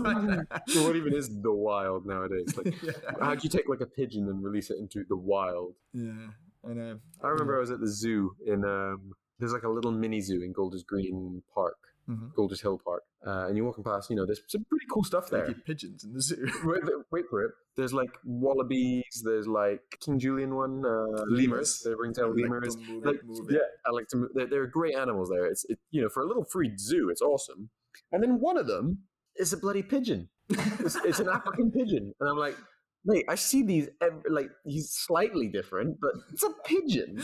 So 0.68 0.82
what 0.86 0.96
even 0.96 1.14
is 1.14 1.28
the 1.42 1.52
wild 1.52 2.06
nowadays? 2.06 2.56
Like, 2.56 2.74
yeah. 2.82 2.92
how 3.20 3.34
do 3.34 3.40
you 3.42 3.50
take 3.50 3.68
like 3.68 3.80
a 3.80 3.86
pigeon 3.86 4.28
and 4.28 4.42
release 4.42 4.70
it 4.70 4.78
into 4.78 5.04
the 5.08 5.16
wild? 5.16 5.74
yeah, 5.92 6.28
I 6.68 6.72
know. 6.72 6.98
I 7.22 7.28
remember 7.28 7.56
I 7.56 7.60
was 7.60 7.70
at 7.70 7.80
the 7.80 7.88
zoo 7.88 8.34
in 8.46 8.64
um, 8.64 9.12
there's 9.38 9.52
like 9.52 9.62
a 9.62 9.68
little 9.68 9.92
mini 9.92 10.20
zoo 10.20 10.42
in 10.42 10.52
Golders 10.52 10.82
Green 10.82 11.42
Park, 11.54 11.76
Mhm. 12.08 12.34
Golders 12.34 12.60
Hill 12.60 12.80
Park, 12.84 13.02
uh, 13.26 13.46
and 13.46 13.56
you're 13.56 13.66
walking 13.66 13.84
past. 13.84 14.10
You 14.10 14.16
know, 14.16 14.26
there's 14.26 14.40
some 14.48 14.64
pretty 14.68 14.86
cool 14.90 15.04
stuff 15.04 15.30
there. 15.30 15.54
pigeons 15.66 16.02
in 16.04 16.12
the 16.12 16.20
zoo. 16.22 16.44
wait, 16.64 16.82
wait 17.12 17.24
for 17.30 17.44
it. 17.44 17.52
There's 17.76 17.92
like 17.92 18.10
wallabies. 18.24 19.22
There's 19.24 19.46
like 19.46 19.80
King 20.00 20.18
Julien 20.18 20.54
one, 20.56 20.84
uh, 20.84 21.22
lemurs. 21.28 21.80
The 21.84 21.96
ringtail 21.96 22.34
lemurs. 22.34 22.76
Like 22.76 22.86
to 22.86 22.92
move 22.92 23.04
Like, 23.04 23.14
it, 23.16 23.24
move 23.26 23.50
it. 23.50 23.54
yeah, 23.54 23.68
I 23.86 23.90
like 23.92 24.08
to. 24.08 24.16
move- 24.16 24.30
They're, 24.34 24.46
they're 24.46 24.66
great 24.66 24.96
animals 24.96 25.28
there. 25.30 25.46
It's 25.46 25.64
it, 25.68 25.78
you 25.90 26.02
know 26.02 26.08
for 26.08 26.22
a 26.22 26.26
little 26.26 26.44
free 26.44 26.72
zoo, 26.76 27.08
it's 27.10 27.22
awesome. 27.22 27.70
And 28.12 28.22
then 28.22 28.40
one 28.40 28.56
of 28.56 28.66
them 28.66 29.00
is 29.36 29.52
a 29.52 29.56
bloody 29.56 29.82
pigeon. 29.82 30.28
It's, 30.48 30.96
it's 31.04 31.20
an 31.20 31.28
African 31.28 31.70
pigeon, 31.76 32.12
and 32.18 32.28
I'm 32.28 32.36
like, 32.38 32.56
mate, 33.04 33.24
I 33.28 33.36
see 33.36 33.62
these 33.62 33.88
ev- 34.00 34.24
like 34.28 34.50
he's 34.64 34.90
slightly 34.90 35.48
different, 35.48 35.98
but 36.00 36.12
it's 36.32 36.42
a 36.42 36.50
pigeon. 36.64 37.22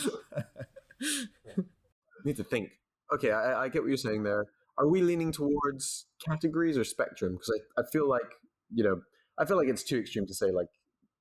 need 2.24 2.36
to 2.36 2.44
think. 2.44 2.70
Okay, 3.12 3.30
I, 3.30 3.64
I 3.64 3.68
get 3.68 3.82
what 3.82 3.88
you're 3.88 3.96
saying 3.96 4.22
there. 4.24 4.46
Are 4.78 4.88
we 4.88 5.00
leaning 5.00 5.32
towards 5.32 6.06
categories 6.24 6.76
or 6.76 6.84
spectrum? 6.84 7.32
Because 7.32 7.52
I, 7.76 7.80
I 7.80 7.84
feel 7.90 8.08
like 8.08 8.30
you 8.72 8.84
know 8.84 9.00
I 9.38 9.44
feel 9.44 9.56
like 9.56 9.68
it's 9.68 9.84
too 9.84 9.98
extreme 9.98 10.26
to 10.26 10.34
say 10.34 10.50
like 10.50 10.68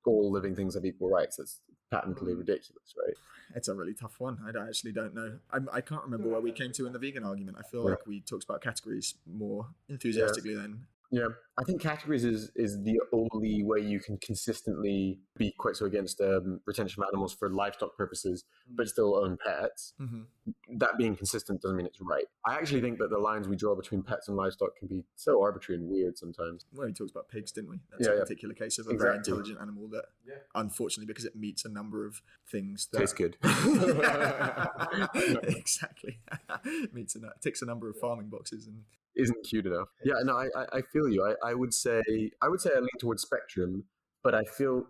all 0.06 0.32
living 0.32 0.56
things 0.56 0.76
have 0.76 0.86
equal 0.86 1.10
rights. 1.10 1.38
That's 1.38 1.60
patently 1.91 2.34
mm. 2.34 2.39
ridiculous, 2.39 2.94
right? 2.98 3.15
It's 3.56 3.68
a 3.68 3.76
really 3.76 3.94
tough 3.94 4.20
one. 4.20 4.38
I 4.46 4.68
actually 4.68 4.91
don't 4.91 5.13
know. 5.13 5.38
I'm, 5.52 5.70
I 5.72 5.82
can't 5.82 6.04
remember 6.04 6.30
where 6.30 6.41
we 6.41 6.52
came 6.52 6.72
to 6.74 6.88
in 6.88 6.94
the 6.94 7.00
vegan 7.00 7.24
argument. 7.24 7.58
I 7.60 7.63
feel 7.63 7.84
Yeah. 7.84 7.91
like 7.91 8.08
we 8.08 8.22
talked 8.22 8.44
about 8.44 8.62
categories 8.62 9.15
more 9.26 9.68
enthusiastically 9.88 10.56
then. 10.56 10.88
Yeah, 11.12 11.28
I 11.58 11.63
think 11.63 11.82
categories 11.82 12.24
is 12.26 12.52
is 12.56 12.82
the 12.84 13.00
only 13.13 13.63
way 13.63 13.80
you 13.80 14.00
can 14.00 14.18
consistently 14.18 15.20
be 15.38 15.54
quite 15.58 15.76
so 15.76 15.86
against 15.86 16.20
um, 16.22 16.60
retention 16.65 17.02
of 17.04 17.08
animals 17.13 17.34
for 17.34 17.50
livestock 17.50 17.96
purposes, 17.96 18.44
but 18.70 18.88
still 18.89 19.15
own 19.15 19.38
pets. 19.46 19.94
hmm 20.00 20.22
That 20.78 20.98
being 20.98 21.15
consistent 21.15 21.62
doesn't 21.62 21.78
mean 21.78 21.86
it's 21.86 22.00
right. 22.02 22.26
I 22.46 22.56
actually 22.56 22.82
think 22.82 22.98
that 23.00 23.10
the 23.10 23.18
lines 23.20 23.48
we 23.48 23.56
draw 23.56 23.76
between 23.76 24.02
pets 24.04 24.28
and 24.28 24.36
livestock 24.38 24.76
can 24.78 24.88
be 24.88 25.04
so 25.15 25.41
arbitrary 25.41 25.80
and 25.82 25.89
weird 25.89 26.18
sometimes. 26.18 26.65
Well, 26.74 26.88
we 26.88 26.94
talked 26.94 27.12
about 27.12 27.30
pigs, 27.30 27.52
didn't 27.52 27.70
we? 27.70 27.80
That's 27.91 28.08
Yeah, 28.08 28.13
a 28.13 28.15
yeah. 28.18 28.22
particular 28.24 28.54
case 28.56 28.78
of 28.80 28.88
a 28.88 28.98
very 28.98 29.15
intelligent 29.15 29.60
animal 29.62 29.88
that, 29.89 30.06
Yeah. 30.28 30.36
unfortunately, 30.56 31.06
because 31.08 31.26
it 31.26 31.36
meets 31.36 31.65
a 31.65 31.70
number 31.70 32.06
of 32.06 32.22
things 32.52 32.88
that 32.91 33.00
Tastes 33.00 33.13
good. 33.13 33.38
exactly 35.44 36.20
meets 36.94 37.15
a 37.15 37.20
nu- 37.20 37.30
ticks 37.41 37.62
a 37.62 37.65
number 37.65 37.89
of 37.89 37.96
farming 37.98 38.28
boxes 38.30 38.68
and 38.68 38.84
Isn't 39.15 39.43
cute 39.45 39.65
enough. 39.65 39.88
Yeah, 40.04 40.15
no, 40.23 40.36
I, 40.36 40.47
I, 40.56 40.65
I 40.78 40.82
feel 40.82 41.10
you. 41.10 41.23
I, 41.23 41.49
I 41.51 41.54
would 41.54 41.73
say 41.73 42.01
I 42.41 42.47
would 42.49 42.62
say 42.62 42.71
I 42.75 42.80
lean 42.80 42.89
towards 42.99 43.21
spectrum, 43.21 43.86
but 44.23 44.36
I 44.36 44.43
feel 44.43 44.88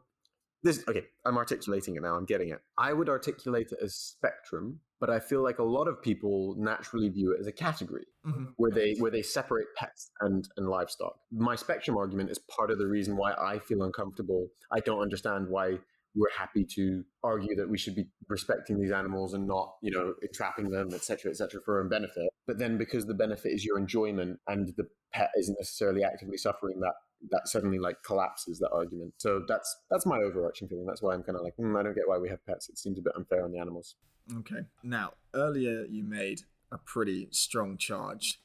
this 0.64 0.84
okay, 0.88 1.06
I'm 1.26 1.38
articulating 1.38 1.96
it 1.96 2.02
now, 2.02 2.16
I'm 2.16 2.26
getting 2.26 2.50
it. 2.50 2.60
I 2.78 2.94
would 2.94 3.08
articulate 3.10 3.72
it 3.72 3.78
as 3.84 3.94
spectrum, 3.94 4.80
but 5.00 5.10
I 5.12 5.20
feel 5.20 5.44
like 5.44 5.60
a 5.60 5.64
lot 5.64 5.88
of 5.88 6.02
people 6.02 6.56
naturally 6.58 7.10
view 7.10 7.34
it 7.34 7.40
as 7.40 7.48
a 7.48 7.52
category. 7.52 8.06
Mhm. 8.26 8.54
where 8.58 8.72
they 8.72 8.96
where 8.96 9.12
they 9.12 9.22
separate 9.22 9.68
pets 9.76 10.10
and 10.22 10.50
and 10.58 10.68
livestock. 10.68 11.20
My 11.32 11.56
spectrum 11.56 11.96
argument 11.98 12.32
is 12.32 12.40
part 12.40 12.72
of 12.72 12.80
the 12.80 12.88
reason 12.88 13.16
why 13.16 13.34
I 13.34 13.60
feel 13.60 13.84
uncomfortable. 13.84 14.48
I 14.72 14.80
don't 14.80 15.02
understand 15.02 15.48
why 15.48 15.78
we're 16.16 16.32
happy 16.36 16.66
to 16.76 17.04
argue 17.24 17.56
that 17.56 17.70
we 17.70 17.78
should 17.78 17.96
be 17.96 18.08
respecting 18.28 18.80
these 18.80 18.92
animals 18.92 19.34
and 19.34 19.46
not, 19.48 19.76
you 19.82 19.92
know, 19.92 20.14
trapping 20.34 20.70
them, 20.70 20.94
etc., 20.94 21.32
etc., 21.32 21.60
for 21.64 21.76
our 21.76 21.84
own 21.84 21.90
benefit. 21.90 22.30
But 22.48 22.58
then 22.58 22.78
because 22.78 23.06
the 23.06 23.14
benefit 23.14 23.52
is 23.52 23.66
your 23.66 23.78
enjoyment 23.78 24.40
and 24.48 24.74
the 24.78 24.88
pet 25.14 25.30
isn't 25.38 25.58
necessarily 25.60 26.04
actively 26.04 26.38
suffering, 26.38 26.80
that 26.80 26.94
that 27.32 27.48
suddenly 27.48 27.80
like 27.80 27.98
collapses 28.06 28.60
that 28.60 28.70
argument. 28.72 29.14
So 29.18 29.42
that's 29.48 29.76
that's 29.90 30.06
my 30.06 30.18
overarching 30.18 30.68
feeling. 30.68 30.86
That's 30.86 31.02
why 31.02 31.14
I'm 31.14 31.24
kind 31.24 31.38
of 31.38 31.44
like, 31.44 31.56
hmm, 31.56 31.76
I 31.76 31.84
don't 31.84 31.96
get 31.96 32.08
why 32.08 32.18
we 32.18 32.30
have 32.30 32.46
pets. 32.46 32.70
It 32.70 32.78
seems 32.78 33.00
a 33.00 33.02
bit 33.02 33.14
unfair 33.16 33.44
on 33.44 33.52
the 33.52 33.60
animals. 33.60 33.96
okay 34.38 34.62
now 34.84 35.14
earlier 35.36 35.86
you 35.86 36.04
made 36.04 36.42
a 36.72 36.78
pretty 36.78 37.28
strong 37.32 37.78
charge 37.78 38.40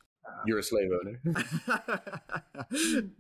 You're 0.46 0.58
a 0.58 0.62
slave 0.62 0.90
owner. 0.92 1.20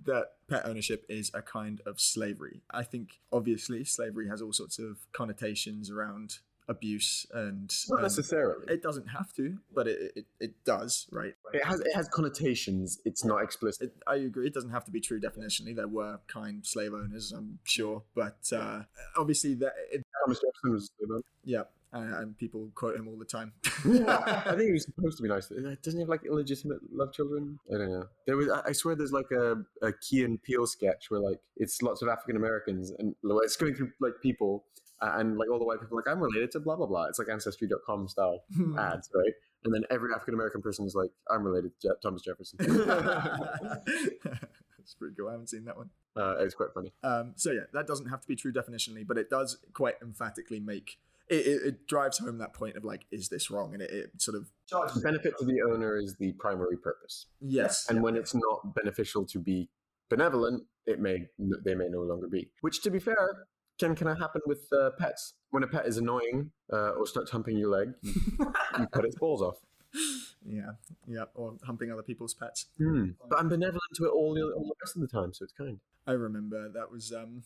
that 0.04 0.26
pet 0.48 0.62
ownership 0.64 1.04
is 1.08 1.30
a 1.34 1.42
kind 1.42 1.80
of 1.86 2.00
slavery. 2.00 2.62
I 2.70 2.82
think 2.82 3.20
obviously 3.32 3.84
slavery 3.84 4.28
has 4.28 4.40
all 4.42 4.52
sorts 4.52 4.78
of 4.78 5.06
connotations 5.12 5.90
around 5.90 6.38
abuse 6.68 7.26
and 7.34 7.74
Not 7.88 7.96
um, 7.96 8.02
necessarily. 8.02 8.64
it 8.68 8.80
doesn't 8.82 9.08
have 9.08 9.32
to, 9.34 9.58
but 9.74 9.88
it, 9.88 10.12
it, 10.14 10.26
it 10.38 10.64
does, 10.64 11.08
right? 11.10 11.34
It 11.52 11.64
has 11.64 11.80
it 11.80 11.94
has 11.94 12.08
connotations. 12.08 13.00
It's 13.04 13.24
not 13.24 13.42
explicit. 13.42 13.88
It, 13.88 14.02
I 14.06 14.16
agree. 14.16 14.46
It 14.46 14.54
doesn't 14.54 14.70
have 14.70 14.84
to 14.84 14.90
be 14.92 15.00
true 15.00 15.20
definitionally. 15.20 15.74
There 15.74 15.88
were 15.88 16.20
kind 16.28 16.64
slave 16.64 16.94
owners, 16.94 17.32
I'm 17.32 17.58
sure, 17.64 18.04
but 18.14 18.50
uh, 18.52 18.82
obviously 19.16 19.54
that 19.54 19.72
it, 19.90 20.06
Thomas 20.24 20.38
Jefferson 20.38 20.72
was 20.72 20.84
a 20.84 20.86
slave 20.98 21.10
owner. 21.10 21.22
yeah, 21.44 21.62
and, 21.92 22.14
and 22.14 22.38
people 22.38 22.70
quote 22.74 22.96
him 22.96 23.08
all 23.08 23.16
the 23.16 23.24
time. 23.24 23.52
I 23.64 24.42
think 24.50 24.62
he 24.62 24.72
was 24.72 24.84
supposed 24.84 25.16
to 25.18 25.22
be 25.22 25.28
nice. 25.28 25.48
Doesn't 25.48 25.98
he 25.98 26.00
have 26.00 26.08
like 26.08 26.24
illegitimate 26.24 26.78
love 26.92 27.12
children? 27.12 27.58
I 27.72 27.78
don't 27.78 27.90
know. 27.92 28.06
There 28.26 28.36
was, 28.36 28.48
I 28.48 28.72
swear, 28.72 28.94
there's 28.94 29.12
like 29.12 29.30
a, 29.32 29.56
a 29.82 29.92
Key 29.92 30.24
and 30.24 30.42
Peele 30.42 30.66
sketch 30.66 31.10
where 31.10 31.20
like 31.20 31.40
it's 31.56 31.82
lots 31.82 32.02
of 32.02 32.08
African 32.08 32.36
Americans 32.36 32.92
and 32.98 33.14
it's 33.24 33.56
going 33.56 33.74
through 33.74 33.90
like 34.00 34.14
people 34.22 34.64
and 35.00 35.38
like 35.38 35.50
all 35.50 35.58
the 35.58 35.64
white 35.64 35.80
people 35.80 35.98
are 35.98 36.02
like 36.06 36.12
I'm 36.12 36.20
related 36.22 36.50
to 36.52 36.60
blah 36.60 36.76
blah 36.76 36.86
blah. 36.86 37.06
It's 37.06 37.18
like 37.18 37.28
Ancestry.com 37.28 38.08
style 38.08 38.44
ads, 38.78 39.10
right? 39.14 39.32
And 39.64 39.74
then 39.74 39.82
every 39.90 40.12
African 40.14 40.34
American 40.34 40.62
person 40.62 40.86
is 40.86 40.94
like 40.94 41.10
I'm 41.30 41.42
related 41.42 41.72
to 41.80 41.88
Je- 41.88 41.94
Thomas 42.02 42.22
Jefferson. 42.22 42.58
That's 44.24 44.94
pretty 44.98 45.14
cool. 45.16 45.28
I 45.28 45.32
haven't 45.32 45.48
seen 45.48 45.64
that 45.66 45.76
one. 45.76 45.90
uh, 46.16 46.36
it's 46.40 46.54
quite 46.54 46.70
funny. 46.74 46.92
Um, 47.02 47.32
so 47.36 47.52
yeah, 47.52 47.64
that 47.72 47.86
doesn't 47.86 48.06
have 48.06 48.20
to 48.20 48.26
be 48.26 48.36
true 48.36 48.52
definitionally, 48.52 49.06
but 49.06 49.18
it 49.18 49.30
does 49.30 49.58
quite 49.72 49.94
emphatically 50.02 50.60
make 50.60 50.98
it, 51.30 51.46
it, 51.46 51.62
it 51.66 51.86
drives 51.86 52.18
home 52.18 52.38
that 52.38 52.52
point 52.52 52.76
of 52.76 52.84
like, 52.84 53.06
is 53.10 53.28
this 53.28 53.50
wrong? 53.50 53.72
And 53.72 53.82
it, 53.82 53.90
it 53.90 54.10
sort 54.18 54.36
of 54.36 54.50
The 54.94 55.00
benefit 55.00 55.34
to 55.38 55.44
the 55.44 55.62
owner 55.62 55.96
is 55.96 56.16
the 56.18 56.32
primary 56.32 56.76
purpose, 56.76 57.26
yes, 57.40 57.88
and 57.88 58.02
when 58.02 58.16
it's 58.16 58.34
not 58.34 58.74
beneficial 58.74 59.24
to 59.26 59.38
be 59.38 59.68
benevolent, 60.08 60.64
it 60.86 61.00
may 61.00 61.26
they 61.38 61.74
may 61.74 61.88
no 61.88 62.02
longer 62.02 62.28
be. 62.28 62.50
Which, 62.60 62.82
to 62.82 62.90
be 62.90 62.98
fair, 62.98 63.46
can 63.78 63.94
can 63.94 64.08
happen 64.08 64.42
with 64.46 64.66
uh, 64.72 64.90
pets. 64.98 65.34
When 65.50 65.62
a 65.62 65.66
pet 65.66 65.86
is 65.86 65.96
annoying 65.96 66.50
uh, 66.72 66.90
or 66.90 67.06
starts 67.06 67.30
humping 67.30 67.56
your 67.56 67.70
leg, 67.70 67.94
you, 68.02 68.14
you 68.78 68.86
cut 68.92 69.04
its 69.04 69.16
balls 69.16 69.42
off. 69.42 69.56
yeah, 70.46 70.72
yeah, 71.06 71.24
or 71.34 71.56
humping 71.64 71.90
other 71.90 72.02
people's 72.02 72.34
pets. 72.34 72.66
But 73.28 73.38
I'm 73.38 73.48
benevolent 73.48 73.82
to 73.94 74.04
it 74.04 74.10
all 74.10 74.34
the, 74.34 74.42
all 74.42 74.64
the 74.64 74.74
rest 74.84 74.96
of 74.96 75.02
the 75.02 75.08
time, 75.08 75.32
so 75.32 75.44
it's 75.44 75.52
kind. 75.52 75.80
I 76.06 76.12
remember 76.12 76.68
that 76.68 76.90
was 76.90 77.12
um, 77.12 77.42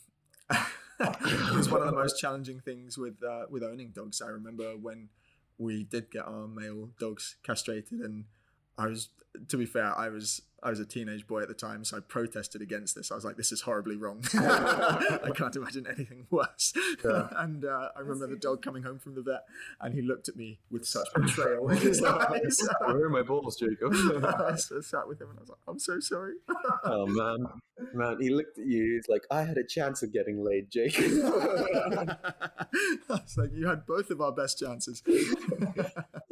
it 1.00 1.56
was 1.56 1.70
one 1.70 1.80
of 1.80 1.86
the 1.86 1.94
most 1.94 2.18
challenging 2.18 2.60
things 2.60 2.96
with 2.96 3.22
uh, 3.22 3.46
with 3.50 3.62
owning 3.62 3.90
dogs. 3.90 4.22
I 4.22 4.28
remember 4.28 4.76
when 4.76 5.08
we 5.58 5.84
did 5.84 6.10
get 6.10 6.26
our 6.26 6.46
male 6.46 6.90
dogs 6.98 7.36
castrated, 7.42 8.00
and 8.00 8.24
I 8.78 8.86
was, 8.86 9.08
to 9.48 9.56
be 9.56 9.66
fair, 9.66 9.96
I 9.96 10.08
was 10.08 10.42
I 10.64 10.70
was 10.70 10.80
a 10.80 10.86
teenage 10.86 11.26
boy 11.26 11.42
at 11.42 11.48
the 11.48 11.54
time, 11.54 11.84
so 11.84 11.98
I 11.98 12.00
protested 12.00 12.62
against 12.62 12.94
this. 12.94 13.12
I 13.12 13.14
was 13.14 13.24
like, 13.24 13.36
"This 13.36 13.52
is 13.52 13.60
horribly 13.60 13.96
wrong. 13.96 14.24
I 14.34 15.30
can't 15.34 15.54
imagine 15.54 15.86
anything 15.86 16.26
worse." 16.30 16.72
Yeah. 17.04 17.28
and 17.36 17.66
uh, 17.66 17.90
I 17.94 18.00
remember 18.00 18.26
the 18.28 18.36
dog 18.36 18.62
coming 18.62 18.82
home 18.82 18.98
from 18.98 19.14
the 19.14 19.20
vet, 19.20 19.44
and 19.80 19.92
he 19.94 20.00
looked 20.00 20.28
at 20.28 20.36
me 20.36 20.60
with 20.70 20.86
such 20.86 21.06
betrayal 21.14 21.68
in 21.68 21.76
his 21.76 22.02
eyes. 22.02 22.66
Where 22.80 23.04
are 23.04 23.10
my 23.10 23.20
balls, 23.22 23.56
Jacob? 23.56 23.92
I 24.24 24.56
sat 24.56 25.06
with 25.06 25.20
him, 25.20 25.28
and 25.30 25.38
I 25.38 25.42
was 25.42 25.50
like, 25.50 25.58
"I'm 25.68 25.78
so 25.78 26.00
sorry." 26.00 26.34
oh 26.84 27.06
man, 27.06 27.46
man, 27.92 28.16
he 28.20 28.30
looked 28.30 28.58
at 28.58 28.64
you. 28.66 28.94
He's 28.94 29.08
like, 29.08 29.22
I 29.30 29.42
had 29.42 29.58
a 29.58 29.64
chance 29.64 30.02
of 30.02 30.14
getting 30.14 30.42
laid, 30.42 30.70
Jake. 30.70 30.94
it's 33.10 33.36
like 33.36 33.50
you 33.52 33.66
had 33.66 33.84
both 33.86 34.08
of 34.08 34.22
our 34.22 34.32
best 34.32 34.58
chances. 34.58 35.02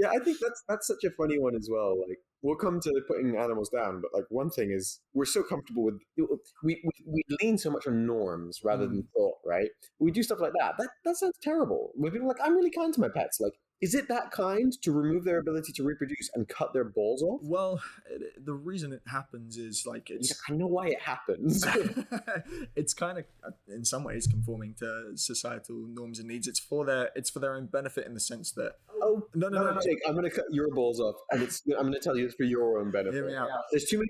Yeah, 0.02 0.08
I 0.08 0.18
think 0.24 0.38
that's 0.40 0.64
that's 0.68 0.86
such 0.86 1.04
a 1.04 1.10
funny 1.10 1.38
one 1.38 1.54
as 1.54 1.68
well. 1.70 2.00
Like 2.00 2.18
we'll 2.42 2.56
come 2.56 2.80
to 2.80 3.00
putting 3.06 3.36
animals 3.36 3.68
down, 3.68 4.00
but 4.00 4.12
like 4.12 4.21
one 4.30 4.50
thing 4.50 4.70
is 4.70 5.00
we're 5.14 5.24
so 5.24 5.42
comfortable 5.42 5.84
with 5.84 6.00
we 6.16 6.26
we, 6.64 6.92
we 7.06 7.22
lean 7.42 7.58
so 7.58 7.70
much 7.70 7.86
on 7.86 8.06
norms 8.06 8.60
rather 8.64 8.86
than 8.86 9.02
mm. 9.02 9.06
thought, 9.16 9.36
right? 9.46 9.68
We 9.98 10.10
do 10.10 10.22
stuff 10.22 10.40
like 10.40 10.52
that. 10.58 10.74
That 10.78 10.88
that 11.04 11.16
sounds 11.16 11.36
terrible. 11.42 11.90
When 11.94 12.12
people 12.12 12.26
are 12.26 12.34
like, 12.34 12.44
I'm 12.44 12.56
really 12.56 12.70
kind 12.70 12.92
to 12.94 13.00
my 13.00 13.08
pets. 13.08 13.40
Like, 13.40 13.54
is 13.82 13.96
it 13.96 14.06
that 14.06 14.30
kind 14.30 14.72
to 14.80 14.92
remove 14.92 15.24
their 15.24 15.38
ability 15.38 15.72
to 15.72 15.82
reproduce 15.82 16.30
and 16.34 16.48
cut 16.48 16.72
their 16.72 16.84
balls 16.84 17.22
off? 17.22 17.40
well, 17.42 17.82
it, 18.08 18.44
the 18.46 18.54
reason 18.54 18.92
it 18.92 19.02
happens 19.06 19.56
is 19.56 19.84
like 19.84 20.08
it's 20.08 20.30
like, 20.30 20.54
I 20.54 20.56
know 20.56 20.68
why 20.68 20.86
it 20.86 21.00
happens. 21.00 21.66
it's 22.76 22.94
kind 22.94 23.18
of 23.18 23.24
uh, 23.44 23.50
in 23.66 23.84
some 23.84 24.04
ways 24.04 24.28
conforming 24.28 24.74
to 24.78 25.16
societal 25.16 25.74
norms 25.74 26.20
and 26.20 26.28
needs. 26.28 26.46
It's 26.46 26.60
for 26.60 26.84
their 26.84 27.10
it's 27.16 27.28
for 27.28 27.40
their 27.40 27.56
own 27.56 27.66
benefit 27.66 28.06
in 28.06 28.14
the 28.14 28.20
sense 28.20 28.52
that 28.52 28.76
oh 29.02 29.26
no 29.34 29.48
no 29.48 29.64
no, 29.64 29.74
no. 29.74 29.80
Jake, 29.80 29.98
I'm 30.06 30.14
going 30.14 30.30
to 30.30 30.30
cut 30.30 30.46
your 30.52 30.72
balls 30.72 31.00
off, 31.00 31.16
and 31.32 31.42
it's 31.42 31.62
I'm 31.76 31.82
going 31.82 31.92
to 31.94 32.00
tell 32.00 32.16
you 32.16 32.26
it's 32.26 32.36
for 32.36 32.44
your 32.44 32.78
own 32.78 32.92
benefit. 32.92 33.14
Hear 33.14 33.26
me 33.26 33.34
out. 33.34 33.48
There's 33.72 33.84
too 33.84 33.98
many, 33.98 34.08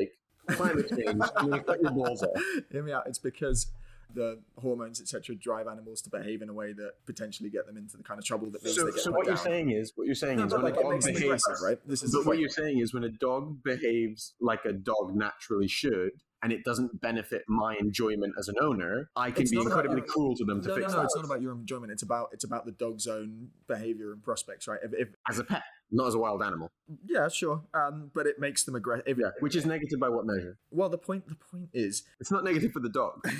Jake. 0.00 0.12
Climate 0.48 0.88
change. 0.90 1.22
I'm 1.36 1.50
going 1.50 1.60
to 1.60 1.66
cut 1.66 1.80
your 1.80 1.92
balls 1.92 2.22
off. 2.22 2.42
Hear 2.72 2.82
me 2.82 2.92
out. 2.92 3.06
It's 3.06 3.18
because 3.18 3.68
the 4.14 4.40
hormones 4.58 5.00
etc 5.00 5.34
drive 5.36 5.66
animals 5.66 6.00
to 6.02 6.10
behave 6.10 6.40
in 6.42 6.48
a 6.48 6.52
way 6.54 6.72
that 6.72 6.92
potentially 7.06 7.50
get 7.50 7.66
them 7.66 7.76
into 7.76 7.96
the 7.96 8.02
kind 8.02 8.18
of 8.18 8.24
trouble 8.24 8.50
that 8.50 8.62
means 8.62 8.76
So, 8.76 8.84
they 8.84 8.92
get 8.92 9.00
so 9.00 9.10
what 9.12 9.26
you're 9.26 9.36
saying 9.36 9.70
is, 9.70 9.92
what 9.96 10.06
you're 10.06 10.14
saying 10.14 10.38
No, 10.38 10.46
is, 10.46 10.52
when 10.52 10.62
like 10.62 10.76
a 10.76 10.82
dog 10.82 11.02
behaves, 11.04 11.44
right? 11.62 11.78
This 11.86 12.02
is 12.02 12.12
but 12.14 12.24
what 12.26 12.38
you're 12.38 12.48
saying 12.48 12.78
is, 12.78 12.94
when 12.94 13.04
a 13.04 13.10
dog 13.10 13.62
behaves 13.64 14.34
like 14.40 14.64
a 14.64 14.72
dog 14.72 15.14
naturally 15.14 15.68
should, 15.68 16.12
and 16.42 16.52
it 16.52 16.62
doesn't 16.62 17.00
benefit 17.00 17.42
my 17.48 17.74
enjoyment 17.80 18.34
as 18.38 18.48
an 18.48 18.56
owner, 18.60 19.08
I 19.16 19.30
can 19.30 19.42
It's 19.42 19.50
be 19.50 19.56
not 19.56 19.66
about- 19.66 19.84
incredibly 19.86 20.06
cruel 20.08 20.36
to 20.36 20.44
them 20.44 20.60
to 20.62 20.68
No, 20.68 20.74
no, 20.74 20.80
fix 20.82 20.92
no. 20.92 20.98
that. 20.98 21.04
It's 21.04 21.16
not 21.16 21.24
about 21.24 21.40
your 21.40 21.52
enjoyment. 21.52 21.90
It's 21.90 22.02
about 22.02 22.28
it's 22.32 22.44
about 22.44 22.66
the 22.66 22.72
dog's 22.72 23.06
own 23.06 23.48
behavior 23.66 24.12
and 24.12 24.22
prospects, 24.22 24.68
right? 24.68 24.78
If, 24.84 24.92
if 24.92 25.08
as 25.30 25.38
a 25.38 25.44
pet, 25.44 25.62
not 25.90 26.08
as 26.08 26.14
a 26.14 26.18
wild 26.18 26.42
animal. 26.42 26.70
yeah, 27.06 27.28
sure. 27.28 27.62
Um, 27.72 28.10
but 28.14 28.26
it 28.26 28.38
makes 28.38 28.64
them 28.64 28.74
aggressive. 28.74 29.18
Yeah, 29.18 29.30
which 29.40 29.56
is 29.56 29.64
negative 29.64 29.98
by 29.98 30.10
what 30.10 30.26
measure? 30.26 30.58
Well, 30.70 30.90
the 30.90 30.98
point 30.98 31.26
the 31.28 31.34
point 31.36 31.70
is 31.72 32.02
It's 32.20 32.30
not 32.30 32.44
negative 32.44 32.72
for 32.72 32.80
the 32.80 32.90
dog. 32.90 33.24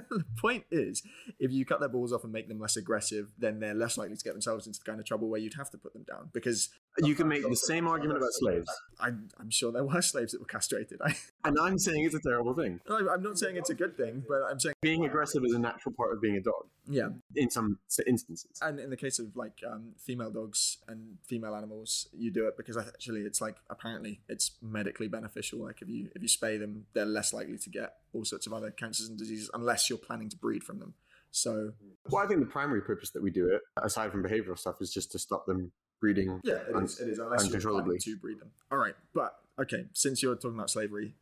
the 0.10 0.24
point 0.38 0.64
is 0.70 1.02
if 1.38 1.52
you 1.52 1.64
cut 1.64 1.80
their 1.80 1.88
balls 1.88 2.12
off 2.12 2.24
and 2.24 2.32
make 2.32 2.48
them 2.48 2.60
less 2.60 2.76
aggressive, 2.76 3.32
then 3.38 3.60
they're 3.60 3.74
less 3.74 3.96
likely 3.96 4.16
to 4.16 4.24
get 4.24 4.32
themselves 4.32 4.66
into 4.66 4.78
the 4.78 4.84
kind 4.84 5.00
of 5.00 5.06
trouble 5.06 5.28
where 5.28 5.40
you'd 5.40 5.54
have 5.54 5.70
to 5.70 5.78
put 5.78 5.92
them 5.92 6.04
down. 6.04 6.30
Because 6.32 6.68
You 6.98 7.14
can 7.14 7.28
make 7.28 7.42
the 7.42 7.56
same 7.56 7.86
argument 7.86 8.18
about 8.18 8.32
slaves, 8.32 8.70
I'm, 8.98 9.28
I'm 9.38 9.50
sure 9.50 9.72
there 9.72 9.84
were 9.84 10.02
slaves 10.02 10.32
that 10.32 10.40
were 10.40 10.46
castrated. 10.46 11.00
I, 11.04 11.14
and 11.44 11.58
I'm 11.60 11.78
saying 11.78 12.04
it's 12.04 12.14
a 12.14 12.20
terrible 12.20 12.54
thing. 12.54 12.80
I'm 12.88 13.22
not 13.22 13.38
saying 13.38 13.56
it's 13.56 13.70
a 13.70 13.74
good 13.74 13.96
thing, 13.96 14.24
but 14.28 14.42
I'm 14.50 14.58
saying 14.58 14.74
Being 14.80 15.04
aggressive 15.04 15.44
is 15.44 15.52
a 15.52 15.58
natural 15.58 15.94
part 15.94 16.12
of 16.12 16.20
being 16.20 16.36
a 16.36 16.40
dog 16.40 16.66
yeah. 16.88 17.08
in 17.34 17.50
some 17.50 17.78
instances. 18.06 18.50
And 18.62 18.78
in 18.78 18.90
the 18.90 18.96
case 18.96 19.18
of 19.18 19.36
like 19.36 19.62
um, 19.66 19.92
female 19.98 20.30
dogs 20.30 20.78
and 20.88 21.18
female 21.24 21.54
animals, 21.54 22.08
you 22.12 22.30
do 22.30 22.46
it 22.48 22.56
because 22.56 22.76
actually 22.76 23.22
it's 23.22 23.40
like 23.40 23.56
apparently 23.70 24.20
it's 24.28 24.52
medically 24.62 25.08
beneficial. 25.08 25.60
Like 25.60 25.82
if 25.82 25.88
you 25.88 26.08
if 26.14 26.22
you 26.22 26.28
spay 26.28 26.58
them, 26.58 26.86
they're 26.94 27.04
less 27.04 27.32
likely 27.32 27.58
to 27.58 27.70
get 27.70 27.94
all 28.12 28.24
sorts 28.24 28.46
of 28.46 28.52
other 28.52 28.70
cancers 28.70 29.08
and 29.08 29.18
diseases 29.18 29.50
unless 29.52 29.90
you're 29.90 29.98
planning 29.98 30.28
to 30.30 30.36
breed 30.36 30.62
from 30.62 30.78
them. 30.78 30.94
So 31.30 31.72
Well, 32.08 32.24
I 32.24 32.28
think 32.28 32.40
the 32.40 32.46
primary 32.46 32.80
purpose 32.80 33.10
that 33.10 33.22
we 33.22 33.30
do 33.30 33.48
it, 33.48 33.60
aside 33.82 34.10
from 34.10 34.22
behavioral 34.22 34.58
stuff, 34.58 34.76
is 34.80 34.90
just 34.90 35.12
to 35.12 35.18
stop 35.18 35.44
them 35.46 35.72
breeding. 36.00 36.40
yeah, 36.44 36.54
it 36.68 36.74
un- 36.74 36.84
is. 36.84 37.00
It 37.00 37.08
is 37.08 37.18
unless 37.18 37.48
you're 37.48 37.60
planning 37.60 37.98
to 37.98 38.16
breed 38.16 38.40
them. 38.40 38.50
All 38.70 38.78
right, 38.78 38.94
but 39.14 39.38
okay. 39.60 39.86
Since 39.92 40.22
you're 40.22 40.34
talking 40.34 40.56
about 40.56 40.70
slavery, 40.70 41.14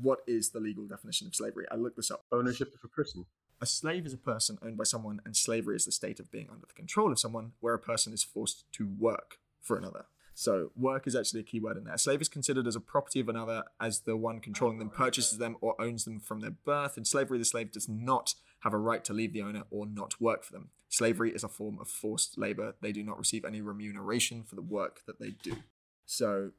what 0.00 0.20
is 0.26 0.50
the 0.50 0.60
legal 0.60 0.86
definition 0.86 1.26
of 1.26 1.34
slavery? 1.34 1.66
I 1.70 1.76
looked 1.76 1.96
this 1.96 2.10
up. 2.10 2.24
Ownership 2.32 2.74
of 2.74 2.80
a 2.84 2.88
person. 2.88 3.26
A 3.62 3.66
slave 3.66 4.06
is 4.06 4.14
a 4.14 4.18
person 4.18 4.58
owned 4.62 4.78
by 4.78 4.84
someone, 4.84 5.20
and 5.24 5.36
slavery 5.36 5.76
is 5.76 5.84
the 5.84 5.92
state 5.92 6.18
of 6.18 6.30
being 6.30 6.48
under 6.50 6.66
the 6.66 6.72
control 6.72 7.12
of 7.12 7.18
someone 7.18 7.52
where 7.60 7.74
a 7.74 7.78
person 7.78 8.12
is 8.12 8.24
forced 8.24 8.64
to 8.72 8.88
work 8.98 9.38
for 9.60 9.76
another. 9.76 10.06
So, 10.32 10.70
work 10.74 11.06
is 11.06 11.14
actually 11.14 11.40
a 11.40 11.42
key 11.42 11.60
word 11.60 11.76
in 11.76 11.84
there. 11.84 11.94
A 11.94 11.98
slave 11.98 12.22
is 12.22 12.28
considered 12.30 12.66
as 12.66 12.74
a 12.74 12.80
property 12.80 13.20
of 13.20 13.28
another 13.28 13.64
as 13.78 14.00
the 14.00 14.16
one 14.16 14.40
controlling 14.40 14.78
them 14.78 14.88
purchases 14.88 15.36
them 15.36 15.56
or 15.60 15.78
owns 15.78 16.06
them 16.06 16.18
from 16.18 16.40
their 16.40 16.52
birth. 16.52 16.96
In 16.96 17.04
slavery, 17.04 17.38
the 17.38 17.44
slave 17.44 17.70
does 17.70 17.86
not 17.86 18.34
have 18.60 18.74
a 18.74 18.78
right 18.78 19.04
to 19.04 19.12
leave 19.12 19.32
the 19.32 19.42
owner 19.42 19.64
or 19.70 19.86
not 19.86 20.20
work 20.20 20.44
for 20.44 20.52
them. 20.52 20.70
Slavery 20.88 21.32
is 21.32 21.44
a 21.44 21.48
form 21.48 21.78
of 21.80 21.88
forced 21.88 22.38
labor. 22.38 22.74
They 22.80 22.92
do 22.92 23.02
not 23.02 23.18
receive 23.18 23.44
any 23.44 23.60
remuneration 23.60 24.42
for 24.42 24.56
the 24.56 24.62
work 24.62 25.02
that 25.06 25.20
they 25.20 25.30
do. 25.42 25.56
So, 26.04 26.50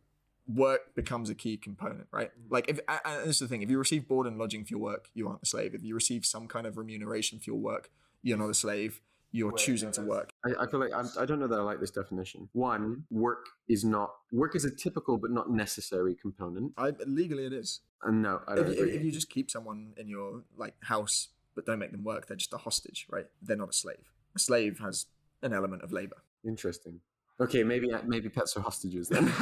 work 0.47 0.95
becomes 0.95 1.29
a 1.29 1.35
key 1.35 1.57
component, 1.57 2.07
right? 2.11 2.31
Mm. 2.31 2.51
Like, 2.51 2.69
if 2.69 2.79
and 2.87 3.23
this 3.23 3.35
is 3.35 3.39
the 3.39 3.47
thing: 3.47 3.61
if 3.61 3.69
you 3.69 3.77
receive 3.77 4.07
board 4.07 4.27
and 4.27 4.37
lodging 4.37 4.63
for 4.63 4.69
your 4.69 4.79
work, 4.79 5.09
you 5.13 5.27
aren't 5.27 5.43
a 5.43 5.45
slave. 5.45 5.75
If 5.75 5.83
you 5.83 5.93
receive 5.93 6.25
some 6.25 6.47
kind 6.47 6.65
of 6.65 6.77
remuneration 6.77 7.39
for 7.39 7.49
your 7.49 7.59
work, 7.59 7.91
you're 8.23 8.37
not 8.37 8.49
a 8.49 8.53
slave. 8.53 9.01
You're 9.33 9.53
choosing 9.53 9.91
to 9.93 10.01
work. 10.01 10.29
I, 10.45 10.63
I 10.63 10.67
feel 10.67 10.81
like 10.81 10.93
I'm, 10.93 11.07
I 11.17 11.25
don't 11.25 11.39
know 11.39 11.47
that 11.47 11.57
I 11.57 11.63
like 11.63 11.79
this 11.79 11.91
definition. 11.91 12.49
One, 12.51 13.05
work 13.09 13.47
is 13.69 13.85
not 13.85 14.11
work 14.33 14.57
is 14.57 14.65
a 14.65 14.71
typical 14.71 15.17
but 15.17 15.31
not 15.31 15.49
necessary 15.49 16.15
component. 16.15 16.73
I 16.77 16.91
legally 17.05 17.45
it 17.45 17.53
is. 17.53 17.79
And 18.03 18.21
no, 18.21 18.41
I 18.47 18.55
don't 18.55 18.67
If 18.69 18.79
if 18.79 19.03
you 19.03 19.11
just 19.11 19.29
keep 19.29 19.49
someone 19.49 19.93
in 19.95 20.09
your 20.09 20.43
like 20.57 20.75
house 20.83 21.29
but 21.55 21.65
don't 21.65 21.79
make 21.79 21.91
them 21.91 22.03
work, 22.03 22.27
they're 22.27 22.37
just 22.37 22.53
a 22.53 22.57
hostage, 22.57 23.07
right? 23.09 23.25
They're 23.41 23.57
not 23.57 23.69
a 23.69 23.73
slave. 23.73 24.11
A 24.35 24.39
slave 24.39 24.79
has 24.79 25.07
an 25.41 25.53
element 25.53 25.83
of 25.83 25.91
labor. 25.91 26.17
Interesting. 26.45 26.99
Okay, 27.39 27.63
maybe 27.63 27.89
maybe 28.05 28.29
pets 28.29 28.55
are 28.55 28.61
hostages 28.61 29.09
then. 29.09 29.31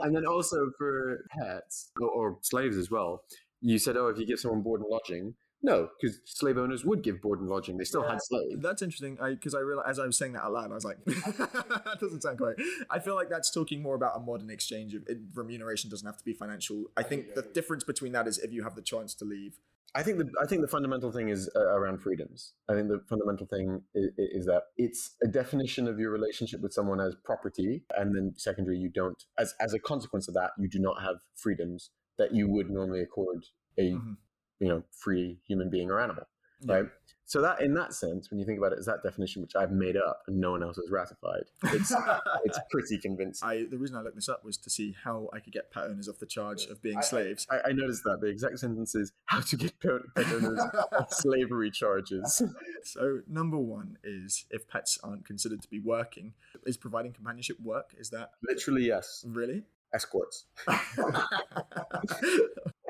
and 0.00 0.14
then 0.14 0.24
also 0.24 0.70
for 0.78 1.24
pets 1.30 1.90
or, 2.00 2.08
or 2.08 2.38
slaves 2.42 2.76
as 2.76 2.90
well. 2.90 3.24
You 3.60 3.78
said, 3.78 3.96
oh, 3.96 4.08
if 4.08 4.18
you 4.18 4.26
give 4.26 4.38
someone 4.38 4.62
board 4.62 4.80
and 4.80 4.88
lodging, 4.88 5.34
no, 5.62 5.88
because 6.00 6.20
slave 6.24 6.56
owners 6.56 6.84
would 6.84 7.02
give 7.02 7.20
board 7.20 7.40
and 7.40 7.48
lodging. 7.48 7.76
They 7.76 7.84
still 7.84 8.02
had 8.02 8.22
slaves. 8.22 8.62
That's 8.62 8.80
interesting. 8.80 9.18
I 9.20 9.30
because 9.30 9.54
I 9.54 9.60
realized 9.60 9.90
as 9.90 9.98
I 9.98 10.06
was 10.06 10.16
saying 10.16 10.32
that 10.32 10.42
out 10.42 10.52
loud, 10.52 10.70
I 10.70 10.74
was 10.74 10.84
like, 10.84 11.04
that 11.04 11.98
doesn't 12.00 12.22
sound 12.22 12.38
quite. 12.38 12.54
I 12.88 12.98
feel 12.98 13.14
like 13.14 13.28
that's 13.28 13.50
talking 13.50 13.82
more 13.82 13.94
about 13.94 14.16
a 14.16 14.20
modern 14.20 14.48
exchange 14.48 14.94
of 14.94 15.02
it, 15.06 15.18
remuneration. 15.34 15.90
Doesn't 15.90 16.06
have 16.06 16.16
to 16.16 16.24
be 16.24 16.32
financial. 16.32 16.84
I 16.96 17.02
think 17.02 17.34
the 17.34 17.42
difference 17.42 17.84
between 17.84 18.12
that 18.12 18.26
is 18.26 18.38
if 18.38 18.52
you 18.52 18.62
have 18.62 18.74
the 18.74 18.82
chance 18.82 19.14
to 19.16 19.24
leave. 19.24 19.58
I 19.94 20.02
think 20.02 20.18
the 20.18 20.30
I 20.40 20.46
think 20.46 20.62
the 20.62 20.68
fundamental 20.68 21.10
thing 21.10 21.28
is 21.30 21.50
uh, 21.56 21.60
around 21.60 21.98
freedoms. 22.00 22.54
I 22.68 22.74
think 22.74 22.88
the 22.88 23.00
fundamental 23.08 23.46
thing 23.46 23.82
is, 23.94 24.10
is 24.16 24.46
that 24.46 24.64
it's 24.76 25.16
a 25.22 25.26
definition 25.28 25.88
of 25.88 25.98
your 25.98 26.10
relationship 26.10 26.60
with 26.60 26.72
someone 26.72 27.00
as 27.00 27.16
property, 27.24 27.82
and 27.96 28.14
then 28.14 28.34
secondary, 28.36 28.78
you 28.78 28.88
don't 28.88 29.22
as 29.38 29.54
as 29.60 29.74
a 29.74 29.78
consequence 29.78 30.28
of 30.28 30.34
that, 30.34 30.50
you 30.58 30.68
do 30.68 30.78
not 30.78 31.02
have 31.02 31.16
freedoms 31.34 31.90
that 32.18 32.34
you 32.34 32.48
would 32.48 32.70
normally 32.70 33.00
accord 33.00 33.44
a 33.78 33.92
Mhm. 33.92 34.16
you 34.60 34.68
know 34.68 34.84
free 34.92 35.40
human 35.46 35.70
being 35.70 35.90
or 35.90 36.00
animal, 36.00 36.24
Yeah. 36.60 36.74
right? 36.74 36.86
So 37.30 37.40
that 37.42 37.60
in 37.60 37.74
that 37.74 37.94
sense, 37.94 38.28
when 38.28 38.40
you 38.40 38.44
think 38.44 38.58
about 38.58 38.72
it, 38.72 38.80
is 38.80 38.86
that 38.86 39.04
definition 39.04 39.40
which 39.40 39.54
I've 39.54 39.70
made 39.70 39.96
up 39.96 40.24
and 40.26 40.40
no 40.40 40.50
one 40.50 40.64
else 40.64 40.78
has 40.78 40.90
ratified. 40.90 41.44
It's 41.62 41.94
it's 42.44 42.58
pretty 42.72 42.98
convincing. 42.98 43.48
I 43.48 43.66
the 43.70 43.78
reason 43.78 43.96
I 43.96 44.00
looked 44.00 44.16
this 44.16 44.28
up 44.28 44.44
was 44.44 44.56
to 44.56 44.68
see 44.68 44.96
how 45.04 45.30
I 45.32 45.38
could 45.38 45.52
get 45.52 45.70
pet 45.70 45.84
owners 45.84 46.08
off 46.08 46.18
the 46.18 46.26
charge 46.26 46.66
of 46.66 46.82
being 46.82 47.00
slaves. 47.02 47.46
I, 47.48 47.68
I 47.68 47.72
noticed 47.72 48.02
that 48.02 48.20
the 48.20 48.26
exact 48.26 48.58
sentence 48.58 48.96
is 48.96 49.12
how 49.26 49.42
to 49.42 49.56
get 49.56 49.78
pet 49.78 49.92
pet 50.16 50.26
owners 50.32 50.60
off 50.98 51.12
slavery 51.12 51.70
charges. 51.70 52.42
So 52.82 53.20
number 53.28 53.58
one 53.58 53.98
is 54.02 54.46
if 54.50 54.66
pets 54.66 54.98
aren't 55.04 55.26
considered 55.26 55.60
to 55.60 55.68
be 55.68 55.78
working, 55.78 56.32
is 56.64 56.78
providing 56.78 57.12
companionship 57.12 57.60
work? 57.60 57.94
Is 57.98 58.08
that 58.10 58.30
Literally, 58.42 58.86
yes. 58.86 59.22
really? 59.28 59.64
Escorts. 59.92 60.46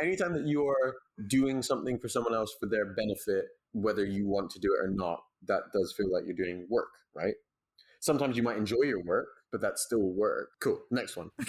Anytime 0.02 0.32
that 0.34 0.46
you 0.46 0.66
are 0.66 0.96
doing 1.26 1.62
something 1.62 1.98
for 1.98 2.08
someone 2.08 2.34
else 2.34 2.54
for 2.58 2.66
their 2.66 2.94
benefit, 2.94 3.46
whether 3.72 4.04
you 4.04 4.26
want 4.26 4.50
to 4.50 4.58
do 4.58 4.68
it 4.74 4.84
or 4.84 4.88
not, 4.88 5.22
that 5.46 5.62
does 5.72 5.94
feel 5.96 6.12
like 6.12 6.24
you're 6.26 6.34
doing 6.34 6.66
work, 6.68 6.88
right? 7.14 7.34
Sometimes 8.00 8.36
you 8.36 8.42
might 8.42 8.56
enjoy 8.56 8.82
your 8.82 9.02
work, 9.02 9.28
but 9.52 9.60
that's 9.60 9.82
still 9.82 10.10
work. 10.12 10.50
Cool. 10.60 10.80
Next 10.90 11.16
one. 11.16 11.30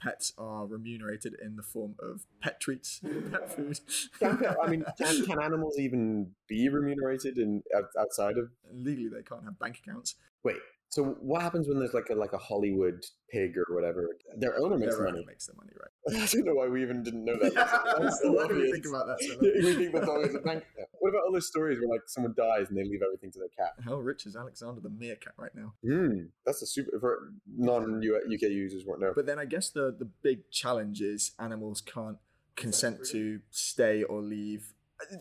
Pets 0.00 0.32
are 0.38 0.66
remunerated 0.66 1.36
in 1.42 1.56
the 1.56 1.62
form 1.62 1.94
of 1.98 2.22
pet 2.40 2.58
treats, 2.58 3.00
pet 3.30 3.54
food. 3.54 3.78
I 4.22 4.66
mean, 4.66 4.84
can, 4.96 5.26
can 5.26 5.42
animals 5.42 5.78
even 5.78 6.30
be 6.48 6.68
remunerated 6.70 7.36
in 7.36 7.62
outside 7.98 8.38
of? 8.38 8.50
legally 8.72 9.08
they 9.08 9.22
can't 9.22 9.44
have 9.44 9.58
bank 9.58 9.80
accounts. 9.84 10.14
Wait. 10.42 10.56
So 10.90 11.04
what 11.20 11.40
happens 11.40 11.68
when 11.68 11.78
there's 11.78 11.94
like 11.94 12.10
a 12.10 12.14
like 12.16 12.32
a 12.32 12.38
Hollywood 12.38 13.04
pig 13.30 13.56
or 13.56 13.64
whatever? 13.72 14.08
Their 14.36 14.58
owner 14.58 14.76
makes 14.76 14.96
Their 14.96 15.06
owner 15.06 15.12
money. 15.12 15.24
makes 15.24 15.46
the 15.46 15.54
money, 15.54 15.70
right? 15.80 16.20
I 16.22 16.26
don't 16.26 16.44
know 16.44 16.54
why 16.54 16.66
we 16.66 16.82
even 16.82 17.04
didn't 17.04 17.24
know 17.24 17.36
that. 17.38 17.54
That's, 18.00 18.20
so 18.20 18.32
Why 18.32 18.48
do 18.48 18.56
we 18.56 18.72
think 18.72 18.86
about 18.86 19.06
that 19.06 19.20
so 19.20 19.38
we 19.40 19.74
think 19.76 19.92
that's 19.94 20.08
always 20.08 20.34
a 20.34 20.40
bank 20.40 20.64
account. 20.74 20.88
What 20.98 21.10
about 21.10 21.22
all 21.26 21.32
those 21.32 21.46
stories 21.46 21.78
where 21.78 21.88
like 21.88 22.08
someone 22.08 22.34
dies 22.36 22.68
and 22.70 22.76
they 22.76 22.82
leave 22.82 23.02
everything 23.06 23.30
to 23.32 23.38
their 23.38 23.48
cat? 23.56 23.74
How 23.84 23.96
rich 23.98 24.26
is 24.26 24.34
Alexander 24.34 24.80
the 24.80 24.90
meerkat 24.90 25.34
right 25.36 25.54
now? 25.54 25.74
Hmm, 25.84 26.24
that's 26.44 26.60
a 26.62 26.66
super 26.66 26.98
for 26.98 27.32
non 27.56 28.02
UK 28.04 28.42
users 28.50 28.84
won't 28.84 29.00
know. 29.00 29.12
But 29.14 29.26
then 29.26 29.38
I 29.38 29.44
guess 29.44 29.70
the 29.70 29.94
the 29.96 30.06
big 30.06 30.50
challenge 30.50 31.00
is 31.00 31.32
animals 31.38 31.80
can't 31.80 32.18
consent 32.56 33.04
to 33.12 33.40
stay 33.50 34.02
or 34.02 34.20
leave. 34.20 34.74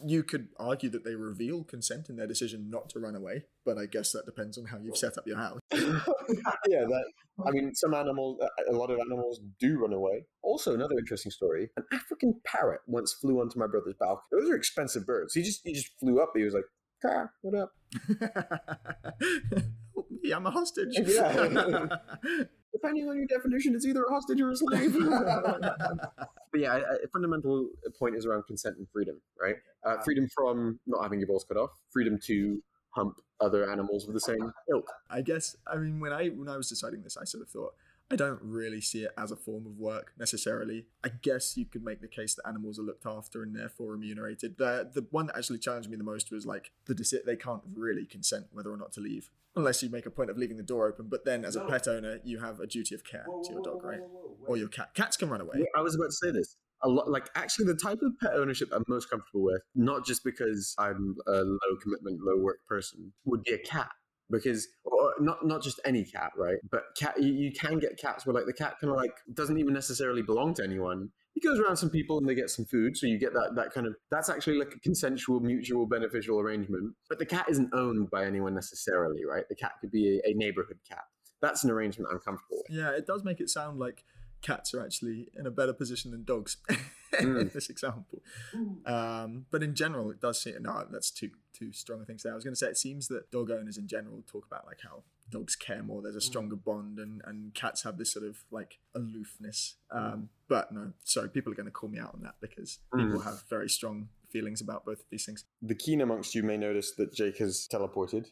You 0.06 0.24
could 0.24 0.50
argue 0.58 0.90
that 0.90 1.04
they 1.04 1.16
reveal 1.16 1.64
consent 1.64 2.10
in 2.10 2.16
their 2.16 2.28
decision 2.28 2.70
not 2.70 2.90
to 2.90 3.00
run 3.00 3.16
away, 3.16 3.46
but 3.66 3.78
I 3.78 3.86
guess 3.86 4.12
that 4.12 4.26
depends 4.26 4.58
on 4.58 4.66
how 4.66 4.78
you've 4.78 4.98
set 4.98 5.18
up 5.18 5.26
your 5.26 5.38
house. 5.38 5.60
yeah, 5.72 6.86
that. 6.86 7.04
I 7.46 7.52
mean, 7.52 7.74
some 7.74 7.94
animals, 7.94 8.40
uh, 8.42 8.48
a 8.70 8.76
lot 8.76 8.92
of 8.92 9.00
animals 9.00 9.40
do 9.60 9.80
run 9.80 9.94
away. 9.94 10.26
Also, 10.42 10.74
another 10.74 10.98
interesting 10.98 11.32
story: 11.32 11.70
an 11.78 11.86
African 11.94 12.40
parrot 12.46 12.82
once 12.88 13.14
flew 13.14 13.40
onto 13.40 13.58
my 13.60 13.68
brother's 13.68 13.96
balcony. 14.00 14.24
Those 14.32 14.50
are 14.50 14.56
expensive 14.56 15.06
birds. 15.06 15.34
He 15.34 15.42
just 15.42 15.62
he 15.64 15.74
just 15.74 15.90
flew 16.00 16.22
up. 16.22 16.32
He 16.36 16.44
was 16.44 16.54
like, 16.54 16.66
"Car, 17.02 17.32
what 17.42 17.56
up?" 17.56 17.72
yeah, 20.24 20.36
I'm 20.36 20.46
a 20.46 20.52
hostage. 20.52 20.98
Yeah. 20.98 21.88
Depending 22.72 23.10
on 23.10 23.18
your 23.18 23.26
definition, 23.26 23.76
it's 23.76 23.86
either 23.86 24.04
a 24.04 24.12
hostage 24.12 24.40
or 24.42 24.52
a 24.52 24.56
slave. 24.56 24.94
but 25.00 26.60
yeah, 26.60 26.78
a, 26.78 27.06
a 27.06 27.08
fundamental 27.12 27.70
point 27.98 28.16
is 28.16 28.26
around 28.26 28.44
consent 28.44 28.78
and 28.78 28.88
freedom, 28.92 29.20
right? 29.42 29.56
Uh, 29.84 29.98
freedom 30.04 30.28
from 30.36 30.80
not 30.86 31.02
having 31.02 31.20
your 31.20 31.28
balls 31.28 31.46
cut 31.48 31.58
off, 31.58 31.72
freedom 31.92 32.20
to 32.26 32.62
hump 32.92 33.16
other 33.40 33.70
animals 33.72 34.06
with 34.06 34.14
the 34.14 34.20
same 34.20 34.52
ilk. 34.72 34.92
I 35.10 35.22
guess 35.22 35.56
I 35.68 35.78
mean 35.78 36.00
when 36.00 36.14
I 36.14 36.28
when 36.30 36.50
I 36.50 36.58
was 36.58 36.70
deciding 36.70 37.04
this, 37.04 37.18
I 37.18 37.24
sort 37.24 37.44
of 37.44 37.50
thought 37.50 37.74
I 38.12 38.16
don't 38.16 38.40
really 38.42 38.82
see 38.82 39.04
it 39.04 39.12
as 39.18 39.32
a 39.32 39.36
form 39.36 39.68
of 39.68 39.78
work 39.78 40.14
necessarily. 40.18 40.88
I 41.04 41.10
guess 41.22 41.56
you 41.56 41.66
could 41.66 41.84
make 41.84 42.02
the 42.02 42.08
case 42.08 42.34
that 42.36 42.48
animals 42.48 42.80
are 42.80 42.84
looked 42.84 43.06
after 43.06 43.44
and 43.44 43.56
therefore 43.56 43.92
remunerated. 43.92 44.58
The 44.58 44.90
the 44.92 45.06
one 45.12 45.28
that 45.28 45.38
actually 45.38 45.60
challenged 45.60 45.90
me 45.90 45.98
the 45.98 46.04
most 46.04 46.32
was 46.32 46.46
like 46.46 46.72
the 46.86 46.96
deci- 46.96 47.24
they 47.26 47.36
can't 47.36 47.62
really 47.74 48.06
consent 48.06 48.48
whether 48.52 48.72
or 48.72 48.78
not 48.78 48.92
to 48.94 49.02
leave 49.02 49.30
unless 49.56 49.84
you 49.84 49.90
make 49.90 50.06
a 50.06 50.12
point 50.12 50.30
of 50.30 50.38
leaving 50.38 50.58
the 50.58 50.64
door 50.64 50.88
open. 50.88 51.08
But 51.10 51.26
then 51.26 51.44
as 51.46 51.56
a 51.56 51.62
pet 51.66 51.88
owner, 51.88 52.20
you 52.24 52.40
have 52.40 52.60
a 52.60 52.68
duty 52.68 52.96
of 52.96 53.04
care 53.04 53.26
to 53.26 53.52
your 53.52 53.62
dog, 53.62 53.84
right? 53.84 54.00
Or 54.48 54.58
your 54.58 54.70
cat. 54.70 54.94
Cats 54.94 55.18
can 55.18 55.30
run 55.30 55.42
away. 55.42 55.66
I 55.76 55.82
was 55.82 55.96
about 55.96 56.08
to 56.08 56.12
say 56.14 56.32
this. 56.32 56.56
A 56.82 56.88
lot, 56.88 57.10
like 57.10 57.30
actually, 57.36 57.66
the 57.66 57.76
type 57.76 58.00
of 58.02 58.14
pet 58.22 58.34
ownership 58.36 58.70
I'm 58.72 58.86
most 58.88 59.10
comfortable 59.10 59.44
with, 59.44 59.62
not 59.76 60.06
just 60.06 60.24
because 60.24 60.74
I'm 60.80 61.16
a 61.28 61.32
low 61.32 61.76
commitment, 61.82 62.22
low 62.22 62.38
work 62.38 62.60
person, 62.68 63.12
would 63.26 63.44
be 63.44 63.52
a 63.52 63.58
cat. 63.58 63.90
Because 64.32 64.68
or 64.86 65.14
not 65.20 65.46
not 65.46 65.62
just 65.62 65.82
any 65.84 66.06
cat, 66.06 66.32
right? 66.38 66.58
But 66.72 66.84
cat, 66.98 67.22
you, 67.22 67.34
you 67.34 67.52
can 67.52 67.80
get 67.80 67.98
cats 67.98 68.26
where 68.26 68.34
like 68.34 68.46
the 68.46 68.54
cat 68.54 68.76
kind 68.80 68.92
of 68.92 68.98
like 68.98 69.12
doesn't 69.34 69.58
even 69.58 69.74
necessarily 69.74 70.22
belong 70.22 70.54
to 70.54 70.64
anyone. 70.64 71.10
He 71.34 71.42
goes 71.42 71.60
around 71.60 71.78
some 71.78 71.90
people 71.90 72.18
and 72.18 72.28
they 72.28 72.36
get 72.36 72.50
some 72.50 72.66
food, 72.66 72.98
so 72.98 73.08
you 73.08 73.18
get 73.18 73.34
that 73.34 73.52
that 73.56 73.72
kind 73.72 73.88
of 73.88 73.96
that's 74.12 74.30
actually 74.30 74.58
like 74.60 74.74
a 74.76 74.80
consensual, 74.80 75.40
mutual, 75.40 75.86
beneficial 75.86 76.40
arrangement. 76.40 76.94
But 77.08 77.20
the 77.20 77.26
cat 77.26 77.46
isn't 77.50 77.70
owned 77.74 78.10
by 78.10 78.26
anyone 78.26 78.54
necessarily, 78.56 79.24
right? 79.26 79.48
The 79.48 79.56
cat 79.56 79.74
could 79.80 79.92
be 79.92 80.20
a, 80.26 80.30
a 80.30 80.34
neighborhood 80.34 80.80
cat. 80.88 81.06
That's 81.42 81.64
an 81.64 81.72
arrangement 81.72 82.10
I'm 82.12 82.20
comfortable 82.20 82.58
with. 82.68 82.76
Yeah, 82.78 82.90
it 82.92 83.08
does 83.08 83.24
make 83.24 83.40
it 83.40 83.50
sound 83.50 83.80
like 83.80 84.04
cats 84.42 84.74
are 84.74 84.84
actually 84.84 85.30
in 85.38 85.46
a 85.46 85.52
better 85.52 85.74
position 85.74 86.12
than 86.12 86.24
dogs 86.24 86.58
in 86.70 86.78
Mm. 87.20 87.52
this 87.54 87.70
example. 87.70 88.22
Um, 88.86 89.46
but 89.52 89.64
in 89.64 89.74
general, 89.76 90.12
it 90.12 90.22
does 90.22 90.42
seem 90.42 90.56
no, 90.62 90.86
that's 90.92 91.12
too 91.12 91.32
too 91.54 91.72
strong 91.74 92.02
a 92.02 92.06
thing 92.06 92.18
to 92.18 92.22
say. 92.22 92.30
I 92.30 92.36
was 92.36 92.44
going 92.44 92.54
to 92.54 92.58
say 92.60 92.68
it 92.68 92.78
seems 92.78 93.08
that 93.10 93.32
dog 93.32 93.52
owners 93.52 93.78
in 93.78 93.88
general 93.88 94.24
talk 94.28 94.46
about 94.46 94.66
like 94.66 94.80
how 94.84 95.04
dogs 95.30 95.56
care 95.56 95.84
more. 95.84 96.02
There's 96.02 96.16
a 96.16 96.22
stronger 96.22 96.56
bond, 96.56 97.00
and 97.00 97.22
and 97.26 97.54
cats 97.54 97.84
have 97.84 97.98
this 97.98 98.12
sort 98.14 98.26
of 98.26 98.38
like 98.52 98.80
aloofness. 98.96 99.76
Um, 99.92 100.30
but 100.48 100.72
no, 100.72 100.94
sorry, 101.04 101.30
people 101.30 101.52
are 101.52 101.56
going 101.56 101.66
to 101.66 101.72
call 101.72 101.90
me 101.90 102.00
out 102.00 102.14
on 102.14 102.22
that 102.24 102.36
because 102.42 102.80
people 102.96 103.20
have 103.22 103.44
very 103.50 103.70
strong 103.70 104.10
feelings 104.30 104.62
about 104.62 104.86
both 104.86 105.00
of 105.00 105.06
these 105.10 105.26
things. 105.26 105.46
The 105.62 105.76
keen 105.76 106.02
amongst 106.02 106.36
you 106.36 106.44
may 106.44 106.58
notice 106.58 106.92
that 106.98 107.14
Jake 107.14 107.38
has 107.38 107.68
teleported. 107.72 108.28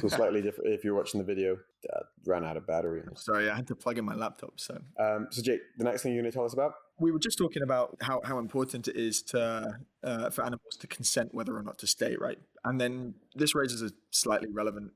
So 0.00 0.08
slightly 0.08 0.42
different. 0.42 0.72
If 0.72 0.84
you're 0.84 0.94
watching 0.94 1.18
the 1.18 1.24
video, 1.24 1.58
uh, 1.94 2.00
ran 2.26 2.44
out 2.44 2.56
of 2.56 2.66
battery. 2.66 3.02
Sorry, 3.16 3.50
I 3.50 3.56
had 3.56 3.66
to 3.68 3.74
plug 3.74 3.98
in 3.98 4.04
my 4.04 4.14
laptop, 4.14 4.60
so 4.60 4.80
Um, 4.98 5.28
so 5.30 5.42
Jake, 5.42 5.60
the 5.78 5.84
next 5.84 6.02
thing 6.02 6.12
you're 6.12 6.22
going 6.22 6.30
to 6.30 6.36
tell 6.36 6.44
us 6.44 6.52
about? 6.52 6.74
we 7.00 7.10
were 7.10 7.18
just 7.18 7.38
talking 7.38 7.62
about 7.62 7.96
how, 8.02 8.20
how 8.24 8.38
important 8.38 8.86
it 8.86 8.96
is 8.96 9.22
to 9.22 9.78
uh, 10.04 10.30
for 10.30 10.44
animals 10.44 10.76
to 10.78 10.86
consent 10.86 11.34
whether 11.34 11.56
or 11.56 11.62
not 11.62 11.78
to 11.78 11.86
stay, 11.86 12.14
right? 12.16 12.38
And 12.64 12.80
then 12.80 13.14
this 13.34 13.54
raises 13.54 13.82
a 13.82 13.90
slightly 14.10 14.48
relevant 14.52 14.92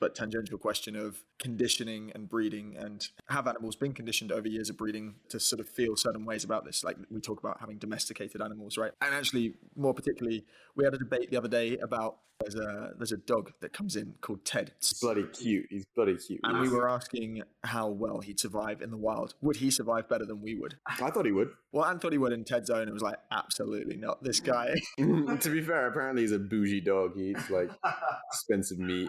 but 0.00 0.14
tangential 0.14 0.58
question 0.58 0.96
of 0.96 1.22
conditioning 1.38 2.12
and 2.14 2.28
breeding 2.28 2.76
and 2.76 3.08
have 3.28 3.46
animals 3.46 3.76
been 3.76 3.92
conditioned 3.92 4.32
over 4.32 4.48
years 4.48 4.70
of 4.70 4.76
breeding 4.76 5.14
to 5.28 5.40
sort 5.40 5.60
of 5.60 5.68
feel 5.68 5.96
certain 5.96 6.24
ways 6.24 6.44
about 6.44 6.64
this 6.64 6.84
like 6.84 6.96
we 7.10 7.20
talk 7.20 7.38
about 7.38 7.58
having 7.60 7.78
domesticated 7.78 8.40
animals 8.40 8.76
right 8.76 8.92
and 9.00 9.14
actually 9.14 9.54
more 9.76 9.94
particularly 9.94 10.44
we 10.74 10.84
had 10.84 10.94
a 10.94 10.98
debate 10.98 11.30
the 11.30 11.36
other 11.36 11.48
day 11.48 11.76
about 11.78 12.18
there's 12.40 12.54
a 12.54 12.92
there's 12.96 13.12
a 13.12 13.16
dog 13.16 13.52
that 13.60 13.72
comes 13.72 13.96
in 13.96 14.14
called 14.20 14.44
Ted. 14.44 14.72
He's 14.80 15.00
bloody 15.00 15.24
cute. 15.32 15.66
He's 15.70 15.86
bloody 15.94 16.16
cute. 16.16 16.40
And 16.44 16.60
we 16.60 16.68
were 16.68 16.88
asking 16.88 17.42
how 17.64 17.88
well 17.88 18.20
he'd 18.20 18.38
survive 18.38 18.82
in 18.82 18.90
the 18.90 18.96
wild. 18.96 19.34
Would 19.40 19.56
he 19.56 19.70
survive 19.70 20.08
better 20.08 20.26
than 20.26 20.42
we 20.42 20.54
would? 20.54 20.76
I 20.86 21.10
thought 21.10 21.24
he 21.24 21.32
would. 21.32 21.50
Well, 21.72 21.84
I 21.84 21.96
thought 21.96 22.12
he 22.12 22.18
would 22.18 22.32
in 22.32 22.44
Ted's 22.44 22.70
own. 22.70 22.88
It 22.88 22.92
was 22.92 23.02
like, 23.02 23.18
absolutely 23.30 23.96
not. 23.96 24.22
This 24.22 24.40
guy. 24.40 24.74
to 24.98 25.50
be 25.50 25.62
fair, 25.62 25.88
apparently 25.88 26.22
he's 26.22 26.32
a 26.32 26.38
bougie 26.38 26.80
dog. 26.80 27.16
He 27.16 27.30
eats 27.30 27.48
like 27.50 27.70
expensive 28.32 28.78
meat. 28.78 29.08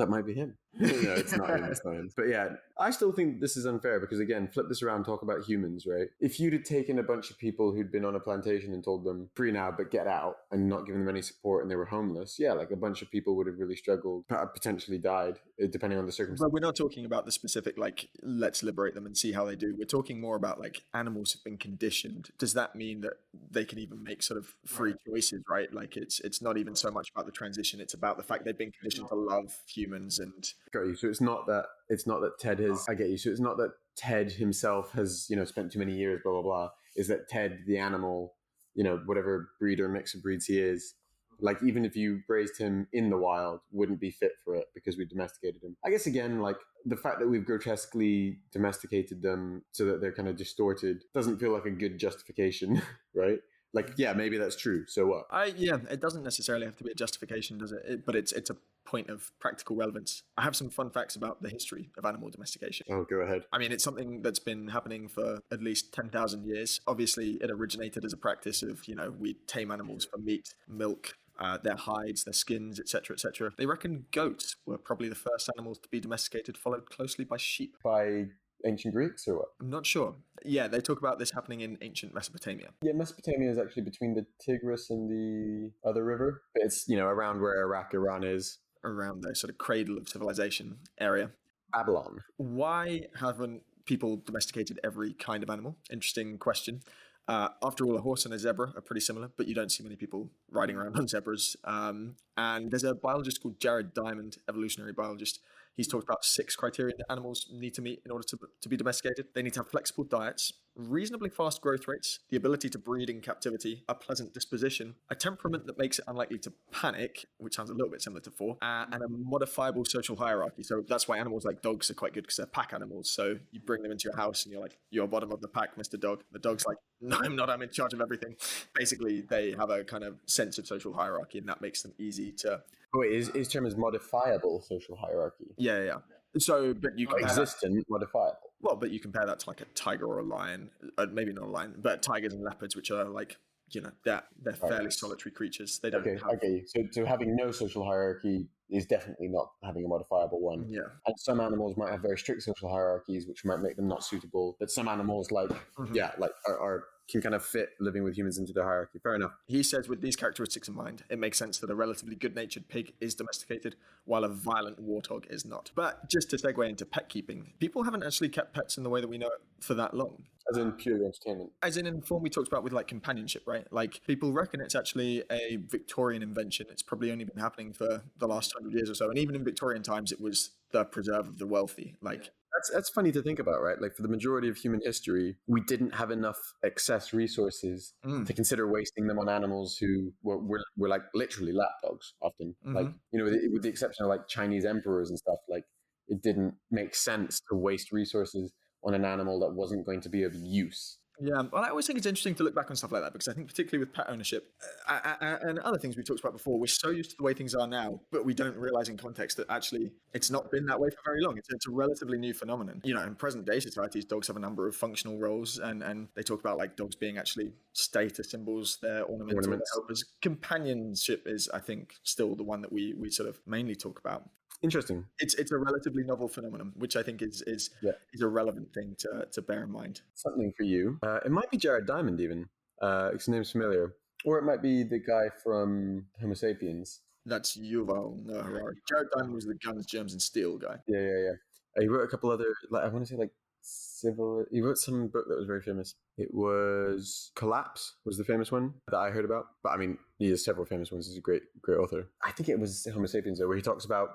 That 0.00 0.08
might 0.08 0.24
be 0.24 0.32
him. 0.32 0.56
no, 0.80 0.88
it's 0.88 1.36
not 1.36 1.50
him. 1.50 1.64
It's 1.64 1.84
not 1.84 1.94
him. 1.94 2.08
But 2.16 2.28
yeah, 2.28 2.48
I 2.80 2.90
still 2.90 3.12
think 3.12 3.40
this 3.40 3.56
is 3.56 3.66
unfair 3.66 4.00
because 4.00 4.20
again, 4.20 4.48
flip 4.48 4.68
this 4.68 4.82
around, 4.82 5.04
talk 5.04 5.22
about 5.22 5.44
humans, 5.44 5.86
right? 5.86 6.08
If 6.18 6.40
you'd 6.40 6.54
have 6.54 6.64
taken 6.64 6.98
a 6.98 7.02
bunch 7.02 7.30
of 7.30 7.38
people 7.38 7.72
who'd 7.72 7.92
been 7.92 8.04
on 8.04 8.16
a 8.16 8.20
plantation 8.20 8.72
and 8.72 8.82
told 8.82 9.04
them 9.04 9.28
free 9.34 9.52
now, 9.52 9.70
but 9.70 9.90
get 9.90 10.06
out, 10.06 10.38
and 10.50 10.68
not 10.68 10.86
given 10.86 11.00
them 11.04 11.08
any 11.08 11.22
support, 11.22 11.62
and 11.62 11.70
they 11.70 11.76
were 11.76 11.84
homeless, 11.84 12.38
yeah, 12.38 12.52
like 12.52 12.70
a 12.70 12.76
bunch 12.76 13.02
of 13.02 13.10
people 13.10 13.36
would 13.36 13.46
have 13.46 13.58
really 13.58 13.76
struggled, 13.76 14.24
potentially 14.28 14.98
died, 14.98 15.38
uh, 15.62 15.66
depending 15.70 15.98
on 15.98 16.06
the 16.06 16.12
circumstances. 16.12 16.42
But 16.42 16.52
we're 16.52 16.60
not 16.60 16.76
talking 16.76 17.04
about 17.04 17.26
the 17.26 17.32
specific 17.32 17.76
like 17.76 18.08
let's 18.22 18.62
liberate 18.62 18.94
them 18.94 19.06
and 19.06 19.16
see 19.16 19.32
how 19.32 19.44
they 19.44 19.56
do. 19.56 19.74
We're 19.76 19.84
talking 19.84 20.20
more 20.20 20.36
about 20.36 20.58
like 20.58 20.82
animals 20.94 21.34
have 21.34 21.44
been 21.44 21.58
conditioned. 21.58 22.30
Does 22.38 22.54
that 22.54 22.74
mean 22.74 23.02
that 23.02 23.14
they 23.50 23.64
can 23.64 23.78
even 23.78 24.02
make 24.02 24.22
sort 24.22 24.38
of 24.38 24.54
free 24.66 24.94
choices, 25.06 25.42
right? 25.48 25.72
Like 25.72 25.96
it's 25.96 26.20
it's 26.20 26.40
not 26.40 26.56
even 26.56 26.74
so 26.74 26.90
much 26.90 27.10
about 27.10 27.26
the 27.26 27.32
transition; 27.32 27.80
it's 27.80 27.94
about 27.94 28.16
the 28.16 28.22
fact 28.22 28.44
they've 28.44 28.56
been 28.56 28.72
conditioned 28.72 29.08
to 29.08 29.14
love 29.14 29.54
humans 29.66 30.18
and. 30.18 30.52
Got 30.72 30.86
you. 30.86 30.96
So 30.96 31.08
it's 31.08 31.20
not 31.20 31.46
that 31.46 31.66
it's 31.90 32.06
not 32.06 32.20
that 32.20 32.38
Ted 32.38 32.60
has. 32.60 32.86
Oh. 32.88 32.92
I 32.92 32.94
get 32.94 33.10
you. 33.10 33.18
So 33.18 33.30
it's 33.30 33.40
not 33.40 33.58
that 33.58 33.72
Ted 33.96 34.32
himself 34.32 34.92
has 34.92 35.26
you 35.28 35.36
know 35.36 35.44
spent 35.44 35.72
too 35.72 35.78
many 35.78 35.94
years. 35.94 36.20
Blah 36.24 36.32
blah 36.32 36.42
blah. 36.42 36.70
Is 36.96 37.08
that 37.08 37.28
Ted 37.28 37.60
the 37.66 37.76
animal? 37.76 38.34
You 38.74 38.84
know 38.84 39.02
whatever 39.04 39.50
breed 39.58 39.80
or 39.80 39.88
mix 39.88 40.14
of 40.14 40.22
breeds 40.22 40.46
he 40.46 40.58
is. 40.58 40.94
Like 41.42 41.62
even 41.62 41.84
if 41.84 41.96
you 41.96 42.20
raised 42.28 42.58
him 42.58 42.86
in 42.92 43.10
the 43.10 43.16
wild, 43.16 43.60
wouldn't 43.72 44.00
be 44.00 44.10
fit 44.10 44.32
for 44.44 44.54
it 44.54 44.66
because 44.74 44.96
we 44.96 45.06
domesticated 45.06 45.62
him. 45.62 45.76
I 45.84 45.90
guess 45.90 46.06
again, 46.06 46.40
like 46.40 46.56
the 46.84 46.96
fact 46.96 47.18
that 47.20 47.28
we've 47.28 47.44
grotesquely 47.44 48.38
domesticated 48.52 49.22
them 49.22 49.62
so 49.72 49.86
that 49.86 50.00
they're 50.00 50.12
kind 50.12 50.28
of 50.28 50.36
distorted 50.36 51.02
doesn't 51.14 51.38
feel 51.38 51.52
like 51.52 51.64
a 51.64 51.70
good 51.70 51.98
justification, 51.98 52.80
right? 53.14 53.38
Like, 53.72 53.92
yeah, 53.96 54.12
maybe 54.12 54.36
that's 54.36 54.56
true. 54.56 54.84
So 54.86 55.06
what? 55.06 55.24
I 55.30 55.46
yeah, 55.56 55.78
it 55.88 56.00
doesn't 56.00 56.24
necessarily 56.24 56.66
have 56.66 56.76
to 56.76 56.84
be 56.84 56.90
a 56.90 56.94
justification, 56.94 57.58
does 57.58 57.72
it? 57.72 57.82
it? 57.86 58.06
But 58.06 58.16
it's 58.16 58.32
it's 58.32 58.50
a 58.50 58.56
point 58.84 59.08
of 59.08 59.30
practical 59.38 59.76
relevance. 59.76 60.22
I 60.36 60.42
have 60.42 60.56
some 60.56 60.70
fun 60.70 60.90
facts 60.90 61.16
about 61.16 61.42
the 61.42 61.48
history 61.48 61.90
of 61.96 62.04
animal 62.04 62.30
domestication. 62.30 62.86
Oh, 62.90 63.04
go 63.08 63.16
ahead. 63.16 63.44
I 63.52 63.58
mean, 63.58 63.72
it's 63.72 63.84
something 63.84 64.22
that's 64.22 64.38
been 64.38 64.68
happening 64.68 65.08
for 65.08 65.38
at 65.52 65.62
least 65.62 65.92
ten 65.92 66.08
thousand 66.08 66.44
years. 66.44 66.80
Obviously, 66.86 67.38
it 67.40 67.50
originated 67.50 68.04
as 68.04 68.12
a 68.12 68.16
practice 68.16 68.62
of 68.62 68.86
you 68.86 68.94
know 68.94 69.12
we 69.18 69.34
tame 69.46 69.70
animals 69.70 70.06
for 70.10 70.18
meat, 70.18 70.54
milk, 70.68 71.16
uh, 71.38 71.58
their 71.62 71.76
hides, 71.76 72.24
their 72.24 72.32
skins, 72.32 72.78
etc., 72.78 73.14
etc. 73.14 73.52
They 73.56 73.66
reckon 73.66 74.06
goats 74.12 74.56
were 74.66 74.78
probably 74.78 75.08
the 75.08 75.14
first 75.14 75.50
animals 75.56 75.78
to 75.78 75.88
be 75.88 76.00
domesticated, 76.00 76.56
followed 76.56 76.88
closely 76.90 77.24
by 77.24 77.36
sheep. 77.38 77.76
By 77.82 78.26
ancient 78.66 78.94
Greeks 78.94 79.26
or 79.26 79.38
what? 79.38 79.48
I'm 79.60 79.70
not 79.70 79.86
sure. 79.86 80.14
Yeah, 80.44 80.68
they 80.68 80.80
talk 80.80 80.98
about 80.98 81.18
this 81.18 81.30
happening 81.32 81.60
in 81.60 81.78
ancient 81.80 82.14
Mesopotamia. 82.14 82.70
Yeah, 82.82 82.92
Mesopotamia 82.92 83.50
is 83.50 83.58
actually 83.58 83.82
between 83.82 84.14
the 84.14 84.26
Tigris 84.40 84.90
and 84.90 85.10
the 85.10 85.88
other 85.88 86.04
river. 86.04 86.42
It's, 86.54 86.88
you 86.88 86.96
know, 86.96 87.06
around 87.06 87.40
where 87.40 87.60
Iraq, 87.60 87.94
Iran 87.94 88.24
is. 88.24 88.58
Around 88.82 89.22
the 89.22 89.34
sort 89.34 89.50
of 89.50 89.58
cradle 89.58 89.98
of 89.98 90.08
civilization 90.08 90.78
area. 90.98 91.30
Babylon. 91.72 92.24
Why 92.36 93.06
haven't 93.18 93.62
people 93.84 94.22
domesticated 94.24 94.80
every 94.82 95.12
kind 95.12 95.42
of 95.42 95.50
animal? 95.50 95.76
Interesting 95.90 96.38
question. 96.38 96.82
Uh, 97.28 97.48
after 97.62 97.84
all, 97.84 97.96
a 97.96 98.00
horse 98.00 98.24
and 98.24 98.34
a 98.34 98.38
zebra 98.38 98.72
are 98.74 98.80
pretty 98.80 99.00
similar, 99.00 99.30
but 99.36 99.46
you 99.46 99.54
don't 99.54 99.70
see 99.70 99.84
many 99.84 99.94
people 99.94 100.30
riding 100.50 100.76
around 100.76 100.96
on 100.98 101.06
zebras. 101.06 101.56
Um, 101.64 102.16
and 102.36 102.70
there's 102.70 102.84
a 102.84 102.94
biologist 102.94 103.42
called 103.42 103.60
Jared 103.60 103.94
Diamond, 103.94 104.38
evolutionary 104.48 104.92
biologist, 104.92 105.40
He's 105.80 105.88
talked 105.88 106.04
about 106.04 106.26
six 106.26 106.56
criteria 106.56 106.94
that 106.94 107.06
animals 107.08 107.48
need 107.50 107.72
to 107.72 107.80
meet 107.80 108.02
in 108.04 108.10
order 108.10 108.22
to, 108.28 108.38
to 108.60 108.68
be 108.68 108.76
domesticated. 108.76 109.28
They 109.34 109.40
need 109.40 109.54
to 109.54 109.60
have 109.60 109.70
flexible 109.70 110.04
diets, 110.04 110.52
reasonably 110.76 111.30
fast 111.30 111.62
growth 111.62 111.88
rates, 111.88 112.18
the 112.28 112.36
ability 112.36 112.68
to 112.68 112.78
breed 112.78 113.08
in 113.08 113.22
captivity, 113.22 113.82
a 113.88 113.94
pleasant 113.94 114.34
disposition, 114.34 114.96
a 115.08 115.14
temperament 115.14 115.64
that 115.64 115.78
makes 115.78 115.98
it 115.98 116.04
unlikely 116.06 116.36
to 116.40 116.52
panic, 116.70 117.24
which 117.38 117.54
sounds 117.54 117.70
a 117.70 117.72
little 117.72 117.90
bit 117.90 118.02
similar 118.02 118.20
to 118.20 118.30
four, 118.30 118.58
uh, 118.60 118.84
and 118.92 119.02
a 119.02 119.08
modifiable 119.08 119.86
social 119.86 120.16
hierarchy. 120.16 120.62
So 120.62 120.84
that's 120.86 121.08
why 121.08 121.16
animals 121.16 121.46
like 121.46 121.62
dogs 121.62 121.90
are 121.90 121.94
quite 121.94 122.12
good 122.12 122.24
because 122.24 122.36
they're 122.36 122.44
pack 122.44 122.74
animals. 122.74 123.08
So 123.08 123.38
you 123.50 123.60
bring 123.60 123.80
them 123.82 123.90
into 123.90 124.04
your 124.04 124.16
house 124.16 124.44
and 124.44 124.52
you're 124.52 124.60
like, 124.60 124.76
you're 124.90 125.08
bottom 125.08 125.32
of 125.32 125.40
the 125.40 125.48
pack, 125.48 125.76
Mr. 125.76 125.98
Dog. 125.98 126.24
The 126.30 126.40
dog's 126.40 126.66
like, 126.66 126.76
no, 127.00 127.18
I'm 127.24 127.36
not. 127.36 127.48
I'm 127.48 127.62
in 127.62 127.70
charge 127.70 127.94
of 127.94 128.02
everything. 128.02 128.36
Basically, 128.74 129.22
they 129.22 129.52
have 129.52 129.70
a 129.70 129.82
kind 129.82 130.04
of 130.04 130.18
sense 130.26 130.58
of 130.58 130.66
social 130.66 130.92
hierarchy, 130.92 131.38
and 131.38 131.48
that 131.48 131.62
makes 131.62 131.80
them 131.80 131.94
easy 131.98 132.32
to 132.32 132.60
Oh, 132.94 133.00
wait, 133.00 133.12
his, 133.12 133.28
his 133.28 133.48
term 133.48 133.66
is 133.66 133.76
modifiable 133.76 134.60
social 134.62 134.96
hierarchy. 134.96 135.46
Yeah, 135.56 135.82
yeah. 135.84 135.96
So, 136.38 136.74
but 136.74 136.98
you 136.98 137.06
compare 137.06 137.26
existent, 137.26 137.74
that, 137.74 137.84
modifiable. 137.88 138.38
Well, 138.60 138.76
but 138.76 138.90
you 138.90 139.00
compare 139.00 139.26
that 139.26 139.40
to 139.40 139.50
like 139.50 139.60
a 139.60 139.64
tiger 139.74 140.06
or 140.06 140.20
a 140.20 140.24
lion, 140.24 140.70
uh, 140.98 141.06
maybe 141.12 141.32
not 141.32 141.44
a 141.44 141.50
lion, 141.50 141.74
but 141.78 142.02
tigers 142.02 142.32
and 142.32 142.42
leopards, 142.42 142.76
which 142.76 142.90
are 142.90 143.04
like 143.04 143.36
you 143.74 143.80
know 143.82 143.90
they're 144.04 144.22
they're 144.42 144.56
right. 144.60 144.70
fairly 144.70 144.90
solitary 144.90 145.32
creatures. 145.32 145.78
They 145.78 145.90
don't. 145.90 146.00
Okay, 146.00 146.18
have... 146.22 146.34
okay. 146.34 146.64
So, 146.66 146.82
so 146.90 147.04
having 147.04 147.36
no 147.36 147.50
social 147.50 147.84
hierarchy 147.84 148.48
is 148.70 148.86
definitely 148.86 149.28
not 149.28 149.50
having 149.64 149.84
a 149.84 149.88
modifiable 149.88 150.40
one. 150.40 150.66
Yeah. 150.68 150.82
And 151.06 151.18
some 151.18 151.40
animals 151.40 151.76
might 151.76 151.90
have 151.90 152.02
very 152.02 152.18
strict 152.18 152.42
social 152.42 152.70
hierarchies, 152.70 153.26
which 153.26 153.44
might 153.44 153.60
make 153.60 153.76
them 153.76 153.88
not 153.88 154.04
suitable. 154.04 154.56
But 154.60 154.70
some 154.70 154.88
animals, 154.88 155.30
like 155.30 155.48
mm-hmm. 155.48 155.94
yeah, 155.94 156.12
like 156.18 156.32
are, 156.46 156.58
are 156.58 156.84
can 157.10 157.20
kind 157.20 157.34
of 157.34 157.44
fit 157.44 157.70
living 157.80 158.04
with 158.04 158.16
humans 158.16 158.38
into 158.38 158.52
the 158.52 158.62
hierarchy. 158.62 158.98
Fair 159.02 159.16
enough. 159.16 159.32
He 159.46 159.62
says, 159.62 159.88
with 159.88 160.00
these 160.00 160.16
characteristics 160.16 160.68
in 160.68 160.74
mind, 160.74 161.02
it 161.10 161.18
makes 161.18 161.38
sense 161.38 161.58
that 161.58 161.70
a 161.70 161.74
relatively 161.74 162.14
good 162.14 162.34
natured 162.34 162.68
pig 162.68 162.92
is 163.00 163.14
domesticated 163.14 163.74
while 164.04 164.24
a 164.24 164.28
violent 164.28 164.80
warthog 164.80 165.30
is 165.30 165.44
not. 165.44 165.72
But 165.74 166.08
just 166.08 166.30
to 166.30 166.36
segue 166.36 166.68
into 166.68 166.86
pet 166.86 167.08
keeping, 167.08 167.52
people 167.58 167.82
haven't 167.82 168.04
actually 168.04 168.28
kept 168.28 168.54
pets 168.54 168.76
in 168.76 168.84
the 168.84 168.90
way 168.90 169.00
that 169.00 169.08
we 169.08 169.18
know 169.18 169.26
it 169.26 169.64
for 169.64 169.74
that 169.74 169.94
long. 169.94 170.24
As 170.50 170.56
in 170.56 170.72
purely 170.72 171.04
entertainment. 171.04 171.52
As 171.62 171.76
in, 171.76 171.86
in 171.86 172.02
form 172.02 172.22
we 172.22 172.30
talked 172.30 172.48
about 172.48 172.64
with 172.64 172.72
like 172.72 172.88
companionship, 172.88 173.42
right? 173.46 173.66
Like 173.72 174.00
people 174.06 174.32
reckon 174.32 174.60
it's 174.60 174.74
actually 174.74 175.22
a 175.30 175.58
Victorian 175.68 176.22
invention. 176.22 176.66
It's 176.70 176.82
probably 176.82 177.12
only 177.12 177.24
been 177.24 177.38
happening 177.38 177.72
for 177.72 178.02
the 178.18 178.26
last 178.26 178.52
hundred 178.52 178.74
years 178.74 178.90
or 178.90 178.94
so. 178.94 179.08
And 179.08 179.18
even 179.18 179.34
in 179.34 179.44
Victorian 179.44 179.82
times, 179.82 180.12
it 180.12 180.20
was 180.20 180.50
the 180.72 180.84
preserve 180.84 181.28
of 181.28 181.38
the 181.38 181.46
wealthy. 181.46 181.94
Like 182.00 182.30
that's 182.52 182.70
that's 182.72 182.90
funny 182.90 183.12
to 183.12 183.22
think 183.22 183.38
about, 183.38 183.62
right? 183.62 183.80
Like 183.80 183.94
for 183.94 184.02
the 184.02 184.08
majority 184.08 184.48
of 184.48 184.56
human 184.56 184.80
history, 184.84 185.36
we 185.46 185.60
didn't 185.62 185.94
have 185.94 186.10
enough 186.10 186.38
excess 186.64 187.12
resources 187.12 187.94
mm. 188.04 188.26
to 188.26 188.32
consider 188.32 188.70
wasting 188.70 189.06
them 189.06 189.18
on 189.18 189.28
animals 189.28 189.76
who 189.76 190.12
were, 190.22 190.38
were, 190.38 190.64
were 190.76 190.88
like 190.88 191.02
literally 191.14 191.52
lapdogs 191.52 192.14
often. 192.20 192.54
Mm-hmm. 192.66 192.76
Like 192.76 192.86
you 193.12 193.18
know, 193.18 193.24
with 193.24 193.34
the, 193.34 193.48
with 193.52 193.62
the 193.62 193.68
exception 193.68 194.04
of 194.04 194.08
like 194.08 194.28
Chinese 194.28 194.64
emperors 194.64 195.10
and 195.10 195.18
stuff, 195.18 195.38
like 195.48 195.64
it 196.08 196.22
didn't 196.22 196.54
make 196.70 196.94
sense 196.94 197.40
to 197.50 197.56
waste 197.56 197.92
resources 197.92 198.52
on 198.82 198.94
an 198.94 199.04
animal 199.04 199.40
that 199.40 199.52
wasn't 199.52 199.84
going 199.86 200.00
to 200.02 200.08
be 200.08 200.22
of 200.22 200.34
use. 200.34 200.98
Yeah, 201.22 201.42
well, 201.52 201.62
I 201.62 201.68
always 201.68 201.86
think 201.86 201.98
it's 201.98 202.06
interesting 202.06 202.34
to 202.36 202.44
look 202.44 202.54
back 202.54 202.70
on 202.70 202.76
stuff 202.76 202.92
like 202.92 203.02
that 203.02 203.12
because 203.12 203.28
I 203.28 203.34
think, 203.34 203.46
particularly 203.46 203.84
with 203.84 203.94
pet 203.94 204.06
ownership 204.08 204.54
uh, 204.88 205.00
uh, 205.04 205.14
uh, 205.20 205.38
and 205.42 205.58
other 205.58 205.76
things 205.76 205.96
we 205.96 206.02
talked 206.02 206.20
about 206.20 206.32
before, 206.32 206.58
we're 206.58 206.66
so 206.66 206.88
used 206.90 207.10
to 207.10 207.16
the 207.18 207.22
way 207.22 207.34
things 207.34 207.54
are 207.54 207.66
now, 207.66 208.00
but 208.10 208.24
we 208.24 208.32
don't 208.32 208.56
realize 208.56 208.88
in 208.88 208.96
context 208.96 209.36
that 209.36 209.50
actually 209.50 209.92
it's 210.14 210.30
not 210.30 210.50
been 210.50 210.64
that 210.66 210.80
way 210.80 210.88
for 210.88 210.96
very 211.04 211.20
long. 211.20 211.36
It's, 211.36 211.48
it's 211.50 211.66
a 211.66 211.70
relatively 211.70 212.16
new 212.16 212.32
phenomenon. 212.32 212.80
You 212.84 212.94
know, 212.94 213.02
in 213.02 213.14
present 213.16 213.44
day 213.44 213.60
societies, 213.60 214.06
dogs 214.06 214.28
have 214.28 214.36
a 214.36 214.40
number 214.40 214.66
of 214.66 214.74
functional 214.74 215.18
roles, 215.18 215.58
and, 215.58 215.82
and 215.82 216.08
they 216.14 216.22
talk 216.22 216.40
about 216.40 216.56
like 216.56 216.74
dogs 216.76 216.96
being 216.96 217.18
actually 217.18 217.52
status 217.74 218.30
symbols, 218.30 218.78
they're 218.80 219.04
ornamental, 219.04 219.36
Ornaments. 219.36 219.70
helpers. 219.74 220.04
Companionship 220.22 221.24
is, 221.26 221.50
I 221.52 221.58
think, 221.58 221.96
still 222.02 222.34
the 222.34 222.44
one 222.44 222.62
that 222.62 222.72
we 222.72 222.94
we 222.98 223.10
sort 223.10 223.28
of 223.28 223.38
mainly 223.46 223.74
talk 223.74 224.00
about. 224.00 224.28
Interesting. 224.62 225.06
It's 225.18 225.34
it's 225.34 225.52
a 225.52 225.58
relatively 225.58 226.02
novel 226.04 226.28
phenomenon, 226.28 226.72
which 226.76 226.94
I 226.96 227.02
think 227.02 227.22
is 227.22 227.42
is 227.46 227.70
Yeah. 227.82 227.92
is 228.12 228.20
a 228.20 228.28
relevant 228.28 228.72
thing 228.74 228.94
to 228.98 229.26
to 229.32 229.42
bear 229.42 229.62
in 229.64 229.70
mind. 229.70 230.02
Something 230.14 230.52
for 230.56 230.64
you. 230.64 230.98
Uh, 231.02 231.20
it 231.24 231.30
might 231.30 231.50
be 231.50 231.56
Jared 231.56 231.86
Diamond, 231.86 232.20
even. 232.20 232.48
Uh, 232.80 233.12
his 233.12 233.28
name's 233.28 233.50
familiar. 233.52 233.94
Or 234.24 234.38
it 234.38 234.42
might 234.44 234.60
be 234.60 234.82
the 234.82 234.98
guy 234.98 235.30
from 235.42 236.06
Homo 236.20 236.34
sapiens. 236.34 237.00
That's 237.24 237.56
Yuval 237.56 238.24
Noah 238.24 238.42
Harari. 238.42 238.74
Jared 238.88 239.08
Diamond 239.14 239.34
was 239.34 239.46
the 239.46 239.54
guns, 239.54 239.86
germs, 239.86 240.12
and 240.12 240.20
steel 240.20 240.58
guy. 240.58 240.76
Yeah, 240.86 241.00
yeah, 241.00 241.18
yeah. 241.26 241.32
Uh, 241.76 241.80
he 241.82 241.88
wrote 241.88 242.04
a 242.04 242.08
couple 242.08 242.30
other, 242.30 242.54
like 242.70 242.82
I 242.84 242.88
want 242.88 243.06
to 243.06 243.10
say, 243.10 243.16
like 243.18 243.32
civil. 243.62 244.44
He 244.50 244.60
wrote 244.60 244.78
some 244.78 245.08
book 245.08 245.26
that 245.28 245.36
was 245.38 245.46
very 245.46 245.62
famous. 245.62 245.94
It 246.18 246.32
was 246.34 247.30
Collapse 247.34 247.96
was 248.04 248.18
the 248.18 248.24
famous 248.24 248.50
one 248.52 248.74
that 248.90 248.96
I 248.96 249.10
heard 249.10 249.24
about. 249.24 249.46
But 249.62 249.70
I 249.70 249.76
mean, 249.78 249.96
he 250.18 250.28
has 250.30 250.44
several 250.44 250.66
famous 250.66 250.90
ones. 250.92 251.06
He's 251.06 251.16
a 251.16 251.20
great, 251.22 251.42
great 251.62 251.78
author. 251.78 252.08
I 252.22 252.32
think 252.32 252.48
it 252.50 252.58
was 252.58 252.86
Homo 252.92 253.06
sapiens 253.06 253.38
though, 253.38 253.48
where 253.48 253.56
he 253.56 253.62
talks 253.62 253.84
about 253.86 254.08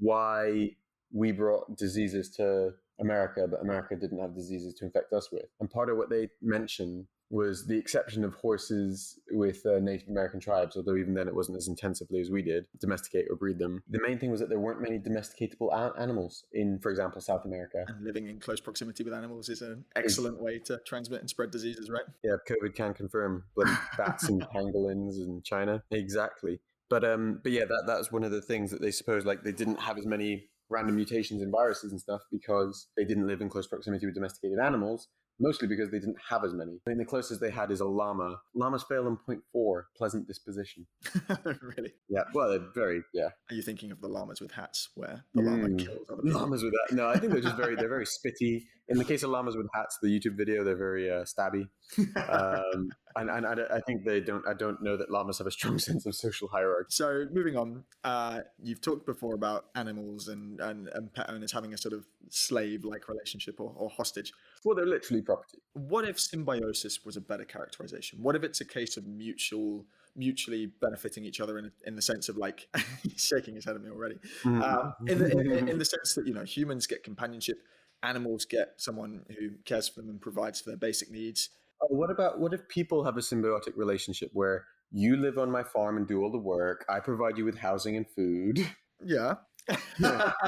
why 0.00 0.76
we 1.12 1.32
brought 1.32 1.76
diseases 1.76 2.30
to 2.36 2.72
America, 3.00 3.46
but 3.48 3.60
America 3.60 3.96
didn't 3.96 4.20
have 4.20 4.34
diseases 4.34 4.74
to 4.74 4.84
infect 4.84 5.12
us 5.12 5.30
with. 5.30 5.46
And 5.60 5.70
part 5.70 5.90
of 5.90 5.96
what 5.96 6.10
they 6.10 6.28
mentioned 6.40 7.06
was 7.32 7.66
the 7.66 7.78
exception 7.78 8.24
of 8.24 8.34
horses 8.34 9.18
with 9.30 9.64
uh, 9.64 9.78
Native 9.80 10.08
American 10.08 10.38
tribes, 10.38 10.76
although 10.76 10.96
even 10.96 11.14
then 11.14 11.28
it 11.28 11.34
wasn't 11.34 11.56
as 11.56 11.66
intensively 11.66 12.20
as 12.20 12.30
we 12.30 12.42
did, 12.42 12.66
domesticate 12.78 13.24
or 13.30 13.36
breed 13.36 13.58
them. 13.58 13.82
The 13.88 14.02
main 14.06 14.18
thing 14.18 14.30
was 14.30 14.38
that 14.40 14.50
there 14.50 14.60
weren't 14.60 14.82
many 14.82 14.98
domesticatable 14.98 15.72
a- 15.72 15.98
animals 15.98 16.44
in, 16.52 16.78
for 16.80 16.90
example, 16.90 17.22
South 17.22 17.46
America. 17.46 17.86
And 17.88 18.04
living 18.04 18.28
in 18.28 18.38
close 18.38 18.60
proximity 18.60 19.02
with 19.02 19.14
animals 19.14 19.48
is 19.48 19.62
an 19.62 19.86
excellent 19.96 20.42
way 20.42 20.58
to 20.66 20.78
transmit 20.86 21.20
and 21.20 21.30
spread 21.30 21.50
diseases, 21.50 21.88
right? 21.88 22.04
Yeah, 22.22 22.36
COVID 22.46 22.74
can 22.74 22.92
confirm 22.92 23.44
bloody 23.56 23.72
bats 23.96 24.28
and 24.28 24.42
pangolins 24.54 25.16
in 25.16 25.40
China. 25.42 25.82
Exactly. 25.90 26.60
But 26.92 27.04
um, 27.04 27.40
but 27.42 27.52
yeah, 27.52 27.64
that 27.64 27.84
that's 27.86 28.12
one 28.12 28.22
of 28.22 28.30
the 28.32 28.42
things 28.42 28.70
that 28.70 28.82
they 28.82 28.90
suppose 28.90 29.24
like 29.24 29.42
they 29.42 29.52
didn't 29.52 29.80
have 29.80 29.96
as 29.96 30.04
many 30.04 30.50
random 30.68 30.96
mutations 30.96 31.40
in 31.40 31.50
viruses 31.50 31.90
and 31.90 31.98
stuff 32.00 32.20
because 32.30 32.88
they 32.98 33.04
didn't 33.04 33.26
live 33.26 33.40
in 33.40 33.48
close 33.48 33.66
proximity 33.66 34.04
with 34.06 34.14
domesticated 34.14 34.58
animals. 34.58 35.08
Mostly 35.40 35.66
because 35.66 35.90
they 35.90 35.98
didn't 35.98 36.18
have 36.28 36.44
as 36.44 36.52
many. 36.52 36.74
I 36.86 36.90
mean, 36.90 36.98
the 36.98 37.06
closest 37.06 37.40
they 37.40 37.50
had 37.50 37.70
is 37.72 37.80
a 37.80 37.86
llama. 37.86 38.36
Llamas 38.54 38.84
fail 38.88 39.08
in 39.08 39.16
point 39.16 39.40
four, 39.52 39.86
pleasant 39.96 40.28
disposition. 40.28 40.86
really? 41.44 41.94
Yeah, 42.10 42.24
well, 42.34 42.50
they're 42.50 42.68
very 42.74 43.02
yeah. 43.14 43.30
Are 43.50 43.54
you 43.54 43.62
thinking 43.62 43.90
of 43.90 44.00
the 44.02 44.08
llamas 44.08 44.40
with 44.42 44.52
hats 44.52 44.90
where 44.94 45.24
the 45.34 45.42
llama 45.42 45.68
Mm. 45.68 45.78
kills 45.78 46.06
other 46.10 46.22
people? 46.22 46.38
Llamas 46.38 46.62
with 46.62 46.74
that? 46.74 46.94
No, 46.94 47.08
I 47.08 47.16
think 47.18 47.32
they're 47.32 47.40
just 47.40 47.56
very 47.56 47.74
they're 47.74 47.88
very 47.88 48.04
spitty. 48.04 48.64
In 48.88 48.98
the 48.98 49.04
case 49.04 49.22
of 49.22 49.30
llamas 49.30 49.56
with 49.56 49.68
hats, 49.74 49.98
the 50.02 50.08
YouTube 50.08 50.36
video 50.36 50.64
they're 50.64 50.76
very 50.76 51.10
uh, 51.10 51.24
stabby. 51.24 51.68
um, 52.28 52.90
and, 53.16 53.30
and 53.30 53.46
I, 53.46 53.76
I 53.76 53.80
think 53.80 54.04
they 54.04 54.20
don't. 54.20 54.46
I 54.46 54.54
don't 54.54 54.82
know 54.82 54.96
that 54.96 55.10
llamas 55.10 55.38
have 55.38 55.46
a 55.46 55.50
strong 55.50 55.78
sense 55.88 56.06
of 56.06 56.14
social 56.14 56.48
hierarchy. 56.48 56.88
So 56.90 57.26
moving 57.32 57.56
on, 57.56 57.84
uh, 58.04 58.40
you've 58.60 58.80
talked 58.80 59.06
before 59.06 59.34
about 59.34 59.66
animals 59.74 60.28
and, 60.28 60.60
and, 60.60 60.88
and 60.88 61.12
pet 61.12 61.30
owners 61.30 61.52
having 61.52 61.74
a 61.74 61.78
sort 61.78 61.94
of 61.94 62.06
slave-like 62.30 63.08
relationship 63.08 63.60
or, 63.60 63.72
or 63.76 63.90
hostage. 63.90 64.32
Well, 64.64 64.74
they're 64.74 64.86
literally 64.86 65.22
property. 65.22 65.58
What 65.74 66.06
if 66.06 66.18
symbiosis 66.18 67.04
was 67.04 67.16
a 67.16 67.20
better 67.20 67.44
characterization? 67.44 68.22
What 68.22 68.36
if 68.36 68.44
it's 68.44 68.60
a 68.60 68.64
case 68.64 68.96
of 68.96 69.06
mutual, 69.06 69.86
mutually 70.16 70.66
benefiting 70.80 71.24
each 71.24 71.40
other 71.40 71.58
in, 71.58 71.70
in 71.86 71.96
the 71.96 72.02
sense 72.02 72.28
of 72.28 72.36
like 72.36 72.68
he's 73.02 73.22
shaking 73.22 73.54
his 73.54 73.64
head 73.64 73.76
at 73.76 73.82
me 73.82 73.90
already. 73.90 74.18
Um, 74.44 74.94
in, 75.06 75.18
the, 75.18 75.30
in, 75.30 75.68
in 75.68 75.78
the 75.78 75.84
sense 75.84 76.14
that 76.14 76.26
you 76.26 76.34
know 76.34 76.44
humans 76.44 76.86
get 76.86 77.02
companionship, 77.02 77.58
animals 78.02 78.44
get 78.44 78.74
someone 78.76 79.24
who 79.38 79.50
cares 79.64 79.88
for 79.88 80.00
them 80.00 80.10
and 80.10 80.20
provides 80.20 80.60
for 80.60 80.70
their 80.70 80.76
basic 80.78 81.10
needs. 81.10 81.50
Oh, 81.82 81.88
what 81.90 82.10
about 82.10 82.38
what 82.40 82.52
if 82.54 82.68
people 82.68 83.04
have 83.04 83.16
a 83.16 83.20
symbiotic 83.20 83.76
relationship 83.76 84.30
where 84.32 84.66
you 84.90 85.16
live 85.16 85.38
on 85.38 85.50
my 85.50 85.62
farm 85.62 85.96
and 85.96 86.06
do 86.06 86.22
all 86.22 86.30
the 86.30 86.38
work, 86.38 86.84
I 86.88 87.00
provide 87.00 87.38
you 87.38 87.44
with 87.44 87.58
housing 87.58 87.96
and 87.96 88.06
food, 88.14 88.66
Yeah. 89.04 89.34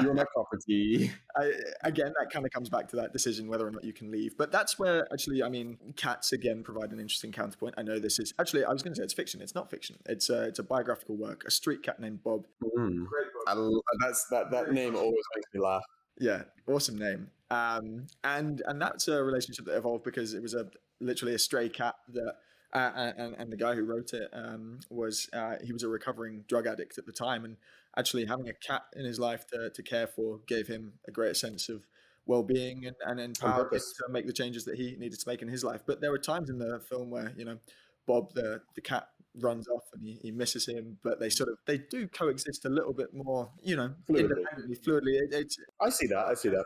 you're 0.01 0.13
my 0.13 0.25
property. 0.33 1.09
I, 1.37 1.53
again, 1.83 2.11
that 2.19 2.29
kind 2.31 2.45
of 2.45 2.51
comes 2.51 2.67
back 2.69 2.89
to 2.89 2.97
that 2.97 3.13
decision 3.13 3.47
whether 3.47 3.65
or 3.65 3.71
not 3.71 3.85
you 3.85 3.93
can 3.93 4.11
leave. 4.11 4.37
But 4.37 4.51
that's 4.51 4.77
where 4.77 5.07
actually, 5.13 5.41
I 5.41 5.47
mean, 5.47 5.77
cats 5.95 6.33
again 6.33 6.63
provide 6.63 6.91
an 6.91 6.99
interesting 6.99 7.31
counterpoint. 7.31 7.75
I 7.77 7.83
know 7.83 7.97
this 7.97 8.19
is 8.19 8.33
actually, 8.39 8.65
I 8.65 8.73
was 8.73 8.83
going 8.83 8.93
to 8.93 8.97
say 8.99 9.03
it's 9.05 9.13
fiction. 9.13 9.41
It's 9.41 9.55
not 9.55 9.69
fiction. 9.71 9.95
It's 10.05 10.29
a, 10.29 10.43
it's 10.43 10.59
a 10.59 10.63
biographical 10.63 11.15
work. 11.15 11.43
A 11.47 11.51
street 11.51 11.81
cat 11.81 11.99
named 11.99 12.23
Bob. 12.23 12.45
Mm. 12.77 13.05
I 13.47 13.51
l- 13.53 13.81
that's 14.01 14.27
that 14.31 14.51
that 14.51 14.73
name 14.73 14.95
always 14.97 15.23
makes 15.35 15.47
me 15.53 15.61
laugh. 15.61 15.83
Yeah, 16.19 16.43
awesome 16.67 16.97
name. 16.97 17.29
Um, 17.55 18.07
and 18.23 18.61
and 18.65 18.81
that's 18.81 19.07
a 19.07 19.23
relationship 19.23 19.65
that 19.65 19.77
evolved 19.77 20.03
because 20.03 20.33
it 20.33 20.41
was 20.41 20.53
a 20.53 20.67
literally 20.99 21.35
a 21.35 21.39
stray 21.39 21.69
cat 21.69 21.95
that. 22.13 22.35
Uh, 22.73 23.13
and, 23.17 23.35
and 23.37 23.53
the 23.53 23.55
guy 23.55 23.73
who 23.73 23.85
wrote 23.85 24.11
it 24.11 24.29
um, 24.33 24.81
was 24.89 25.29
uh, 25.31 25.55
he 25.63 25.71
was 25.71 25.83
a 25.83 25.87
recovering 25.87 26.43
drug 26.49 26.67
addict 26.67 26.97
at 26.97 27.05
the 27.05 27.11
time, 27.13 27.45
and 27.45 27.55
actually 27.97 28.25
having 28.25 28.49
a 28.49 28.53
cat 28.53 28.81
in 28.97 29.05
his 29.05 29.17
life 29.17 29.47
to, 29.47 29.69
to 29.69 29.81
care 29.81 30.07
for 30.07 30.39
gave 30.45 30.67
him 30.67 30.93
a 31.07 31.11
greater 31.11 31.33
sense 31.33 31.69
of 31.69 31.87
well-being 32.25 32.85
and, 32.85 32.95
and 33.05 33.19
empowered 33.19 33.71
him 33.71 33.79
to 33.79 34.03
make 34.09 34.25
the 34.25 34.33
changes 34.33 34.65
that 34.65 34.75
he 34.75 34.95
needed 34.97 35.19
to 35.19 35.29
make 35.29 35.41
in 35.41 35.47
his 35.47 35.63
life. 35.63 35.83
But 35.85 36.01
there 36.01 36.11
were 36.11 36.17
times 36.17 36.49
in 36.49 36.57
the 36.57 36.81
film 36.89 37.09
where 37.09 37.33
you 37.37 37.45
know 37.45 37.59
Bob 38.05 38.33
the 38.33 38.61
the 38.75 38.81
cat 38.81 39.07
runs 39.39 39.67
off 39.67 39.83
and 39.93 40.03
he, 40.03 40.19
he 40.21 40.31
misses 40.31 40.67
him, 40.67 40.97
but 41.03 41.19
they 41.19 41.29
sort 41.29 41.49
of 41.49 41.57
they 41.67 41.77
do 41.77 42.07
coexist 42.07 42.65
a 42.65 42.69
little 42.69 42.93
bit 42.93 43.13
more, 43.13 43.51
you 43.61 43.75
know, 43.75 43.93
Fluidly. 44.09 44.19
independently, 44.21 44.75
fluidly. 44.77 45.13
It, 45.21 45.29
it's 45.33 45.57
I 45.81 45.89
see 45.89 46.07
that. 46.07 46.25
I 46.27 46.33
see 46.33 46.49
that. 46.49 46.65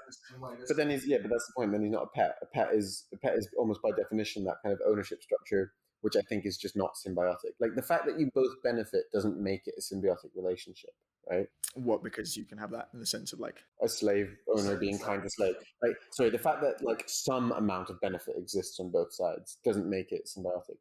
But 0.67 0.77
then 0.77 0.89
he's 0.89 1.05
yeah, 1.07 1.17
but 1.21 1.29
that's 1.31 1.45
the 1.47 1.53
point. 1.55 1.71
Then 1.71 1.81
he's 1.81 1.91
not 1.91 2.03
a 2.03 2.07
pet. 2.15 2.35
A 2.41 2.45
pet 2.45 2.69
is 2.73 3.05
a 3.13 3.17
pet 3.17 3.35
is 3.35 3.49
almost 3.57 3.81
by 3.81 3.89
definition 3.91 4.43
that 4.45 4.57
kind 4.63 4.73
of 4.73 4.79
ownership 4.87 5.21
structure, 5.23 5.73
which 6.01 6.15
I 6.15 6.21
think 6.29 6.45
is 6.45 6.57
just 6.57 6.75
not 6.77 6.91
symbiotic. 7.05 7.53
Like 7.59 7.75
the 7.75 7.81
fact 7.81 8.05
that 8.05 8.19
you 8.19 8.29
both 8.33 8.51
benefit 8.63 9.03
doesn't 9.13 9.41
make 9.41 9.61
it 9.65 9.75
a 9.77 9.81
symbiotic 9.81 10.29
relationship, 10.35 10.91
right? 11.29 11.47
what 11.75 12.03
because 12.03 12.35
you 12.35 12.45
can 12.45 12.57
have 12.57 12.71
that 12.71 12.89
in 12.93 12.99
the 12.99 13.05
sense 13.05 13.31
of 13.31 13.39
like 13.39 13.57
A 13.83 13.87
slave 13.87 14.35
owner 14.55 14.75
being 14.75 14.97
kind 14.97 15.21
to 15.21 15.29
slave, 15.29 15.53
right? 15.83 15.93
Sorry, 16.13 16.31
the 16.31 16.39
fact 16.39 16.61
that 16.61 16.83
like 16.83 17.03
some 17.05 17.51
amount 17.51 17.91
of 17.91 18.01
benefit 18.01 18.35
exists 18.37 18.79
on 18.79 18.89
both 18.89 19.13
sides 19.13 19.57
doesn't 19.63 19.87
make 19.87 20.11
it 20.11 20.27
symbiotic. 20.27 20.77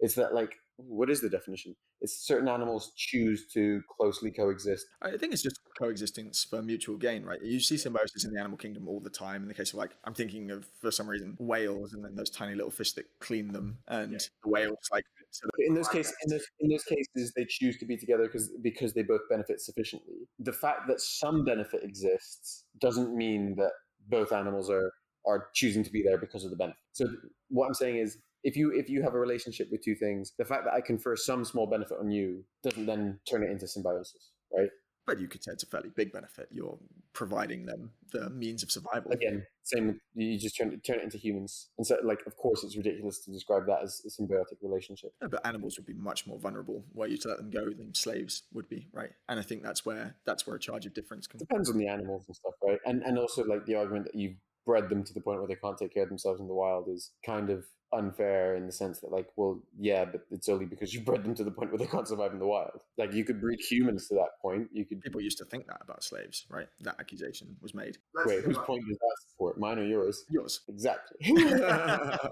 It's 0.00 0.14
that 0.14 0.34
like 0.34 0.56
what 0.76 1.08
is 1.08 1.20
the 1.20 1.28
definition? 1.28 1.74
It's 2.00 2.26
certain 2.26 2.48
animals 2.48 2.92
choose 2.96 3.46
to 3.54 3.80
closely 3.96 4.30
coexist. 4.30 4.86
I 5.00 5.16
think 5.16 5.32
it's 5.32 5.42
just 5.42 5.60
coexistence 5.78 6.44
for 6.44 6.62
mutual 6.62 6.96
gain, 6.96 7.24
right? 7.24 7.40
You 7.42 7.60
see 7.60 7.76
symbiosis 7.76 8.24
in 8.24 8.32
the 8.32 8.40
animal 8.40 8.58
kingdom 8.58 8.88
all 8.88 9.00
the 9.00 9.10
time. 9.10 9.42
In 9.42 9.48
the 9.48 9.54
case 9.54 9.72
of 9.72 9.78
like, 9.78 9.92
I'm 10.04 10.14
thinking 10.14 10.50
of 10.50 10.66
for 10.80 10.90
some 10.90 11.08
reason 11.08 11.36
whales, 11.38 11.92
and 11.92 12.04
then 12.04 12.14
those 12.16 12.30
tiny 12.30 12.54
little 12.54 12.70
fish 12.70 12.92
that 12.94 13.06
clean 13.20 13.52
them, 13.52 13.78
and 13.88 14.12
the 14.12 14.50
whales 14.50 14.76
like. 14.92 15.04
Sort 15.30 15.50
of, 15.52 15.64
in 15.66 15.74
those 15.74 15.88
cases, 15.88 16.14
in 16.24 16.30
those, 16.30 16.46
in 16.60 16.68
those 16.70 16.84
cases, 16.84 17.32
they 17.34 17.44
choose 17.48 17.76
to 17.78 17.86
be 17.86 17.96
together 17.96 18.24
because 18.24 18.52
because 18.62 18.94
they 18.94 19.02
both 19.02 19.22
benefit 19.28 19.60
sufficiently. 19.60 20.28
The 20.38 20.52
fact 20.52 20.86
that 20.86 21.00
some 21.00 21.44
benefit 21.44 21.82
exists 21.82 22.64
doesn't 22.80 23.16
mean 23.16 23.56
that 23.56 23.72
both 24.08 24.32
animals 24.32 24.70
are 24.70 24.92
are 25.26 25.48
choosing 25.52 25.82
to 25.82 25.90
be 25.90 26.02
there 26.02 26.18
because 26.18 26.44
of 26.44 26.50
the 26.50 26.56
benefit. 26.56 26.78
So 26.92 27.06
what 27.48 27.66
I'm 27.66 27.74
saying 27.74 27.96
is, 27.96 28.18
if 28.44 28.56
you 28.56 28.70
if 28.72 28.88
you 28.88 29.02
have 29.02 29.14
a 29.14 29.18
relationship 29.18 29.68
with 29.70 29.82
two 29.82 29.94
things, 29.94 30.32
the 30.38 30.44
fact 30.44 30.64
that 30.64 30.74
I 30.74 30.80
confer 30.80 31.16
some 31.16 31.44
small 31.44 31.66
benefit 31.66 31.98
on 31.98 32.10
you 32.10 32.44
doesn't 32.62 32.86
then 32.86 33.18
turn 33.28 33.42
it 33.42 33.50
into 33.50 33.66
symbiosis, 33.66 34.30
right? 34.56 34.70
but 35.06 35.20
you 35.20 35.28
could 35.28 35.42
say 35.42 35.52
it's 35.52 35.62
a 35.62 35.66
fairly 35.66 35.90
big 35.94 36.12
benefit. 36.12 36.48
You're 36.50 36.78
providing 37.12 37.66
them 37.66 37.90
the 38.12 38.30
means 38.30 38.62
of 38.62 38.70
survival. 38.70 39.12
Again, 39.12 39.46
same. 39.62 40.00
You 40.14 40.38
just 40.38 40.56
turn 40.56 40.72
it, 40.72 40.84
turn 40.84 40.98
it 40.98 41.04
into 41.04 41.18
humans, 41.18 41.68
and 41.78 41.86
so 41.86 41.96
like, 42.02 42.20
of 42.26 42.36
course, 42.36 42.64
it's 42.64 42.76
ridiculous 42.76 43.20
to 43.24 43.30
describe 43.30 43.66
that 43.66 43.82
as 43.82 44.02
a 44.06 44.22
symbiotic 44.22 44.62
relationship. 44.62 45.12
No, 45.20 45.28
but 45.28 45.46
animals 45.46 45.76
would 45.76 45.86
be 45.86 45.94
much 45.94 46.26
more 46.26 46.38
vulnerable 46.38 46.84
were 46.92 47.06
you 47.06 47.18
to 47.18 47.28
let 47.28 47.38
them 47.38 47.50
go 47.50 47.64
than 47.64 47.94
slaves 47.94 48.44
would 48.52 48.68
be, 48.68 48.88
right? 48.92 49.10
And 49.28 49.38
I 49.38 49.42
think 49.42 49.62
that's 49.62 49.84
where 49.84 50.16
that's 50.24 50.46
where 50.46 50.56
a 50.56 50.60
charge 50.60 50.86
of 50.86 50.94
difference 50.94 51.26
can. 51.26 51.38
depends 51.38 51.70
on 51.70 51.78
the 51.78 51.88
animals 51.88 52.24
and 52.26 52.36
stuff, 52.36 52.54
right? 52.62 52.78
And 52.86 53.02
and 53.02 53.18
also 53.18 53.44
like 53.44 53.66
the 53.66 53.74
argument 53.74 54.06
that 54.06 54.14
you've 54.14 54.36
bred 54.64 54.88
them 54.88 55.04
to 55.04 55.12
the 55.12 55.20
point 55.20 55.38
where 55.38 55.48
they 55.48 55.56
can't 55.56 55.76
take 55.76 55.92
care 55.92 56.04
of 56.04 56.08
themselves 56.08 56.40
in 56.40 56.46
the 56.46 56.54
wild 56.54 56.88
is 56.88 57.10
kind 57.26 57.50
of 57.50 57.66
unfair 57.96 58.56
in 58.56 58.66
the 58.66 58.72
sense 58.72 59.00
that 59.00 59.12
like, 59.12 59.28
well, 59.36 59.60
yeah, 59.78 60.04
but 60.04 60.26
it's 60.30 60.48
only 60.48 60.66
because 60.66 60.92
you 60.92 61.00
bred 61.00 61.24
them 61.24 61.34
to 61.34 61.44
the 61.44 61.50
point 61.50 61.70
where 61.70 61.78
they 61.78 61.86
can't 61.86 62.06
survive 62.06 62.32
in 62.32 62.38
the 62.38 62.46
wild. 62.46 62.82
Like 62.98 63.12
you 63.12 63.24
could 63.24 63.40
breed 63.40 63.60
humans 63.60 64.08
to 64.08 64.14
that 64.14 64.40
point. 64.40 64.68
You 64.72 64.84
could 64.84 65.00
People 65.00 65.20
used 65.20 65.38
to 65.38 65.44
think 65.44 65.66
that 65.66 65.80
about 65.82 66.02
slaves, 66.04 66.46
right? 66.48 66.68
That 66.80 66.96
accusation 67.00 67.56
was 67.60 67.74
made. 67.74 67.98
wait, 68.26 68.44
whose 68.44 68.58
point 68.58 68.84
does 68.88 68.98
that 68.98 69.16
support? 69.30 69.58
Mine 69.58 69.78
or 69.78 69.84
yours? 69.84 70.24
Yours. 70.30 70.60
Exactly. 70.68 71.34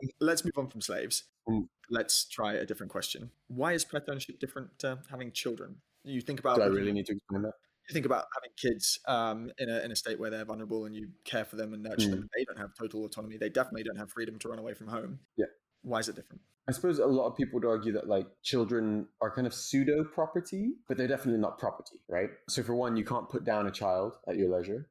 Let's 0.21 0.45
move 0.45 0.57
on 0.57 0.69
from 0.69 0.81
slaves. 0.81 1.25
Mm. 1.49 1.69
Let's 1.91 2.25
try 2.25 2.55
a 2.55 2.65
different 2.65 2.93
question. 2.93 3.31
Why 3.49 3.73
is 3.73 3.85
pet 3.85 4.05
ownership 4.09 4.39
different 4.39 4.79
to 4.81 4.99
having 5.11 5.33
children? 5.33 5.77
You 6.05 6.21
think 6.21 6.41
about 6.41 6.57
Do 6.57 6.63
I 6.63 6.67
really 6.67 6.93
need 6.93 7.07
to 7.07 7.13
explain 7.13 7.43
that? 7.43 7.55
You 7.89 7.93
think 7.93 8.07
about 8.07 8.27
having 8.35 8.51
kids 8.57 8.99
um, 9.09 9.51
in 9.59 9.69
a 9.69 9.81
in 9.81 9.91
a 9.93 9.97
state 9.97 10.19
where 10.21 10.31
they're 10.31 10.45
vulnerable 10.45 10.85
and 10.85 10.95
you 10.95 11.09
care 11.25 11.45
for 11.45 11.57
them 11.57 11.73
and 11.75 11.83
nurture 11.83 12.09
Mm. 12.09 12.11
them. 12.11 12.29
They 12.37 12.45
don't 12.45 12.59
have 12.59 12.71
total 12.79 13.05
autonomy. 13.05 13.37
They 13.39 13.49
definitely 13.49 13.83
don't 13.85 13.97
have 13.99 14.11
freedom 14.11 14.39
to 14.41 14.49
run 14.49 14.59
away 14.59 14.75
from 14.75 14.89
home. 14.89 15.19
Yeah. 15.37 15.47
Why 15.83 15.99
is 15.99 16.09
it 16.09 16.17
different? 16.17 16.43
I 16.69 16.73
suppose 16.73 17.01
a 17.01 17.07
lot 17.07 17.27
of 17.27 17.37
people 17.37 17.59
would 17.59 17.67
argue 17.69 17.93
that 17.95 18.09
like 18.09 18.27
children 18.45 19.09
are 19.21 19.35
kind 19.35 19.47
of 19.49 19.53
pseudo 19.55 20.05
property, 20.05 20.75
but 20.87 20.97
they're 20.97 21.09
definitely 21.09 21.41
not 21.41 21.59
property, 21.59 21.97
right? 22.09 22.31
So 22.49 22.63
for 22.63 22.75
one, 22.77 22.97
you 22.97 23.05
can't 23.05 23.29
put 23.29 23.45
down 23.45 23.67
a 23.67 23.71
child 23.73 24.13
at 24.29 24.37
your 24.37 24.49
leisure. 24.57 24.89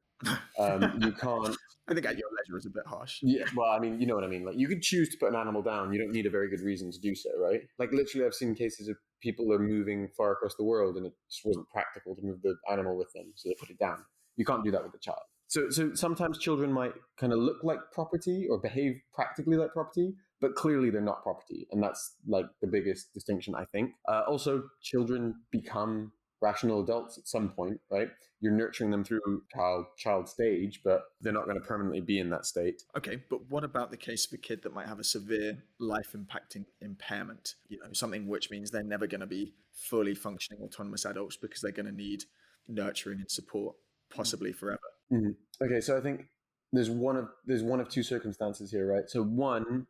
Um, 0.58 0.98
you 1.02 1.12
can't. 1.20 1.56
I 1.88 1.94
think 1.94 2.06
at 2.06 2.16
your 2.18 2.28
leisure 2.38 2.58
is 2.58 2.66
a 2.66 2.70
bit 2.70 2.86
harsh. 2.86 3.18
Yeah, 3.22 3.44
well, 3.56 3.70
I 3.70 3.78
mean, 3.78 4.00
you 4.00 4.06
know 4.06 4.14
what 4.14 4.22
I 4.22 4.28
mean. 4.28 4.44
Like, 4.44 4.56
you 4.56 4.68
could 4.68 4.82
choose 4.82 5.08
to 5.10 5.16
put 5.18 5.30
an 5.30 5.34
animal 5.34 5.62
down. 5.62 5.92
You 5.92 5.98
don't 5.98 6.12
need 6.12 6.26
a 6.26 6.30
very 6.30 6.48
good 6.48 6.60
reason 6.60 6.92
to 6.92 7.00
do 7.00 7.14
so, 7.14 7.30
right? 7.38 7.62
Like, 7.78 7.90
literally, 7.90 8.24
I've 8.26 8.34
seen 8.34 8.54
cases 8.54 8.86
of 8.88 8.96
people 9.22 9.52
are 9.52 9.58
moving 9.58 10.08
far 10.16 10.32
across 10.32 10.54
the 10.56 10.64
world, 10.64 10.96
and 10.96 11.06
it 11.06 11.12
just 11.30 11.44
wasn't 11.44 11.68
practical 11.70 12.14
to 12.16 12.22
move 12.22 12.42
the 12.42 12.54
animal 12.70 12.96
with 12.96 13.12
them, 13.14 13.32
so 13.34 13.48
they 13.48 13.54
put 13.58 13.70
it 13.70 13.78
down. 13.78 13.98
You 14.36 14.44
can't 14.44 14.64
do 14.64 14.70
that 14.70 14.82
with 14.82 14.94
a 14.94 14.98
child. 14.98 15.20
So, 15.46 15.68
so 15.70 15.94
sometimes 15.94 16.38
children 16.38 16.72
might 16.72 16.94
kind 17.18 17.32
of 17.32 17.38
look 17.38 17.58
like 17.62 17.78
property 17.92 18.46
or 18.50 18.58
behave 18.58 18.94
practically 19.12 19.56
like 19.56 19.72
property, 19.72 20.14
but 20.40 20.54
clearly 20.54 20.90
they're 20.90 21.00
not 21.00 21.22
property, 21.22 21.66
and 21.70 21.82
that's 21.82 22.16
like 22.26 22.46
the 22.60 22.66
biggest 22.66 23.12
distinction, 23.14 23.54
I 23.54 23.64
think. 23.66 23.90
Uh, 24.08 24.22
also, 24.26 24.64
children 24.82 25.34
become 25.50 26.12
rational 26.42 26.82
adults 26.82 27.16
at 27.16 27.28
some 27.28 27.50
point, 27.50 27.80
right? 27.90 28.10
You're 28.40 28.52
nurturing 28.52 28.90
them 28.90 29.04
through 29.04 29.42
child 29.54 29.86
child 29.96 30.28
stage, 30.28 30.80
but 30.84 31.04
they're 31.20 31.32
not 31.32 31.44
going 31.44 31.60
to 31.60 31.66
permanently 31.66 32.00
be 32.00 32.18
in 32.18 32.28
that 32.30 32.44
state. 32.44 32.82
Okay, 32.96 33.22
but 33.30 33.48
what 33.48 33.64
about 33.64 33.90
the 33.90 33.96
case 33.96 34.26
of 34.26 34.32
a 34.32 34.36
kid 34.36 34.62
that 34.64 34.74
might 34.74 34.88
have 34.88 34.98
a 34.98 35.04
severe 35.04 35.62
life 35.78 36.14
impacting 36.16 36.66
impairment? 36.80 37.54
You 37.68 37.78
know, 37.78 37.92
something 37.92 38.26
which 38.26 38.50
means 38.50 38.70
they're 38.70 38.82
never 38.82 39.06
going 39.06 39.20
to 39.20 39.26
be 39.26 39.54
fully 39.72 40.14
functioning 40.14 40.62
autonomous 40.62 41.04
adults 41.04 41.36
because 41.36 41.62
they're 41.62 41.72
going 41.72 41.86
to 41.86 41.92
need 41.92 42.24
nurturing 42.68 43.20
and 43.20 43.30
support 43.30 43.76
possibly 44.14 44.52
forever. 44.52 44.80
Mm-hmm. 45.12 45.64
Okay, 45.64 45.80
so 45.80 45.96
I 45.96 46.00
think 46.00 46.26
there's 46.72 46.90
one 46.90 47.16
of 47.16 47.28
there's 47.46 47.62
one 47.62 47.80
of 47.80 47.88
two 47.88 48.02
circumstances 48.02 48.70
here, 48.70 48.92
right? 48.92 49.08
So 49.08 49.22
one, 49.22 49.86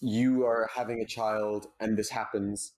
you 0.00 0.44
are 0.44 0.70
having 0.72 1.00
a 1.00 1.06
child 1.06 1.66
and 1.80 1.96
this 1.96 2.10
happens 2.10 2.72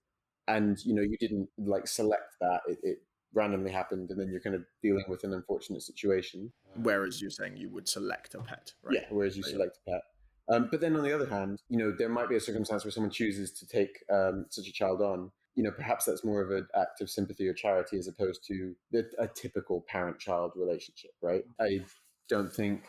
and 0.48 0.78
you 0.84 0.94
know 0.94 1.02
you 1.02 1.16
didn't 1.18 1.48
like 1.58 1.86
select 1.86 2.34
that 2.40 2.60
it, 2.66 2.78
it 2.82 2.98
randomly 3.34 3.70
happened 3.70 4.10
and 4.10 4.20
then 4.20 4.28
you're 4.28 4.40
kind 4.40 4.56
of 4.56 4.64
dealing 4.82 5.04
with 5.08 5.24
an 5.24 5.32
unfortunate 5.32 5.82
situation. 5.82 6.52
Whereas 6.82 7.20
you're 7.20 7.30
saying 7.30 7.56
you 7.56 7.70
would 7.70 7.88
select 7.88 8.34
a 8.34 8.40
pet 8.40 8.72
right? 8.82 8.94
Yeah 8.94 9.06
whereas 9.10 9.36
you 9.36 9.42
select 9.42 9.78
a 9.86 9.90
pet. 9.90 10.02
Um, 10.50 10.68
but 10.70 10.80
then 10.80 10.96
on 10.96 11.02
the 11.02 11.12
other 11.12 11.26
hand 11.26 11.60
you 11.68 11.78
know 11.78 11.92
there 11.96 12.08
might 12.08 12.28
be 12.28 12.36
a 12.36 12.40
circumstance 12.40 12.84
where 12.84 12.92
someone 12.92 13.10
chooses 13.10 13.52
to 13.52 13.66
take 13.66 14.04
um, 14.12 14.46
such 14.50 14.68
a 14.68 14.72
child 14.72 15.00
on. 15.02 15.30
You 15.54 15.64
know 15.64 15.72
perhaps 15.72 16.04
that's 16.04 16.24
more 16.24 16.40
of 16.40 16.50
an 16.50 16.66
act 16.76 17.00
of 17.00 17.10
sympathy 17.10 17.48
or 17.48 17.52
charity 17.52 17.98
as 17.98 18.06
opposed 18.06 18.46
to 18.46 18.74
the, 18.92 19.10
a 19.18 19.26
typical 19.26 19.84
parent-child 19.88 20.52
relationship 20.54 21.10
right? 21.20 21.42
I 21.60 21.80
don't 22.28 22.52
think 22.52 22.84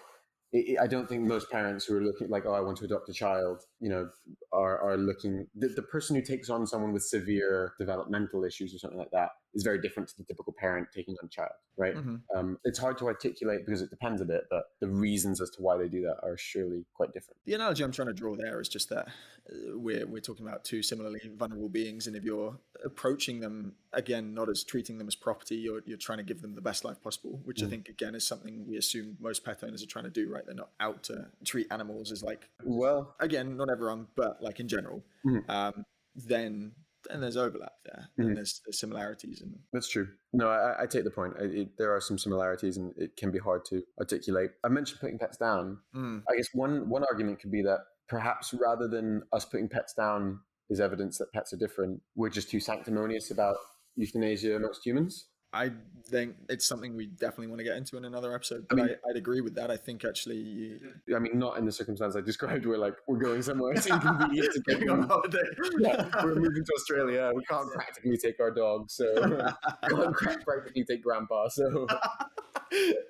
I 0.81 0.87
don't 0.87 1.07
think 1.07 1.27
most 1.27 1.51
parents 1.51 1.85
who 1.85 1.95
are 1.95 2.01
looking 2.01 2.29
like, 2.29 2.45
oh, 2.47 2.53
I 2.53 2.59
want 2.59 2.79
to 2.79 2.85
adopt 2.85 3.07
a 3.07 3.13
child, 3.13 3.61
you 3.79 3.89
know, 3.89 4.09
are, 4.51 4.81
are 4.81 4.97
looking. 4.97 5.45
The, 5.55 5.67
the 5.67 5.83
person 5.83 6.15
who 6.15 6.23
takes 6.23 6.49
on 6.49 6.65
someone 6.65 6.91
with 6.91 7.03
severe 7.03 7.73
developmental 7.77 8.43
issues 8.43 8.73
or 8.73 8.79
something 8.79 8.97
like 8.97 9.11
that 9.11 9.29
is 9.53 9.63
very 9.63 9.81
different 9.81 10.09
to 10.09 10.17
the 10.17 10.23
typical 10.23 10.53
parent 10.53 10.87
taking 10.93 11.15
on 11.21 11.25
a 11.25 11.29
child, 11.29 11.51
right? 11.77 11.95
Mm-hmm. 11.95 12.15
Um, 12.35 12.57
it's 12.63 12.77
hard 12.77 12.97
to 12.99 13.07
articulate 13.07 13.65
because 13.65 13.81
it 13.81 13.89
depends 13.89 14.21
a 14.21 14.25
bit, 14.25 14.43
but 14.49 14.63
the 14.79 14.87
reasons 14.87 15.41
as 15.41 15.49
to 15.51 15.61
why 15.61 15.77
they 15.77 15.87
do 15.87 16.01
that 16.01 16.17
are 16.23 16.37
surely 16.37 16.85
quite 16.93 17.13
different. 17.13 17.37
The 17.45 17.53
analogy 17.53 17.83
I'm 17.83 17.91
trying 17.91 18.09
to 18.09 18.13
draw 18.13 18.35
there 18.35 18.61
is 18.61 18.69
just 18.69 18.89
that 18.89 19.07
uh, 19.07 19.77
we're, 19.77 20.05
we're 20.05 20.21
talking 20.21 20.47
about 20.47 20.63
two 20.63 20.83
similarly 20.83 21.19
vulnerable 21.35 21.69
beings, 21.69 22.07
and 22.07 22.15
if 22.15 22.23
you're 22.23 22.57
approaching 22.85 23.39
them 23.39 23.73
again, 23.93 24.33
not 24.33 24.49
as 24.49 24.63
treating 24.63 24.97
them 24.97 25.07
as 25.07 25.15
property, 25.15 25.55
you're, 25.55 25.81
you're 25.85 25.97
trying 25.97 26.19
to 26.19 26.23
give 26.23 26.41
them 26.41 26.53
the 26.53 26.61
best 26.61 26.85
life 26.85 27.01
possible, 27.01 27.41
which 27.43 27.61
mm. 27.61 27.67
I 27.67 27.69
think 27.69 27.89
again 27.89 28.15
is 28.15 28.25
something 28.25 28.65
we 28.67 28.77
assume 28.77 29.17
most 29.19 29.43
pet 29.43 29.63
owners 29.63 29.83
are 29.83 29.87
trying 29.87 30.05
to 30.05 30.11
do, 30.11 30.29
right? 30.29 30.45
They're 30.45 30.55
not 30.55 30.69
out 30.79 31.03
to 31.03 31.27
treat 31.43 31.67
animals 31.71 32.11
as 32.11 32.23
like, 32.23 32.47
well, 32.63 33.15
again, 33.19 33.57
not 33.57 33.69
everyone, 33.71 34.07
but 34.15 34.41
like 34.41 34.59
in 34.59 34.67
general. 34.67 35.03
Mm. 35.25 35.49
Um, 35.49 35.85
then 36.15 36.73
and 37.09 37.21
there's 37.21 37.37
overlap 37.37 37.73
there 37.85 38.09
mm-hmm. 38.11 38.21
and 38.21 38.37
there's, 38.37 38.61
there's, 38.65 38.79
similarities 38.79 39.41
and 39.41 39.53
that's 39.73 39.89
true. 39.89 40.07
No 40.33 40.49
i, 40.49 40.83
I 40.83 40.85
take 40.85 41.03
the 41.03 41.11
point. 41.11 41.33
I, 41.39 41.43
it, 41.43 41.77
there 41.77 41.95
are 41.95 42.01
some 42.01 42.17
similarities 42.17 42.77
and 42.77 42.93
it 42.97 43.15
can 43.17 43.31
be 43.31 43.39
hard 43.39 43.65
to 43.65 43.83
articulate. 43.99 44.51
I 44.63 44.69
mentioned 44.69 44.99
putting 44.99 45.19
pets 45.19 45.37
down. 45.37 45.79
Mm. 45.95 46.23
i 46.29 46.35
guess 46.35 46.49
one 46.53 46.89
one 46.89 47.03
argument 47.03 47.39
could 47.39 47.51
be 47.51 47.61
that 47.63 47.79
perhaps 48.07 48.53
rather 48.53 48.87
than 48.87 49.23
us 49.33 49.45
putting 49.45 49.69
pets 49.69 49.93
down 49.93 50.39
is 50.69 50.79
evidence 50.79 51.17
that 51.17 51.31
pets 51.33 51.53
are 51.53 51.57
different 51.57 52.01
we're 52.15 52.29
just 52.29 52.49
too 52.49 52.59
sanctimonious 52.59 53.31
about 53.31 53.57
euthanasia 53.95 54.55
amongst 54.55 54.85
humans 54.85 55.27
I 55.51 55.71
think 56.05 56.35
it's 56.47 56.65
something 56.65 56.95
we 56.95 57.07
definitely 57.07 57.47
want 57.47 57.59
to 57.59 57.63
get 57.63 57.77
into 57.77 57.97
in 57.97 58.05
another 58.05 58.33
episode. 58.33 58.67
But 58.67 58.79
I 58.79 58.83
mean, 58.83 58.91
I, 58.91 59.07
would 59.07 59.17
agree 59.17 59.41
with 59.41 59.55
that. 59.55 59.71
I 59.71 59.77
think 59.77 60.05
actually, 60.05 60.37
you... 60.37 60.79
I 61.15 61.19
mean, 61.19 61.37
not 61.37 61.57
in 61.57 61.65
the 61.65 61.71
circumstance 61.71 62.15
I 62.15 62.21
described, 62.21 62.65
where 62.65 62.77
like 62.77 62.95
we're 63.07 63.17
going 63.17 63.41
somewhere 63.41 63.73
it's 63.73 63.87
inconvenient 63.87 64.53
to 64.53 64.61
get 64.61 64.89
on 64.89 65.03
holiday. 65.03 65.37
Yeah, 65.79 66.09
we're 66.23 66.35
moving 66.35 66.63
to 66.63 66.73
Australia. 66.75 67.31
We 67.33 67.43
can't 67.45 67.71
practically 67.73 68.17
take 68.17 68.39
our 68.39 68.51
dog, 68.51 68.89
so 68.89 69.05
we 69.15 69.89
can't 70.25 70.45
practically 70.45 70.83
take 70.83 71.03
grandpa. 71.03 71.49
So 71.49 71.87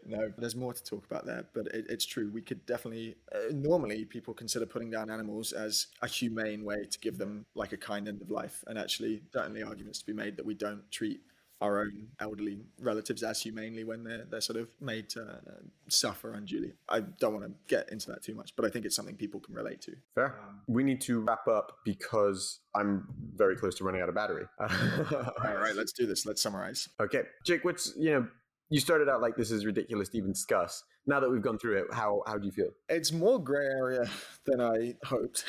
no, 0.05 0.31
there's 0.37 0.55
more 0.55 0.73
to 0.73 0.83
talk 0.83 1.05
about 1.05 1.25
there. 1.25 1.45
But 1.53 1.67
it, 1.67 1.87
it's 1.89 2.05
true. 2.05 2.31
We 2.33 2.41
could 2.41 2.65
definitely 2.65 3.15
uh, 3.33 3.51
normally 3.53 4.05
people 4.05 4.33
consider 4.33 4.65
putting 4.65 4.91
down 4.91 5.09
animals 5.09 5.51
as 5.51 5.87
a 6.01 6.07
humane 6.07 6.63
way 6.63 6.85
to 6.89 6.99
give 6.99 7.17
them 7.17 7.45
like 7.55 7.73
a 7.73 7.77
kind 7.77 8.07
end 8.07 8.21
of 8.21 8.29
life, 8.29 8.63
and 8.67 8.77
actually, 8.77 9.23
certainly 9.33 9.63
arguments 9.63 9.99
to 9.99 10.05
be 10.05 10.13
made 10.13 10.37
that 10.37 10.45
we 10.45 10.53
don't 10.53 10.89
treat 10.91 11.21
our 11.61 11.81
own 11.81 12.07
elderly 12.19 12.61
relatives 12.79 13.21
as 13.23 13.41
humanely 13.41 13.83
when 13.83 14.03
they're 14.03 14.25
they're 14.29 14.41
sort 14.41 14.59
of 14.59 14.69
made 14.79 15.09
to 15.09 15.23
uh, 15.23 15.59
suffer 15.87 16.33
unduly. 16.33 16.73
I 16.87 17.01
don't 17.01 17.33
want 17.33 17.45
to 17.45 17.53
get 17.67 17.91
into 17.91 18.09
that 18.11 18.23
too 18.23 18.33
much, 18.33 18.55
but 18.55 18.65
I 18.65 18.69
think 18.69 18.85
it's 18.85 18.95
something 18.95 19.15
people 19.15 19.39
can 19.39 19.55
relate 19.55 19.81
to. 19.81 19.95
Fair. 20.15 20.35
We 20.67 20.83
need 20.83 21.01
to 21.01 21.21
wrap 21.21 21.47
up 21.47 21.77
because 21.83 22.61
I'm 22.75 23.07
very 23.35 23.55
close 23.55 23.75
to 23.75 23.83
running 23.83 24.01
out 24.01 24.09
of 24.09 24.15
battery. 24.15 24.45
All 24.59 25.57
right, 25.57 25.75
let's 25.75 25.91
do 25.91 26.05
this. 26.05 26.25
Let's 26.25 26.41
summarize. 26.41 26.87
Okay, 27.01 27.23
Jake. 27.45 27.65
What's 27.65 27.93
you 27.97 28.11
know 28.11 28.27
you 28.69 28.79
started 28.79 29.09
out 29.09 29.21
like 29.21 29.35
this 29.35 29.51
is 29.51 29.65
ridiculous 29.65 30.09
to 30.09 30.17
even 30.17 30.31
discuss. 30.31 30.83
Now 31.09 31.19
that 31.19 31.29
we've 31.31 31.41
gone 31.41 31.57
through 31.57 31.79
it, 31.79 31.87
how 31.91 32.21
how 32.27 32.37
do 32.37 32.45
you 32.45 32.51
feel? 32.51 32.69
It's 32.87 33.11
more 33.11 33.43
grey 33.43 33.65
area 33.65 34.07
than 34.45 34.61
I 34.61 34.93
hoped. 35.03 35.43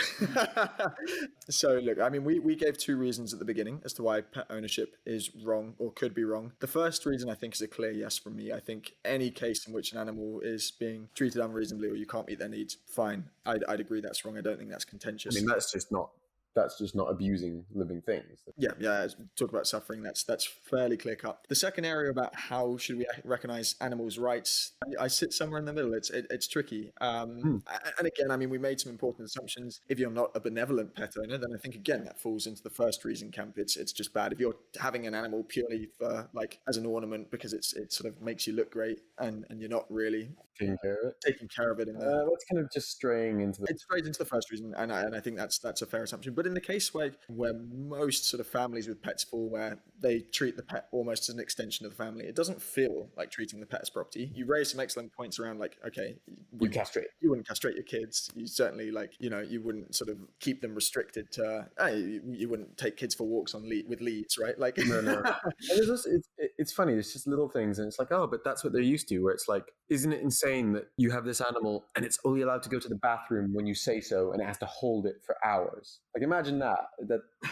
so 1.51 1.75
look, 1.75 2.01
I 2.01 2.09
mean, 2.09 2.25
we 2.25 2.39
we 2.39 2.57
gave 2.57 2.79
two 2.79 2.97
reasons 2.97 3.35
at 3.35 3.39
the 3.39 3.45
beginning 3.45 3.83
as 3.85 3.93
to 3.95 4.03
why 4.03 4.23
pet 4.23 4.47
ownership 4.49 4.97
is 5.05 5.31
wrong 5.45 5.75
or 5.79 5.93
could 5.93 6.15
be 6.15 6.25
wrong. 6.25 6.53
The 6.61 6.67
first 6.67 7.05
reason 7.05 7.29
I 7.29 7.35
think 7.35 7.55
is 7.55 7.61
a 7.61 7.69
clear 7.69 7.91
yes 7.91 8.17
from 8.17 8.37
me. 8.37 8.53
I 8.53 8.61
think 8.61 8.95
any 9.05 9.31
case 9.31 9.67
in 9.67 9.75
which 9.75 9.93
an 9.93 9.99
animal 9.99 10.41
is 10.41 10.71
being 10.71 11.11
treated 11.15 11.43
unreasonably 11.43 11.89
or 11.89 11.95
you 11.95 12.07
can't 12.07 12.27
meet 12.27 12.39
their 12.39 12.49
needs, 12.49 12.79
fine. 12.87 13.25
I'd, 13.45 13.63
I'd 13.69 13.81
agree 13.81 14.01
that's 14.01 14.25
wrong. 14.25 14.39
I 14.39 14.41
don't 14.41 14.57
think 14.57 14.71
that's 14.71 14.87
contentious. 14.87 15.37
I 15.37 15.41
mean, 15.41 15.47
that's 15.47 15.71
just 15.71 15.93
not 15.93 16.09
that's 16.55 16.79
just 16.79 16.95
not 16.95 17.11
abusing 17.11 17.65
living 17.73 18.03
things. 18.03 18.41
Yeah, 18.57 18.71
yeah. 18.79 19.07
Talk 19.37 19.51
about 19.51 19.67
suffering. 19.67 20.03
That's 20.03 20.25
that's 20.25 20.45
fairly 20.45 20.97
clear 20.97 21.17
cut. 21.17 21.45
The 21.49 21.55
second 21.55 21.85
area 21.85 22.11
about 22.11 22.35
how 22.35 22.77
should 22.77 22.99
we 22.99 23.07
recognize 23.25 23.77
animals' 23.81 24.19
rights, 24.19 24.73
I, 24.99 25.09
sit 25.09 25.33
somewhere 25.33 25.59
in 25.59 25.65
the 25.65 25.73
middle. 25.73 25.95
It's 25.95 26.11
it, 26.11 26.27
it's 26.31 26.49
tricky. 26.49 26.93
Um, 27.01 27.41
hmm. 27.41 27.57
And 27.99 28.07
again, 28.07 28.31
I 28.31 28.37
mean, 28.37 28.51
we 28.51 28.59
made 28.59 28.81
some 28.81 28.91
important 28.91 29.27
assumptions. 29.29 29.81
If 29.89 29.99
you're 29.99 30.11
not 30.11 30.31
a 30.35 30.41
benevolent 30.41 30.95
pet 30.95 31.15
owner, 31.19 31.39
then 31.39 31.51
I 31.55 31.59
think 31.59 31.75
again 31.75 32.05
that 32.05 32.21
falls 32.21 32.47
into 32.47 32.63
the 32.63 32.71
first 32.71 33.05
reason 33.05 33.31
camp. 33.31 33.57
It's 33.57 33.77
it's 33.77 33.93
just 33.93 34.13
bad. 34.13 34.33
If 34.33 34.41
you're 34.41 34.57
having 34.81 35.07
an 35.07 35.15
animal 35.15 35.45
purely 35.45 35.89
for 35.99 36.29
like 36.33 36.61
as 36.69 36.77
an 36.77 36.87
ornament 36.87 37.31
because 37.31 37.53
it's 37.53 37.75
it 37.75 37.93
sort 37.93 38.13
of 38.13 38.21
makes 38.21 38.47
you 38.47 38.55
look 38.55 38.73
great, 38.73 39.01
and 39.19 39.45
and 39.51 39.61
you're 39.61 39.71
not 39.71 39.87
really 39.91 40.31
taking 40.59 40.77
care 40.83 40.93
of 40.93 41.11
it, 41.11 41.15
taking 41.25 41.49
care 41.49 41.71
of 41.71 41.81
it 41.81 41.89
in 41.89 41.99
the, 41.99 42.07
uh, 42.07 42.25
that's 42.29 42.45
kind 42.51 42.63
of 42.63 42.71
just 42.73 42.91
straying 42.91 43.41
into 43.41 43.61
the. 43.61 43.67
It's 43.71 43.83
straight 43.83 44.07
into 44.07 44.19
the 44.19 44.25
first 44.25 44.51
reason, 44.51 44.75
and 44.77 44.93
I, 44.93 45.03
and 45.03 45.15
I 45.15 45.21
think 45.21 45.37
that's 45.37 45.59
that's 45.59 45.83
a 45.83 45.87
fair 45.87 46.03
assumption. 46.03 46.35
But 46.35 46.47
in 46.47 46.55
the 46.55 46.61
case 46.61 46.93
where 46.95 47.13
where 47.29 47.55
most 47.55 48.29
sort 48.29 48.41
of 48.41 48.47
families 48.47 48.89
with 48.89 49.03
pets 49.03 49.25
fall, 49.25 49.49
where 49.49 49.79
they 50.01 50.21
treat 50.21 50.57
the 50.57 50.63
pet 50.63 50.89
almost 50.93 51.29
as 51.29 51.35
an 51.35 51.41
extension 51.41 51.87
of 51.87 51.97
the 51.97 52.03
family, 52.03 52.25
it 52.27 52.35
doesn't 52.35 52.61
feel 52.61 53.09
like 53.17 53.31
treating 53.31 53.61
the 53.61 53.67
pet 53.67 53.81
as 53.83 53.91
property. 53.91 54.31
You 54.35 54.47
raise 54.47 54.71
some 54.71 54.81
excellent 54.81 55.13
points 55.13 55.39
around 55.39 55.59
like, 55.59 55.77
okay, 55.87 56.17
you 56.59 56.69
castrate. 56.69 57.09
You 57.21 57.31
wouldn't 57.31 57.47
castrate 57.47 57.75
your 57.75 57.85
kids. 57.85 58.31
You 58.35 58.47
certainly 58.47 58.91
like, 58.91 59.13
you 59.19 59.31
know, 59.31 59.41
you 59.41 59.63
wouldn't 59.63 59.95
sort 59.95 60.11
of 60.11 60.19
keep 60.41 60.61
them 60.61 60.75
restricted 60.75 61.31
to. 61.33 61.69
Uh, 61.79 61.87
you, 61.87 62.23
you, 62.27 62.49
wouldn't 62.49 62.77
take 62.77 62.97
kids 62.97 63.15
for 63.15 63.25
walks 63.25 63.55
on 63.55 63.69
lead 63.69 63.89
with 63.89 64.01
leads, 64.01 64.39
right? 64.39 64.59
Like, 64.59 64.79
no, 64.79 65.01
no. 65.01 65.23
it's, 65.59 65.87
just, 65.87 66.07
it's, 66.07 66.29
it's 66.59 66.73
funny. 66.73 66.95
It's 66.95 67.13
just 67.13 67.27
little 67.27 67.49
things, 67.49 67.79
and 67.79 67.89
it's 67.89 67.99
like, 67.99 68.13
oh, 68.13 68.27
but 68.27 68.45
that's 68.45 68.65
what 68.65 68.73
they're 68.73 68.83
used 68.83 69.09
to. 69.09 69.19
Where 69.21 69.33
it's 69.33 69.49
like, 69.49 69.65
isn't 69.91 70.13
it 70.13 70.23
insane 70.23 70.73
that 70.73 70.89
you 70.97 71.11
have 71.11 71.25
this 71.25 71.41
animal 71.41 71.85
and 71.97 72.05
it's 72.05 72.19
only 72.25 72.43
allowed 72.43 72.63
to 72.63 72.69
go 72.69 72.79
to 72.79 72.89
the 72.89 72.95
bathroom 72.95 73.53
when 73.53 73.67
you 73.67 73.75
say 73.75 74.01
so, 74.01 74.33
and 74.33 74.41
it 74.41 74.47
has 74.47 74.59
to 74.59 74.67
hold 74.67 75.07
it 75.07 75.17
for 75.27 75.37
hours? 75.45 75.99
Like, 76.15 76.23
imagine 76.23 76.61
that. 76.61 76.79
That 77.09 77.21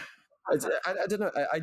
I, 0.49 0.53
I, 1.03 1.07
don't 1.07 1.19
know. 1.19 1.31
I, 1.35 1.57
I, 1.57 1.61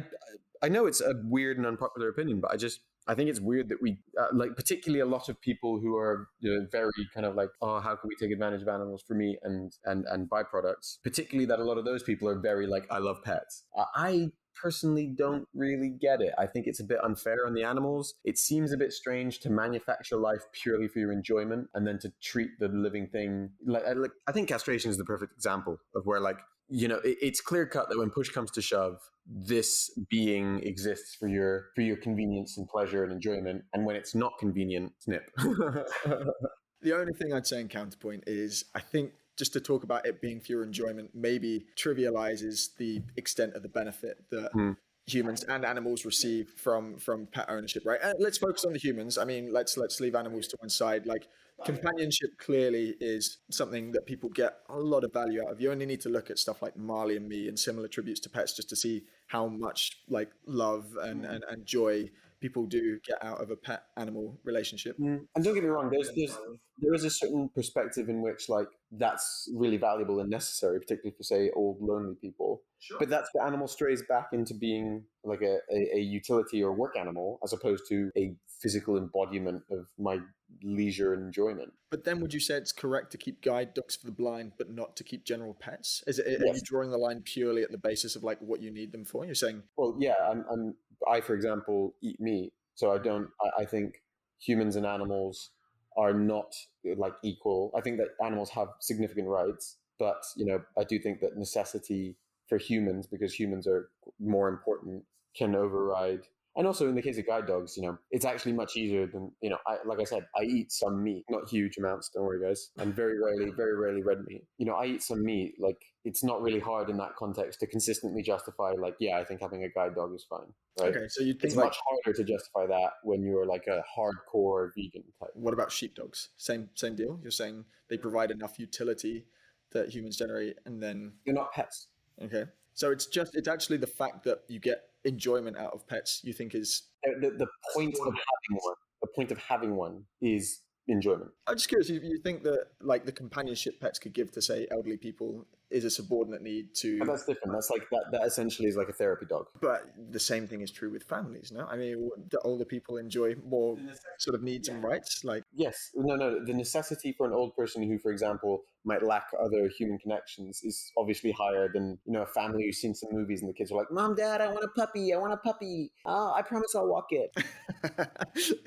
I 0.63 0.69
know 0.69 0.87
it's 0.87 1.01
a 1.01 1.15
weird 1.25 1.57
and 1.57 1.67
unpopular 1.67 2.09
opinion, 2.09 2.41
but 2.41 2.53
I 2.53 2.57
just 2.57 2.81
I 3.09 3.15
think 3.15 3.31
it's 3.31 3.41
weird 3.41 3.69
that 3.71 3.81
we 3.81 3.99
uh, 4.21 4.27
like, 4.33 4.55
particularly 4.55 5.01
a 5.01 5.07
lot 5.07 5.29
of 5.29 5.41
people 5.41 5.81
who 5.81 5.97
are 5.97 6.29
you 6.41 6.53
know, 6.53 6.67
very 6.71 6.93
kind 7.15 7.25
of 7.25 7.37
like, 7.37 7.51
oh, 7.63 7.81
how 7.81 7.97
can 7.97 8.09
we 8.09 8.17
take 8.17 8.33
advantage 8.33 8.63
of 8.63 8.69
animals 8.69 9.03
for 9.07 9.15
meat 9.15 9.39
and 9.43 9.73
and 9.85 10.05
and 10.11 10.29
byproducts? 10.29 10.99
Particularly 11.03 11.47
that 11.47 11.59
a 11.59 11.65
lot 11.65 11.79
of 11.79 11.85
those 11.85 12.03
people 12.03 12.29
are 12.29 12.39
very 12.39 12.67
like, 12.67 12.87
I 12.91 12.99
love 12.99 13.23
pets. 13.25 13.65
I 13.95 14.31
personally 14.61 15.07
don't 15.07 15.47
really 15.55 15.91
get 15.91 16.21
it. 16.21 16.33
I 16.39 16.47
think 16.47 16.67
it's 16.67 16.81
a 16.81 16.85
bit 16.85 16.99
unfair 17.03 17.47
on 17.47 17.55
the 17.55 17.63
animals. 17.63 18.15
It 18.25 18.39
seems 18.39 18.73
a 18.73 18.77
bit 18.77 18.93
strange 18.93 19.41
to 19.41 19.51
manufacture 19.51 20.17
life 20.17 20.43
purely 20.53 20.89
for 20.89 20.99
your 20.99 21.13
enjoyment 21.13 21.69
and 21.75 21.87
then 21.87 21.99
to 22.01 22.13
treat 22.23 22.51
the 22.59 22.69
living 22.69 23.09
thing 23.09 23.51
like, 23.65 23.85
I 24.27 24.33
think 24.33 24.49
castration 24.49 24.91
is 24.91 24.97
the 24.97 25.05
perfect 25.05 25.33
example 25.33 25.79
of 25.95 26.07
where 26.07 26.21
like 26.21 26.39
you 26.69 26.89
know, 26.89 26.97
it, 26.97 27.19
it's 27.23 27.41
clear 27.41 27.67
cut 27.67 27.89
that 27.89 27.99
when 27.99 28.11
push 28.11 28.31
comes 28.31 28.51
to 28.53 28.63
shove, 28.63 28.99
this 29.27 29.91
being 30.09 30.61
exists 30.63 31.15
for 31.15 31.29
your 31.29 31.67
for 31.75 31.83
your 31.83 31.97
convenience 31.97 32.57
and 32.57 32.69
pleasure 32.69 33.05
and 33.05 33.13
enjoyment, 33.13 33.65
and 33.73 33.85
when 33.85 33.97
it's 33.97 34.15
not 34.15 34.39
convenient, 34.39 34.93
snip. 34.99 35.31
the 35.37 36.93
only 36.93 37.13
thing 37.13 37.33
I'd 37.33 37.47
say 37.47 37.61
in 37.61 37.69
counterpoint 37.69 38.25
is 38.27 38.65
I 38.75 38.81
think 38.81 39.13
just 39.37 39.53
to 39.53 39.61
talk 39.61 39.85
about 39.85 40.07
it 40.07 40.21
being 40.21 40.41
for 40.41 40.53
your 40.53 40.63
enjoyment 40.63 41.11
maybe 41.15 41.67
trivializes 41.77 42.77
the 42.77 43.01
extent 43.17 43.55
of 43.55 43.63
the 43.63 43.69
benefit 43.69 44.25
that 44.31 44.51
Hmm. 44.53 44.73
humans 45.07 45.45
and 45.45 45.65
animals 45.65 46.05
receive 46.05 46.49
from 46.57 46.99
from 46.99 47.27
pet 47.27 47.47
ownership 47.49 47.83
right? 47.87 48.01
And 48.03 48.15
let's 48.19 48.39
focus 48.39 48.65
on 48.65 48.73
the 48.73 48.79
humans. 48.79 49.19
I 49.19 49.25
mean 49.25 49.53
let's 49.53 49.77
let's 49.77 50.01
leave 50.01 50.15
animals 50.15 50.49
to 50.49 50.57
one 50.59 50.69
side. 50.71 51.07
Like 51.07 51.29
companionship 51.65 52.31
clearly 52.39 52.97
is 53.01 53.39
something 53.51 53.93
that 53.93 54.05
people 54.05 54.29
get 54.29 54.59
a 54.69 54.79
lot 54.79 55.05
of 55.05 55.13
value 55.13 55.43
out 55.43 55.53
of. 55.53 55.61
You 55.61 55.71
only 55.73 55.87
need 55.87 56.01
to 56.03 56.09
look 56.09 56.29
at 56.31 56.39
stuff 56.39 56.61
like 56.61 56.77
marley 56.77 57.17
and 57.17 57.29
me 57.29 57.49
and 57.49 57.59
similar 57.59 57.89
tributes 57.89 58.21
to 58.21 58.31
pets 58.31 58.53
just 58.55 58.69
to 58.71 58.77
see 58.77 59.05
how 59.29 59.47
much 59.47 60.03
like 60.09 60.31
love 60.47 60.85
and 61.01 61.25
and, 61.25 61.45
and 61.51 61.65
joy 61.65 62.11
people 62.41 62.67
do 62.67 62.99
get 63.07 63.17
out 63.25 63.41
of 63.43 63.51
a 63.51 63.57
pet 63.57 63.83
animal 63.97 64.39
relationship 64.45 64.97
Mm, 64.99 65.27
And 65.35 65.45
don't 65.45 65.55
get 65.55 65.63
me 65.63 65.69
wrong, 65.71 65.91
there's 65.91 66.11
there's 66.15 66.37
there 66.79 66.95
is 66.95 67.05
a 67.05 67.11
certain 67.11 67.49
perspective 67.55 68.09
in 68.09 68.21
which 68.23 68.49
like 68.49 68.69
that's 68.93 69.49
really 69.55 69.79
valuable 69.79 70.21
and 70.21 70.29
necessary, 70.31 70.79
particularly 70.79 71.15
for 71.17 71.23
say 71.23 71.51
old 71.55 71.79
lonely 71.81 72.15
people. 72.21 72.63
But 72.99 73.09
that's 73.09 73.31
the 73.35 73.43
animal 73.43 73.67
strays 73.69 74.03
back 74.09 74.29
into 74.33 74.55
being 74.55 75.05
like 75.25 75.41
a, 75.43 75.59
a, 75.73 75.97
a 75.97 76.01
utility 76.01 76.63
or 76.63 76.73
work 76.73 76.97
animal 76.97 77.39
as 77.43 77.53
opposed 77.53 77.85
to 77.89 78.11
a 78.17 78.35
physical 78.61 78.97
embodiment 78.97 79.63
of 79.71 79.87
my 79.99 80.19
leisure 80.63 81.13
and 81.13 81.23
enjoyment. 81.23 81.73
But 81.91 82.05
then, 82.05 82.21
would 82.21 82.33
you 82.33 82.41
say 82.41 82.57
it's 82.57 82.73
correct 82.73 83.13
to 83.13 83.19
keep 83.19 83.43
guide 83.43 83.75
dogs 83.75 83.97
for 83.97 84.07
the 84.07 84.13
blind, 84.13 84.53
but 84.59 84.71
not 84.71 84.97
to 84.97 85.05
keep 85.05 85.25
general 85.25 85.55
pets? 85.55 86.03
Is 86.07 86.19
it? 86.19 86.43
Are 86.43 86.55
you 86.55 86.61
drawing 86.65 86.91
the 86.91 86.99
line 86.99 87.23
purely 87.25 87.63
at 87.63 87.71
the 87.71 87.79
basis 87.79 88.17
of 88.17 88.23
like 88.23 88.39
what 88.41 88.63
you 88.63 88.71
need 88.71 88.93
them 88.93 89.05
for? 89.05 89.25
You're 89.25 89.35
saying, 89.35 89.63
Well, 89.77 89.97
yeah, 89.99 90.15
I'm, 90.29 90.45
I'm 90.51 90.75
I 91.09 91.21
for 91.21 91.35
example 91.35 91.95
eat 92.03 92.21
meat, 92.21 92.53
so 92.75 92.93
I 92.93 92.99
don't. 92.99 93.29
I, 93.41 93.63
I 93.63 93.65
think 93.65 94.03
humans 94.39 94.77
and 94.77 94.87
animals 94.87 95.51
are 95.97 96.13
not 96.13 96.55
like 96.97 97.15
equal. 97.23 97.73
I 97.77 97.81
think 97.81 97.99
that 97.99 98.09
animals 98.25 98.51
have 98.51 98.69
significant 98.81 99.29
rights, 99.29 99.79
but 99.99 100.23
you 100.37 100.47
know, 100.47 100.63
I 100.79 100.85
do 100.85 100.99
think 100.99 101.21
that 101.21 101.37
necessity 101.37 102.17
for 102.49 102.59
humans, 102.59 103.07
because 103.07 103.35
humans 103.35 103.67
are 103.67 103.91
more 104.21 104.49
important, 104.49 105.05
can 105.37 105.55
override. 105.55 106.27
And 106.57 106.67
also 106.67 106.89
in 106.89 106.95
the 106.95 107.03
case 107.03 107.19
of 107.19 107.27
guide 107.27 107.47
dogs, 107.47 107.77
you 107.77 107.83
know, 107.83 107.99
it's 108.11 108.25
actually 108.25 108.53
much 108.55 108.77
easier 108.77 109.07
than 109.07 109.31
you 109.43 109.51
know. 109.51 109.59
I, 109.67 109.77
like 109.87 110.01
I 110.01 110.05
said, 110.05 110.25
I 110.35 110.45
eat 110.45 110.73
some 110.73 111.03
meat, 111.03 111.25
not 111.29 111.49
huge 111.49 111.77
amounts. 111.77 112.09
Don't 112.15 112.25
worry, 112.25 112.43
guys. 112.43 112.71
And 112.79 112.95
very 112.95 113.19
rarely, 113.23 113.51
very 113.55 113.77
rarely 113.77 114.03
red 114.03 114.19
meat. 114.27 114.43
You 114.57 114.67
know, 114.67 114.75
I 114.75 114.87
eat 114.87 115.03
some 115.03 115.23
meat. 115.23 115.55
Like 115.59 115.77
it's 116.05 116.25
not 116.25 116.41
really 116.41 116.61
hard 116.61 116.89
in 116.89 116.97
that 116.97 117.15
context 117.19 117.61
to 117.61 117.67
consistently 117.67 118.23
justify. 118.23 118.73
Like, 118.79 118.95
yeah, 119.01 119.19
I 119.19 119.25
think 119.25 119.43
having 119.43 119.65
a 119.65 119.69
guide 119.69 119.95
dog 119.95 120.15
is 120.15 120.25
fine. 120.29 120.47
Right? 120.81 120.97
okay, 120.97 121.07
so 121.09 121.23
you 121.23 121.35
It's 121.43 121.57
like, 121.57 121.67
much 121.67 121.77
harder 121.87 122.17
to 122.17 122.25
justify 122.25 122.67
that 122.69 122.91
when 123.03 123.23
you're 123.23 123.47
like 123.47 123.67
a 123.67 123.83
hardcore 123.99 124.71
vegan 124.77 125.05
type. 125.21 125.31
what 125.35 125.53
about 125.53 125.71
sheepdogs? 125.73 126.29
Same 126.37 126.71
same 126.75 126.95
deal. 126.97 127.19
You're 127.23 127.31
saying 127.33 127.65
they 127.91 127.99
provide 127.99 128.31
enough 128.31 128.59
utility 128.59 129.27
that 129.73 129.89
humans 129.91 130.17
generate, 130.17 130.57
and 130.65 130.83
then 130.83 131.15
They're 131.27 131.35
not 131.35 131.53
pets. 131.53 131.89
okay, 132.23 132.45
so 132.77 132.91
it's 132.91 133.07
just 133.07 133.35
it's 133.35 133.49
actually 133.49 133.79
the 133.79 133.87
fact 133.87 134.23
that 134.25 134.43
you 134.49 134.61
get 134.61 134.85
enjoyment 135.05 135.57
out 135.57 135.73
of 135.73 135.87
pets. 135.89 136.21
You 136.23 136.35
think 136.35 136.55
is 136.55 136.83
uh, 137.09 137.13
The, 137.21 137.31
the, 137.31 137.37
the 137.39 137.47
point 137.75 137.95
of 137.95 138.13
having 138.13 138.59
one, 138.63 138.75
the 139.01 139.09
point 139.15 139.33
of 139.33 139.39
having 139.39 139.77
one 139.77 140.05
is 140.21 140.61
enjoyment. 140.87 141.31
I'm 141.47 141.57
just 141.57 141.69
curious. 141.69 141.89
You, 141.89 142.01
you 142.03 142.21
think 142.23 142.43
that 142.43 142.67
like 142.83 143.07
the 143.07 143.13
companionship 143.13 143.81
pets 143.81 143.99
could 143.99 144.13
give 144.13 144.31
to 144.33 144.43
say 144.43 144.67
elderly 144.71 144.99
people 144.99 145.47
is 145.71 145.85
a 145.85 145.91
subordinate 145.91 146.43
need 146.43 146.75
to 146.75 146.99
But 146.99 147.09
that's 147.09 147.25
different. 147.25 147.53
That's 147.53 147.71
like 147.71 147.89
that. 147.91 148.05
That 148.13 148.27
essentially 148.27 148.69
is 148.69 148.77
like 148.77 148.89
a 148.89 148.93
therapy 148.93 149.27
dog. 149.27 149.47
But 149.61 149.83
the 150.11 150.21
same 150.21 150.47
thing 150.47 150.61
is 150.61 150.71
true 150.71 150.91
with 150.91 151.03
families, 151.05 151.53
no? 151.53 151.67
I 151.67 151.77
mean, 151.77 152.09
the 152.31 152.39
older 152.41 152.65
people 152.65 152.99
enjoy 152.99 153.35
more 153.45 153.77
sort 154.19 154.35
of 154.35 154.43
needs 154.43 154.69
and 154.69 154.83
rights. 154.83 155.25
Like, 155.25 155.43
Yes, 155.55 155.91
no, 155.95 156.15
no. 156.17 156.45
The 156.45 156.55
necessity 156.55 157.13
for 157.13 157.27
an 157.27 157.33
old 157.33 157.55
person 157.57 157.83
who, 157.83 157.99
for 157.99 158.13
example, 158.13 158.63
might 158.85 159.03
lack 159.03 159.27
other 159.45 159.69
human 159.77 159.99
connections 159.99 160.63
is 160.63 160.93
obviously 160.97 161.33
higher 161.33 161.69
than 161.73 161.99
you 162.05 162.13
know 162.13 162.23
a 162.23 162.27
family 162.27 162.65
who's 162.65 162.79
seen 162.79 162.95
some 162.95 163.11
movies 163.13 163.43
and 163.43 163.49
the 163.49 163.55
kids 163.55 163.73
are 163.73 163.77
like, 163.77 163.91
"Mom, 163.91 164.15
Dad, 164.15 164.41
I 164.41 164.49
want 164.49 164.65
a 164.65 164.69
puppy. 164.69 165.13
I 165.13 165.19
want 165.19 165.33
a 165.33 165.37
puppy. 165.39 165.91
Oh, 166.05 166.33
I 166.33 166.43
promise 166.43 166.75
I'll 166.75 166.87
walk 166.87 167.09
it." 167.11 167.37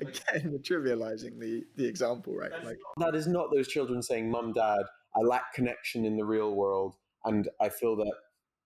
again, 0.00 0.58
trivializing 0.62 1.40
the 1.40 1.64
the 1.76 1.86
example, 1.86 2.36
right? 2.36 2.52
Like, 2.62 2.78
that 2.98 3.14
is 3.14 3.26
not 3.26 3.50
those 3.52 3.66
children 3.66 4.02
saying, 4.02 4.30
"Mom, 4.30 4.52
Dad, 4.52 4.82
I 5.16 5.20
lack 5.20 5.52
connection 5.54 6.04
in 6.04 6.16
the 6.16 6.24
real 6.24 6.54
world, 6.54 6.94
and 7.24 7.48
I 7.60 7.68
feel 7.68 7.96
that 7.96 8.12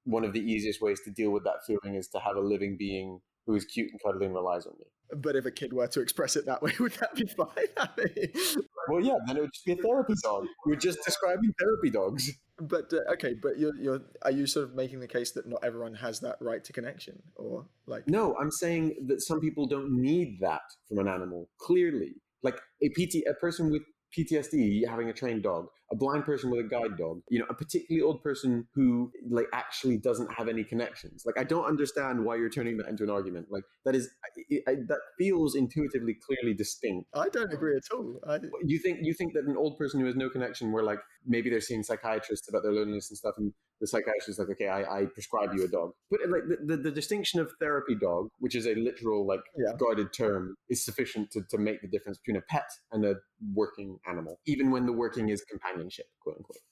one 0.04 0.24
of 0.24 0.32
the 0.32 0.40
easiest 0.40 0.82
ways 0.82 1.00
to 1.04 1.10
deal 1.10 1.30
with 1.30 1.44
that 1.44 1.64
feeling 1.66 1.96
is 1.96 2.08
to 2.08 2.18
have 2.18 2.36
a 2.36 2.40
living 2.40 2.76
being 2.78 3.20
who 3.46 3.54
is 3.54 3.64
cute 3.64 3.90
and 3.90 4.00
cuddly 4.02 4.26
and 4.26 4.34
relies 4.34 4.66
on 4.66 4.74
me." 4.78 4.86
but 5.16 5.36
if 5.36 5.44
a 5.46 5.50
kid 5.50 5.72
were 5.72 5.86
to 5.86 6.00
express 6.00 6.36
it 6.36 6.46
that 6.46 6.62
way, 6.62 6.72
would 6.80 6.92
that 6.92 7.14
be 7.14 7.26
fine? 7.26 8.30
Well, 8.86 9.00
yeah, 9.00 9.14
then 9.26 9.38
it 9.38 9.40
would 9.40 9.52
just 9.54 9.64
be 9.64 9.72
a 9.72 9.76
therapy 9.76 10.12
dog. 10.22 10.44
You're 10.66 10.76
just 10.76 10.98
describing 11.06 11.54
therapy 11.58 11.88
dogs. 11.88 12.30
but 12.60 12.92
uh, 12.92 13.10
okay, 13.14 13.32
but 13.32 13.58
you're 13.58 13.74
you're 13.76 14.02
are 14.20 14.30
you 14.30 14.46
sort 14.46 14.68
of 14.68 14.74
making 14.74 15.00
the 15.00 15.08
case 15.08 15.32
that 15.32 15.48
not 15.48 15.64
everyone 15.64 15.94
has 15.94 16.20
that 16.20 16.36
right 16.42 16.62
to 16.64 16.72
connection, 16.74 17.22
or 17.36 17.64
like? 17.86 18.06
No, 18.08 18.36
I'm 18.38 18.50
saying 18.50 19.06
that 19.06 19.22
some 19.22 19.40
people 19.40 19.66
don't 19.66 19.90
need 19.90 20.36
that 20.40 20.60
from 20.86 20.98
an 20.98 21.08
animal. 21.08 21.48
Clearly, 21.58 22.16
like 22.42 22.60
a 22.82 22.90
PT, 22.90 23.26
a 23.26 23.32
person 23.32 23.70
with 23.70 23.80
PTSD 24.16 24.86
having 24.88 25.08
a 25.08 25.12
trained 25.12 25.42
dog, 25.42 25.66
a 25.90 25.96
blind 25.96 26.24
person 26.24 26.50
with 26.50 26.60
a 26.60 26.68
guide 26.68 26.96
dog, 26.96 27.20
you 27.28 27.38
know, 27.38 27.46
a 27.48 27.54
particularly 27.54 28.02
old 28.02 28.22
person 28.22 28.66
who 28.74 29.10
like 29.28 29.46
actually 29.52 29.96
doesn't 29.96 30.32
have 30.32 30.48
any 30.48 30.64
connections. 30.64 31.24
Like, 31.26 31.38
I 31.38 31.44
don't 31.44 31.64
understand 31.64 32.24
why 32.24 32.36
you're 32.36 32.50
turning 32.50 32.76
that 32.78 32.88
into 32.88 33.04
an 33.04 33.10
argument. 33.10 33.46
Like, 33.50 33.64
that 33.84 33.94
is 33.94 34.08
I, 34.24 34.70
I, 34.70 34.74
that 34.88 35.00
feels 35.18 35.54
intuitively 35.54 36.16
clearly 36.26 36.54
distinct. 36.54 37.08
I 37.14 37.28
don't 37.28 37.52
agree 37.52 37.76
at 37.76 37.82
all. 37.92 38.20
I, 38.28 38.38
You 38.64 38.78
think 38.78 39.00
you 39.02 39.14
think 39.14 39.34
that 39.34 39.44
an 39.44 39.56
old 39.56 39.78
person 39.78 40.00
who 40.00 40.06
has 40.06 40.16
no 40.16 40.30
connection, 40.30 40.72
where 40.72 40.84
like 40.84 41.00
maybe 41.26 41.50
they're 41.50 41.60
seeing 41.60 41.82
psychiatrists 41.82 42.48
about 42.48 42.62
their 42.62 42.72
loneliness 42.72 43.10
and 43.10 43.18
stuff, 43.18 43.34
and 43.38 43.52
the 43.84 43.88
psychiatrist 43.92 44.28
is 44.32 44.38
like, 44.38 44.48
okay, 44.54 44.68
I, 44.68 44.80
I 45.00 45.00
prescribe 45.16 45.50
you 45.54 45.62
a 45.64 45.68
dog. 45.78 45.88
But 46.10 46.20
uh, 46.24 46.30
like 46.34 46.44
the, 46.50 46.56
the, 46.70 46.76
the 46.88 46.90
distinction 47.00 47.38
of 47.40 47.46
therapy 47.60 47.96
dog, 48.08 48.28
which 48.44 48.54
is 48.60 48.66
a 48.66 48.74
literal 48.88 49.20
like 49.32 49.44
Yeah. 49.62 49.74
guarded 49.78 50.08
term, 50.22 50.42
is 50.72 50.84
sufficient 50.88 51.30
to, 51.32 51.42
to 51.52 51.58
make 51.58 51.78
the 51.82 51.88
difference 51.94 52.18
between 52.22 52.38
a 52.42 52.44
pet 52.54 52.68
and 52.92 53.04
a 53.04 53.14
working 53.62 53.90
animal, 54.12 54.34
even 54.52 54.70
when 54.74 54.86
the 54.86 54.92
working 55.04 55.26
is 55.34 55.42
companionship, 55.52 56.06
quote 56.22 56.36
unquote. 56.38 56.62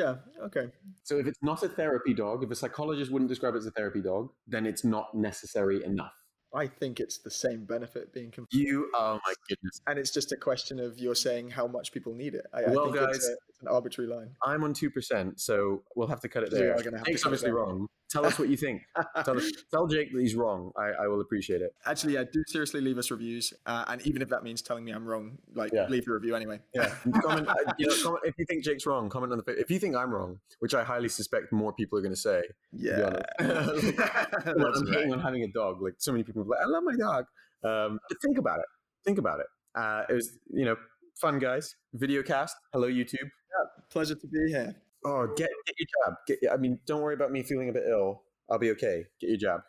yeah. 0.00 0.14
Okay. 0.46 0.66
So 1.04 1.12
if 1.22 1.26
it's 1.30 1.42
not 1.50 1.62
a 1.62 1.68
therapy 1.80 2.12
dog, 2.14 2.44
if 2.44 2.50
a 2.50 2.54
psychologist 2.62 3.10
wouldn't 3.12 3.30
describe 3.30 3.54
it 3.54 3.58
as 3.58 3.66
a 3.66 3.70
therapy 3.78 4.02
dog, 4.02 4.28
then 4.54 4.66
it's 4.66 4.84
not 4.84 5.06
necessary 5.14 5.78
enough. 5.92 6.12
I 6.54 6.66
think 6.66 6.98
it's 7.00 7.18
the 7.18 7.30
same 7.30 7.64
benefit 7.64 8.12
being. 8.12 8.30
Com- 8.30 8.46
You, 8.50 8.90
oh 8.94 9.18
my 9.26 9.34
goodness. 9.48 9.80
and 9.86 9.98
it's 9.98 10.10
just 10.10 10.32
a 10.32 10.36
question 10.36 10.80
of 10.80 10.98
you're 10.98 11.14
saying 11.14 11.50
how 11.50 11.66
much 11.66 11.92
people 11.92 12.14
need 12.14 12.34
it. 12.34 12.46
I, 12.54 12.62
Well, 12.62 12.80
I 12.88 12.92
think 12.92 12.96
it's, 12.96 13.18
guys- 13.18 13.28
a, 13.28 13.32
it's 13.50 13.60
an 13.62 13.68
arbitrary 13.68 14.08
line. 14.10 14.30
I'm 14.42 14.64
on 14.64 14.72
two 14.72 14.90
percent, 14.90 15.40
so 15.40 15.82
we'll 15.94 16.08
have 16.08 16.20
to 16.22 16.28
cut 16.28 16.42
it 16.44 16.52
We 16.52 16.58
there. 16.58 16.74
are 16.74 16.82
gonna 16.82 16.96
have 16.98 17.04
to 17.06 17.12
Jake's 17.12 17.22
cut 17.22 17.32
it 17.32 17.34
obviously 17.36 17.50
wrong. 17.52 17.88
Tell 18.10 18.24
us 18.24 18.38
what 18.38 18.48
you 18.48 18.56
think. 18.56 18.82
tell, 19.24 19.36
us, 19.36 19.50
tell 19.70 19.86
Jake 19.86 20.12
that 20.12 20.20
he's 20.20 20.34
wrong. 20.34 20.72
I, 20.76 21.04
I 21.04 21.06
will 21.08 21.20
appreciate 21.20 21.60
it. 21.60 21.74
Actually, 21.84 22.14
yeah, 22.14 22.24
do 22.32 22.42
seriously 22.46 22.80
leave 22.80 22.96
us 22.96 23.10
reviews, 23.10 23.52
uh, 23.66 23.84
and 23.88 24.00
even 24.06 24.22
if 24.22 24.28
that 24.30 24.42
means 24.42 24.62
telling 24.62 24.84
me 24.84 24.92
I'm 24.92 25.06
wrong, 25.06 25.36
like 25.54 25.72
Yeah. 25.72 25.86
leave 25.88 26.06
the 26.06 26.12
review 26.12 26.34
anyway. 26.34 26.60
Yeah, 26.74 26.94
comment, 27.22 27.48
uh, 27.48 27.54
you 27.78 27.86
know, 27.86 27.94
comment, 28.02 28.22
if 28.24 28.34
you 28.38 28.46
think 28.46 28.64
Jake's 28.64 28.86
wrong, 28.86 29.10
comment 29.10 29.32
on 29.32 29.42
the. 29.44 29.52
If 29.52 29.70
you 29.70 29.78
think 29.78 29.94
I'm 29.94 30.10
wrong, 30.10 30.40
which 30.60 30.74
I 30.74 30.84
highly 30.84 31.08
suspect 31.08 31.52
more 31.52 31.72
people 31.72 31.98
are 31.98 32.02
going 32.02 32.14
to 32.14 32.20
say. 32.20 32.42
Yeah. 32.72 33.20
That's 33.38 34.46
I'm 34.46 34.92
hating 34.92 35.12
on 35.12 35.20
having 35.20 35.42
a 35.42 35.48
dog. 35.48 35.82
Like 35.82 35.94
so 35.98 36.12
many 36.12 36.24
people, 36.24 36.42
are 36.42 36.46
like 36.46 36.60
I 36.62 36.66
love 36.66 36.84
my 36.84 36.96
dog. 36.96 37.24
Um, 37.62 38.00
but 38.08 38.20
think 38.22 38.38
about 38.38 38.60
it. 38.60 38.66
Think 39.04 39.18
about 39.18 39.40
it. 39.40 39.46
Uh, 39.74 40.04
it 40.08 40.14
was 40.14 40.38
you 40.50 40.64
know 40.64 40.76
fun, 41.20 41.38
guys. 41.38 41.76
Video 41.92 42.22
cast. 42.22 42.56
Hello, 42.72 42.88
YouTube. 42.88 43.14
Yeah, 43.22 43.82
Pleasure 43.90 44.14
to 44.14 44.26
be 44.26 44.48
here. 44.50 44.74
Oh, 45.04 45.26
get 45.36 45.48
get 45.66 45.76
your 45.78 45.88
job. 46.06 46.14
Get, 46.26 46.38
I 46.52 46.56
mean, 46.56 46.80
don't 46.86 47.00
worry 47.00 47.14
about 47.14 47.30
me 47.30 47.42
feeling 47.42 47.68
a 47.68 47.72
bit 47.72 47.84
ill. 47.88 48.22
I'll 48.50 48.58
be 48.58 48.70
okay. 48.72 49.04
Get 49.20 49.30
your 49.30 49.38
job. 49.38 49.60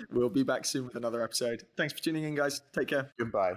we'll 0.10 0.28
be 0.28 0.42
back 0.42 0.64
soon 0.64 0.84
with 0.84 0.96
another 0.96 1.22
episode. 1.22 1.62
Thanks 1.76 1.92
for 1.92 2.00
tuning 2.00 2.24
in, 2.24 2.34
guys. 2.34 2.60
Take 2.72 2.88
care. 2.88 3.12
Goodbye. 3.18 3.54